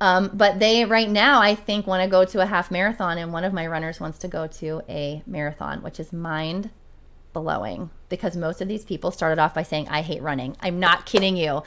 Um, 0.00 0.30
but 0.32 0.58
they 0.58 0.86
right 0.86 1.10
now, 1.10 1.42
I 1.42 1.54
think, 1.54 1.86
want 1.86 2.02
to 2.02 2.08
go 2.08 2.24
to 2.24 2.40
a 2.40 2.46
half 2.46 2.70
marathon, 2.70 3.18
and 3.18 3.32
one 3.32 3.44
of 3.44 3.52
my 3.52 3.66
runners 3.66 4.00
wants 4.00 4.18
to 4.20 4.28
go 4.28 4.46
to 4.46 4.80
a 4.88 5.22
marathon, 5.26 5.82
which 5.82 6.00
is 6.00 6.12
mind 6.12 6.70
blowing 7.32 7.90
because 8.08 8.36
most 8.36 8.60
of 8.60 8.66
these 8.66 8.84
people 8.84 9.10
started 9.10 9.38
off 9.38 9.52
by 9.52 9.62
saying, 9.62 9.88
"I 9.88 10.00
hate 10.00 10.22
running." 10.22 10.56
I'm 10.60 10.80
not 10.80 11.04
kidding 11.04 11.36
you. 11.36 11.62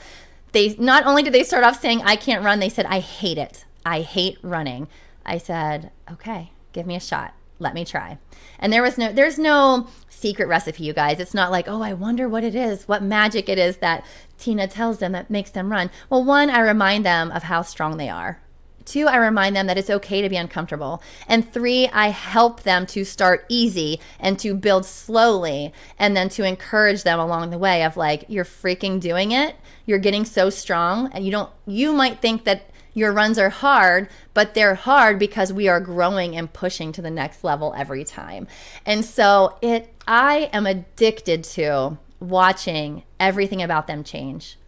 They 0.50 0.74
not 0.78 1.06
only 1.06 1.22
did 1.22 1.32
they 1.32 1.44
start 1.44 1.62
off 1.62 1.80
saying, 1.80 2.02
"I 2.02 2.16
can't 2.16 2.44
run," 2.44 2.58
they 2.58 2.68
said, 2.68 2.86
"I 2.86 2.98
hate 2.98 3.38
it. 3.38 3.64
I 3.84 4.00
hate 4.00 4.38
running." 4.42 4.88
I 5.26 5.38
said, 5.38 5.90
"Okay, 6.10 6.52
give 6.72 6.86
me 6.86 6.96
a 6.96 7.00
shot. 7.00 7.34
Let 7.58 7.74
me 7.74 7.84
try." 7.84 8.18
And 8.58 8.72
there 8.72 8.82
was 8.82 8.98
no, 8.98 9.12
there's 9.12 9.38
no 9.38 9.88
secret 10.08 10.46
recipe, 10.46 10.84
you 10.84 10.92
guys. 10.92 11.20
It's 11.20 11.34
not 11.34 11.50
like, 11.50 11.68
oh, 11.68 11.82
I 11.82 11.92
wonder 11.92 12.28
what 12.28 12.44
it 12.44 12.54
is, 12.54 12.88
what 12.88 13.02
magic 13.02 13.48
it 13.48 13.58
is 13.58 13.76
that 13.78 14.04
Tina 14.38 14.66
tells 14.66 14.98
them 14.98 15.12
that 15.12 15.30
makes 15.30 15.50
them 15.50 15.70
run. 15.70 15.90
Well, 16.08 16.24
one, 16.24 16.48
I 16.48 16.60
remind 16.60 17.04
them 17.04 17.30
of 17.30 17.42
how 17.42 17.60
strong 17.62 17.98
they 17.98 18.08
are. 18.08 18.40
Two, 18.86 19.06
I 19.06 19.16
remind 19.16 19.56
them 19.56 19.66
that 19.66 19.78
it's 19.78 19.90
okay 19.90 20.22
to 20.22 20.28
be 20.28 20.36
uncomfortable. 20.36 21.02
And 21.26 21.50
three, 21.50 21.88
I 21.88 22.08
help 22.08 22.62
them 22.62 22.86
to 22.86 23.04
start 23.04 23.46
easy 23.48 24.00
and 24.20 24.38
to 24.38 24.54
build 24.54 24.84
slowly 24.84 25.72
and 25.98 26.16
then 26.16 26.28
to 26.30 26.44
encourage 26.44 27.02
them 27.02 27.18
along 27.18 27.50
the 27.50 27.58
way 27.58 27.82
of 27.82 27.96
like, 27.96 28.24
you're 28.28 28.44
freaking 28.44 29.00
doing 29.00 29.32
it. 29.32 29.56
You're 29.86 29.98
getting 29.98 30.24
so 30.24 30.50
strong. 30.50 31.10
And 31.12 31.24
you 31.24 31.30
don't, 31.30 31.50
you 31.66 31.92
might 31.92 32.20
think 32.20 32.44
that 32.44 32.70
your 32.94 33.12
runs 33.12 33.38
are 33.38 33.50
hard, 33.50 34.08
but 34.32 34.54
they're 34.54 34.76
hard 34.76 35.18
because 35.18 35.52
we 35.52 35.68
are 35.68 35.80
growing 35.80 36.36
and 36.36 36.52
pushing 36.52 36.92
to 36.92 37.02
the 37.02 37.10
next 37.10 37.44
level 37.44 37.74
every 37.76 38.04
time. 38.04 38.46
And 38.86 39.04
so 39.04 39.58
it 39.60 39.92
I 40.06 40.50
am 40.52 40.66
addicted 40.66 41.44
to 41.44 41.98
watching 42.20 43.02
everything 43.20 43.62
about 43.62 43.86
them 43.86 44.04
change. 44.04 44.58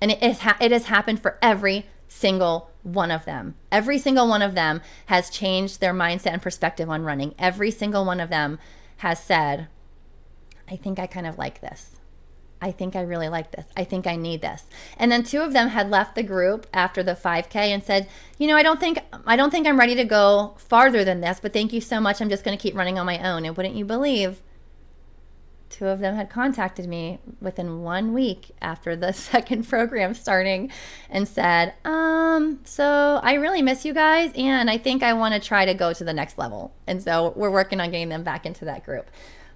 And 0.00 0.10
it, 0.10 0.22
it, 0.22 0.38
ha- 0.38 0.56
it 0.60 0.72
has 0.72 0.86
happened 0.86 1.20
for 1.20 1.38
every 1.40 1.86
single 2.08 2.70
one 2.82 3.10
of 3.10 3.24
them. 3.24 3.54
Every 3.72 3.98
single 3.98 4.28
one 4.28 4.42
of 4.42 4.54
them 4.54 4.82
has 5.06 5.30
changed 5.30 5.80
their 5.80 5.94
mindset 5.94 6.32
and 6.32 6.42
perspective 6.42 6.88
on 6.88 7.02
running. 7.02 7.34
Every 7.38 7.70
single 7.70 8.04
one 8.04 8.20
of 8.20 8.30
them 8.30 8.58
has 8.98 9.22
said, 9.22 9.68
I 10.68 10.76
think 10.76 10.98
I 10.98 11.06
kind 11.06 11.26
of 11.26 11.38
like 11.38 11.60
this. 11.60 11.93
I 12.64 12.72
think 12.72 12.96
I 12.96 13.02
really 13.02 13.28
like 13.28 13.50
this. 13.52 13.66
I 13.76 13.84
think 13.84 14.06
I 14.06 14.16
need 14.16 14.40
this. 14.40 14.64
And 14.96 15.12
then 15.12 15.22
two 15.22 15.42
of 15.42 15.52
them 15.52 15.68
had 15.68 15.90
left 15.90 16.14
the 16.14 16.22
group 16.22 16.66
after 16.72 17.02
the 17.02 17.14
5K 17.14 17.54
and 17.56 17.84
said, 17.84 18.08
"You 18.38 18.46
know, 18.46 18.56
I 18.56 18.62
don't 18.62 18.80
think 18.80 19.00
I 19.26 19.36
don't 19.36 19.50
think 19.50 19.66
I'm 19.66 19.78
ready 19.78 19.94
to 19.96 20.04
go 20.04 20.54
farther 20.56 21.04
than 21.04 21.20
this, 21.20 21.40
but 21.40 21.52
thank 21.52 21.74
you 21.74 21.82
so 21.82 22.00
much. 22.00 22.22
I'm 22.22 22.30
just 22.30 22.42
going 22.42 22.56
to 22.56 22.62
keep 22.62 22.74
running 22.74 22.98
on 22.98 23.04
my 23.04 23.18
own." 23.18 23.44
And 23.44 23.54
wouldn't 23.54 23.74
you 23.74 23.84
believe 23.84 24.40
two 25.74 25.88
of 25.88 25.98
them 25.98 26.14
had 26.14 26.30
contacted 26.30 26.88
me 26.88 27.18
within 27.40 27.82
one 27.82 28.12
week 28.14 28.52
after 28.62 28.94
the 28.94 29.12
second 29.30 29.68
program 29.68 30.14
starting 30.14 30.70
and 31.10 31.26
said, 31.26 31.74
um, 31.84 32.60
so 32.64 33.20
I 33.22 33.34
really 33.34 33.60
miss 33.60 33.84
you 33.84 33.92
guys 33.92 34.30
and 34.36 34.70
I 34.70 34.78
think 34.78 35.02
I 35.02 35.14
want 35.14 35.34
to 35.34 35.40
try 35.40 35.64
to 35.64 35.74
go 35.74 35.92
to 35.92 36.04
the 36.04 36.12
next 36.12 36.38
level. 36.38 36.72
And 36.86 37.02
so 37.02 37.32
we're 37.34 37.50
working 37.50 37.80
on 37.80 37.90
getting 37.90 38.08
them 38.08 38.22
back 38.22 38.46
into 38.46 38.64
that 38.66 38.84
group, 38.84 39.10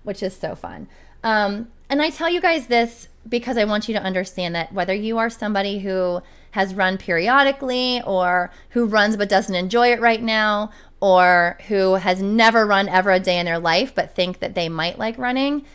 which 0.09 0.23
is 0.23 0.35
so 0.35 0.55
fun. 0.55 0.88
Um, 1.23 1.68
and 1.90 2.01
I 2.01 2.09
tell 2.09 2.31
you 2.31 2.40
guys 2.40 2.68
this 2.68 3.09
because 3.29 3.59
I 3.59 3.64
want 3.64 3.88
you 3.88 3.94
to 3.94 4.03
understand 4.03 4.55
that 4.55 4.73
whether 4.73 4.94
you 4.94 5.18
are 5.18 5.29
somebody 5.29 5.81
who 5.81 6.23
has 6.53 6.75
run 6.75 6.97
periodically 6.97 8.01
or 8.07 8.51
who 8.71 8.87
runs 8.87 9.18
but 9.18 9.29
doesn't 9.29 9.55
enjoy 9.55 9.92
it 9.92 10.01
right 10.01 10.23
now 10.23 10.71
or 10.99 11.59
who 11.68 11.97
has 11.97 12.23
never 12.23 12.64
run 12.64 12.88
ever 12.88 13.11
a 13.11 13.21
day 13.21 13.38
in 13.38 13.44
their 13.44 13.59
life 13.59 13.94
but 13.94 14.16
think 14.16 14.38
that 14.38 14.55
they 14.55 14.66
might 14.71 14.99
like 14.99 15.18
running, 15.18 15.66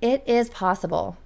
it 0.00 0.22
is 0.28 0.48
possible. 0.48 1.16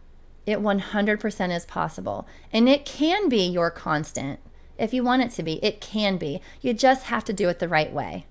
It 0.46 0.61
100% 0.61 1.55
is 1.55 1.66
possible. 1.66 2.26
And 2.55 2.70
it 2.70 2.87
can 2.87 3.29
be 3.29 3.46
your 3.46 3.70
constant 3.70 4.40
if 4.79 4.94
you 4.94 5.05
want 5.05 5.20
it 5.20 5.31
to 5.33 5.43
be. 5.43 5.62
It 5.62 5.82
can 5.82 6.16
be. 6.16 6.41
You 6.62 6.72
just 6.72 7.05
have 7.05 7.24
to 7.24 7.34
do 7.34 7.51
it 7.51 7.59
the 7.59 7.68
right 7.68 7.93
way. 7.93 8.24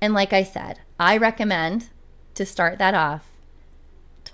And 0.00 0.14
like 0.14 0.32
I 0.32 0.42
said, 0.42 0.80
I 0.98 1.16
recommend 1.16 1.90
to 2.34 2.44
start 2.44 2.78
that 2.78 2.94
off 2.94 3.30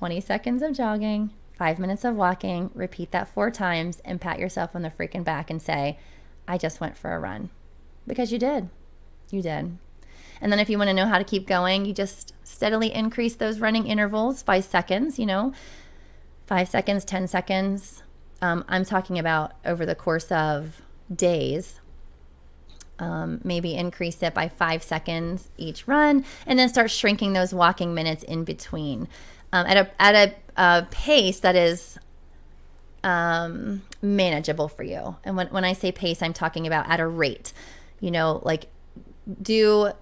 20 0.02 0.20
seconds 0.20 0.62
of 0.62 0.72
jogging, 0.72 1.30
five 1.56 1.78
minutes 1.78 2.04
of 2.04 2.16
walking, 2.16 2.72
repeat 2.74 3.12
that 3.12 3.28
four 3.28 3.52
times, 3.52 4.02
and 4.04 4.20
pat 4.20 4.36
yourself 4.36 4.74
on 4.74 4.82
the 4.82 4.90
freaking 4.90 5.22
back 5.22 5.48
and 5.48 5.62
say, 5.62 5.96
I 6.48 6.58
just 6.58 6.80
went 6.80 6.98
for 6.98 7.14
a 7.14 7.20
run. 7.20 7.50
Because 8.04 8.32
you 8.32 8.38
did. 8.40 8.68
You 9.30 9.42
did. 9.42 9.78
And 10.40 10.50
then 10.50 10.58
if 10.58 10.68
you 10.68 10.76
want 10.76 10.88
to 10.88 10.92
know 10.92 11.06
how 11.06 11.18
to 11.18 11.24
keep 11.24 11.46
going, 11.46 11.84
you 11.84 11.94
just 11.94 12.34
steadily 12.42 12.92
increase 12.92 13.36
those 13.36 13.60
running 13.60 13.86
intervals 13.86 14.42
by 14.42 14.58
seconds, 14.58 15.20
you 15.20 15.26
know, 15.26 15.52
five 16.48 16.68
seconds, 16.68 17.04
10 17.04 17.28
seconds. 17.28 18.02
Um, 18.40 18.64
I'm 18.66 18.84
talking 18.84 19.20
about 19.20 19.52
over 19.64 19.86
the 19.86 19.94
course 19.94 20.32
of 20.32 20.82
days. 21.14 21.78
Um, 22.98 23.40
maybe 23.44 23.76
increase 23.76 24.20
it 24.20 24.34
by 24.34 24.48
five 24.48 24.82
seconds 24.82 25.48
each 25.56 25.86
run, 25.86 26.24
and 26.44 26.58
then 26.58 26.68
start 26.68 26.90
shrinking 26.90 27.34
those 27.34 27.54
walking 27.54 27.94
minutes 27.94 28.24
in 28.24 28.42
between 28.42 29.06
um, 29.52 29.66
at 29.66 29.76
a 29.76 30.02
at 30.02 30.36
a, 30.56 30.86
pace 30.90 31.40
that 31.40 31.56
is 31.56 31.98
um, 33.04 33.82
manageable 34.00 34.68
for 34.68 34.82
you. 34.82 35.16
And 35.24 35.36
when 35.36 35.48
when 35.48 35.64
I 35.64 35.72
say 35.72 35.92
pace, 35.92 36.22
I'm 36.22 36.32
talking 36.32 36.66
about 36.66 36.88
at 36.88 37.00
a 37.00 37.06
rate. 37.06 37.52
You 38.00 38.10
know, 38.10 38.40
like 38.44 38.68
do 39.40 39.92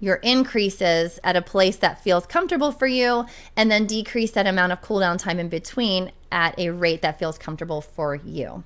your 0.00 0.16
increases 0.16 1.18
at 1.24 1.34
a 1.34 1.42
place 1.42 1.76
that 1.76 2.02
feels 2.02 2.26
comfortable 2.26 2.70
for 2.70 2.86
you, 2.86 3.26
and 3.56 3.70
then 3.70 3.86
decrease 3.86 4.30
that 4.32 4.46
amount 4.46 4.72
of 4.72 4.80
cool 4.80 5.00
down 5.00 5.18
time 5.18 5.38
in 5.38 5.48
between 5.48 6.12
at 6.30 6.58
a 6.58 6.70
rate 6.70 7.02
that 7.02 7.18
feels 7.18 7.38
comfortable 7.38 7.80
for 7.80 8.14
you. 8.14 8.62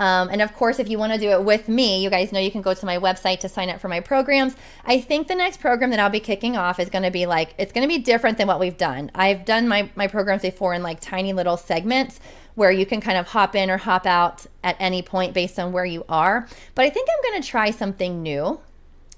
Um, 0.00 0.30
and 0.30 0.40
of 0.40 0.54
course, 0.54 0.78
if 0.78 0.88
you 0.88 0.98
want 0.98 1.12
to 1.12 1.18
do 1.18 1.28
it 1.28 1.44
with 1.44 1.68
me, 1.68 2.02
you 2.02 2.08
guys 2.08 2.32
know 2.32 2.40
you 2.40 2.50
can 2.50 2.62
go 2.62 2.72
to 2.72 2.86
my 2.86 2.96
website 2.96 3.40
to 3.40 3.50
sign 3.50 3.68
up 3.68 3.80
for 3.80 3.88
my 3.88 4.00
programs. 4.00 4.56
I 4.86 4.98
think 4.98 5.28
the 5.28 5.34
next 5.34 5.60
program 5.60 5.90
that 5.90 6.00
I'll 6.00 6.08
be 6.08 6.20
kicking 6.20 6.56
off 6.56 6.80
is 6.80 6.88
going 6.88 7.02
to 7.02 7.10
be 7.10 7.26
like, 7.26 7.54
it's 7.58 7.70
going 7.70 7.86
to 7.86 7.88
be 7.88 7.98
different 7.98 8.38
than 8.38 8.48
what 8.48 8.58
we've 8.58 8.78
done. 8.78 9.10
I've 9.14 9.44
done 9.44 9.68
my, 9.68 9.90
my 9.94 10.06
programs 10.06 10.40
before 10.40 10.72
in 10.72 10.82
like 10.82 11.00
tiny 11.00 11.34
little 11.34 11.58
segments 11.58 12.18
where 12.54 12.70
you 12.70 12.86
can 12.86 13.02
kind 13.02 13.18
of 13.18 13.28
hop 13.28 13.54
in 13.54 13.68
or 13.70 13.76
hop 13.76 14.06
out 14.06 14.46
at 14.64 14.74
any 14.80 15.02
point 15.02 15.34
based 15.34 15.58
on 15.58 15.70
where 15.70 15.84
you 15.84 16.06
are. 16.08 16.48
But 16.74 16.86
I 16.86 16.90
think 16.90 17.06
I'm 17.10 17.30
going 17.30 17.42
to 17.42 17.46
try 17.46 17.70
something 17.70 18.22
new. 18.22 18.58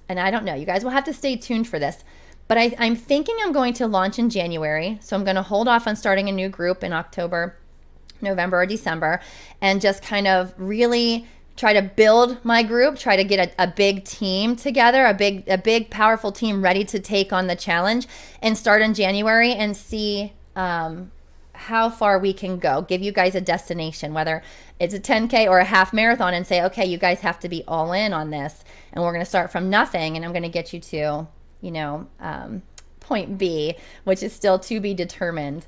And 0.08 0.18
I 0.18 0.32
don't 0.32 0.44
know, 0.44 0.54
you 0.54 0.66
guys 0.66 0.82
will 0.82 0.90
have 0.90 1.04
to 1.04 1.14
stay 1.14 1.36
tuned 1.36 1.68
for 1.68 1.78
this. 1.78 2.02
But 2.48 2.58
I, 2.58 2.74
I'm 2.78 2.96
thinking 2.96 3.36
I'm 3.40 3.52
going 3.52 3.72
to 3.74 3.86
launch 3.86 4.18
in 4.18 4.30
January. 4.30 4.98
So 5.00 5.16
I'm 5.16 5.22
going 5.22 5.36
to 5.36 5.42
hold 5.42 5.68
off 5.68 5.86
on 5.86 5.94
starting 5.94 6.28
a 6.28 6.32
new 6.32 6.48
group 6.48 6.82
in 6.82 6.92
October 6.92 7.56
November 8.22 8.62
or 8.62 8.66
December, 8.66 9.20
and 9.60 9.80
just 9.80 10.02
kind 10.02 10.26
of 10.26 10.54
really 10.56 11.26
try 11.56 11.72
to 11.72 11.82
build 11.82 12.42
my 12.44 12.62
group, 12.62 12.98
try 12.98 13.16
to 13.16 13.24
get 13.24 13.54
a, 13.58 13.64
a, 13.64 13.66
big 13.66 14.04
team 14.04 14.56
together, 14.56 15.04
a 15.04 15.14
big, 15.14 15.46
a 15.48 15.58
big, 15.58 15.90
powerful 15.90 16.32
team 16.32 16.62
ready 16.62 16.84
to 16.84 16.98
take 16.98 17.32
on 17.32 17.46
the 17.46 17.56
challenge, 17.56 18.06
and 18.40 18.56
start 18.56 18.80
in 18.80 18.94
January 18.94 19.52
and 19.52 19.76
see 19.76 20.32
um, 20.56 21.10
how 21.52 21.90
far 21.90 22.18
we 22.18 22.32
can 22.32 22.58
go. 22.58 22.82
Give 22.82 23.02
you 23.02 23.12
guys 23.12 23.34
a 23.34 23.40
destination, 23.40 24.14
whether 24.14 24.42
it's 24.80 24.94
a 24.94 25.00
10K 25.00 25.48
or 25.48 25.58
a 25.58 25.64
half 25.64 25.92
marathon, 25.92 26.34
and 26.34 26.46
say, 26.46 26.62
okay, 26.62 26.86
you 26.86 26.98
guys 26.98 27.20
have 27.20 27.38
to 27.40 27.48
be 27.48 27.62
all 27.68 27.92
in 27.92 28.12
on 28.12 28.30
this, 28.30 28.64
and 28.92 29.04
we're 29.04 29.12
going 29.12 29.24
to 29.24 29.28
start 29.28 29.52
from 29.52 29.68
nothing, 29.68 30.16
and 30.16 30.24
I'm 30.24 30.32
going 30.32 30.42
to 30.42 30.48
get 30.48 30.72
you 30.72 30.80
to, 30.80 31.26
you 31.60 31.70
know, 31.70 32.06
um, 32.18 32.62
point 33.00 33.36
B, 33.36 33.76
which 34.04 34.22
is 34.22 34.32
still 34.32 34.58
to 34.60 34.80
be 34.80 34.94
determined 34.94 35.66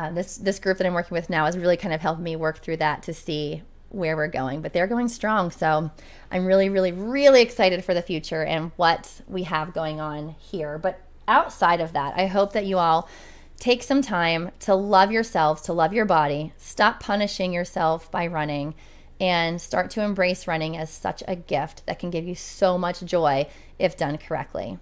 uh, 0.00 0.10
this 0.10 0.36
this 0.36 0.58
group 0.58 0.78
that 0.78 0.86
I'm 0.86 0.94
working 0.94 1.14
with 1.14 1.28
now 1.28 1.44
has 1.44 1.58
really 1.58 1.76
kind 1.76 1.92
of 1.92 2.00
helped 2.00 2.22
me 2.22 2.34
work 2.34 2.58
through 2.58 2.78
that 2.78 3.02
to 3.02 3.12
see 3.12 3.62
where 3.90 4.16
we're 4.16 4.28
going. 4.28 4.62
But 4.62 4.72
they're 4.72 4.86
going 4.86 5.08
strong, 5.08 5.50
so 5.50 5.90
I'm 6.30 6.46
really, 6.46 6.70
really, 6.70 6.92
really 6.92 7.42
excited 7.42 7.84
for 7.84 7.92
the 7.92 8.00
future 8.00 8.42
and 8.42 8.72
what 8.76 9.20
we 9.28 9.42
have 9.42 9.74
going 9.74 10.00
on 10.00 10.36
here. 10.38 10.78
But 10.78 11.00
outside 11.28 11.80
of 11.80 11.92
that, 11.92 12.14
I 12.16 12.26
hope 12.26 12.52
that 12.52 12.64
you 12.64 12.78
all 12.78 13.08
take 13.58 13.82
some 13.82 14.00
time 14.00 14.52
to 14.60 14.74
love 14.74 15.12
yourselves, 15.12 15.60
to 15.62 15.74
love 15.74 15.92
your 15.92 16.06
body, 16.06 16.54
stop 16.56 17.00
punishing 17.00 17.52
yourself 17.52 18.10
by 18.10 18.26
running, 18.26 18.74
and 19.20 19.60
start 19.60 19.90
to 19.90 20.02
embrace 20.02 20.46
running 20.46 20.78
as 20.78 20.88
such 20.88 21.22
a 21.28 21.36
gift 21.36 21.84
that 21.84 21.98
can 21.98 22.08
give 22.08 22.26
you 22.26 22.34
so 22.34 22.78
much 22.78 23.02
joy 23.02 23.46
if 23.78 23.98
done 23.98 24.16
correctly. 24.16 24.78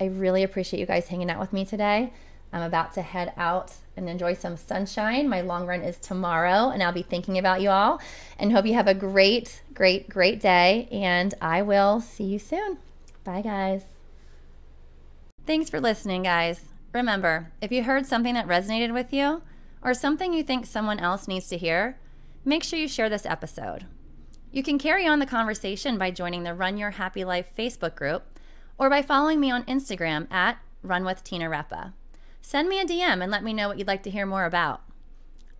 I 0.00 0.06
really 0.06 0.42
appreciate 0.42 0.80
you 0.80 0.86
guys 0.86 1.06
hanging 1.06 1.30
out 1.30 1.38
with 1.38 1.52
me 1.52 1.64
today. 1.64 2.12
I'm 2.52 2.62
about 2.62 2.94
to 2.94 3.02
head 3.02 3.32
out 3.36 3.72
and 3.96 4.08
enjoy 4.08 4.34
some 4.34 4.56
sunshine. 4.56 5.28
My 5.28 5.40
long 5.40 5.66
run 5.66 5.82
is 5.82 5.98
tomorrow, 5.98 6.70
and 6.70 6.82
I'll 6.82 6.92
be 6.92 7.02
thinking 7.02 7.38
about 7.38 7.60
you 7.60 7.70
all. 7.70 8.00
And 8.38 8.52
hope 8.52 8.66
you 8.66 8.74
have 8.74 8.88
a 8.88 8.94
great, 8.94 9.62
great, 9.74 10.08
great 10.08 10.40
day. 10.40 10.88
And 10.92 11.34
I 11.40 11.62
will 11.62 12.00
see 12.00 12.24
you 12.24 12.38
soon. 12.38 12.78
Bye, 13.24 13.42
guys. 13.42 13.82
Thanks 15.46 15.70
for 15.70 15.80
listening, 15.80 16.24
guys. 16.24 16.60
Remember, 16.92 17.52
if 17.60 17.72
you 17.72 17.82
heard 17.82 18.06
something 18.06 18.34
that 18.34 18.48
resonated 18.48 18.92
with 18.92 19.12
you 19.12 19.42
or 19.82 19.94
something 19.94 20.32
you 20.32 20.42
think 20.42 20.66
someone 20.66 20.98
else 20.98 21.28
needs 21.28 21.48
to 21.48 21.56
hear, 21.56 21.98
make 22.44 22.64
sure 22.64 22.78
you 22.78 22.88
share 22.88 23.08
this 23.08 23.26
episode. 23.26 23.86
You 24.50 24.62
can 24.62 24.78
carry 24.78 25.06
on 25.06 25.18
the 25.18 25.26
conversation 25.26 25.98
by 25.98 26.10
joining 26.10 26.42
the 26.42 26.54
Run 26.54 26.78
Your 26.78 26.92
Happy 26.92 27.24
Life 27.24 27.50
Facebook 27.56 27.94
group 27.94 28.24
or 28.78 28.88
by 28.88 29.02
following 29.02 29.40
me 29.40 29.50
on 29.50 29.64
Instagram 29.64 30.30
at 30.32 30.58
Run 30.82 31.04
with 31.04 31.22
Tina 31.22 31.46
Repa 31.46 31.92
send 32.46 32.68
me 32.68 32.78
a 32.78 32.84
DM 32.84 33.20
and 33.20 33.28
let 33.28 33.42
me 33.42 33.52
know 33.52 33.66
what 33.66 33.76
you'd 33.76 33.88
like 33.88 34.04
to 34.04 34.10
hear 34.10 34.24
more 34.24 34.44
about. 34.44 34.80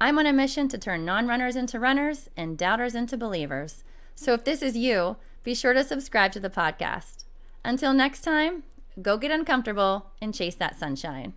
I'm 0.01 0.21
on 0.21 0.27
a 0.27 0.33
mission 0.33 0.69
to 0.69 0.79
turn 0.79 1.05
non 1.05 1.27
runners 1.27 1.57
into 1.57 1.81
runners 1.81 2.31
and 2.37 2.57
doubters 2.57 2.95
into 2.95 3.17
believers. 3.17 3.83
So 4.15 4.35
if 4.35 4.45
this 4.45 4.63
is 4.63 4.77
you, 4.77 5.17
be 5.43 5.53
sure 5.53 5.73
to 5.73 5.83
subscribe 5.83 6.31
to 6.31 6.39
the 6.39 6.49
podcast. 6.49 7.25
Until 7.65 7.93
next 7.93 8.21
time, 8.21 8.63
go 9.03 9.19
get 9.19 9.33
uncomfortable 9.33 10.13
and 10.23 10.33
chase 10.33 10.55
that 10.55 10.79
sunshine. 10.79 11.35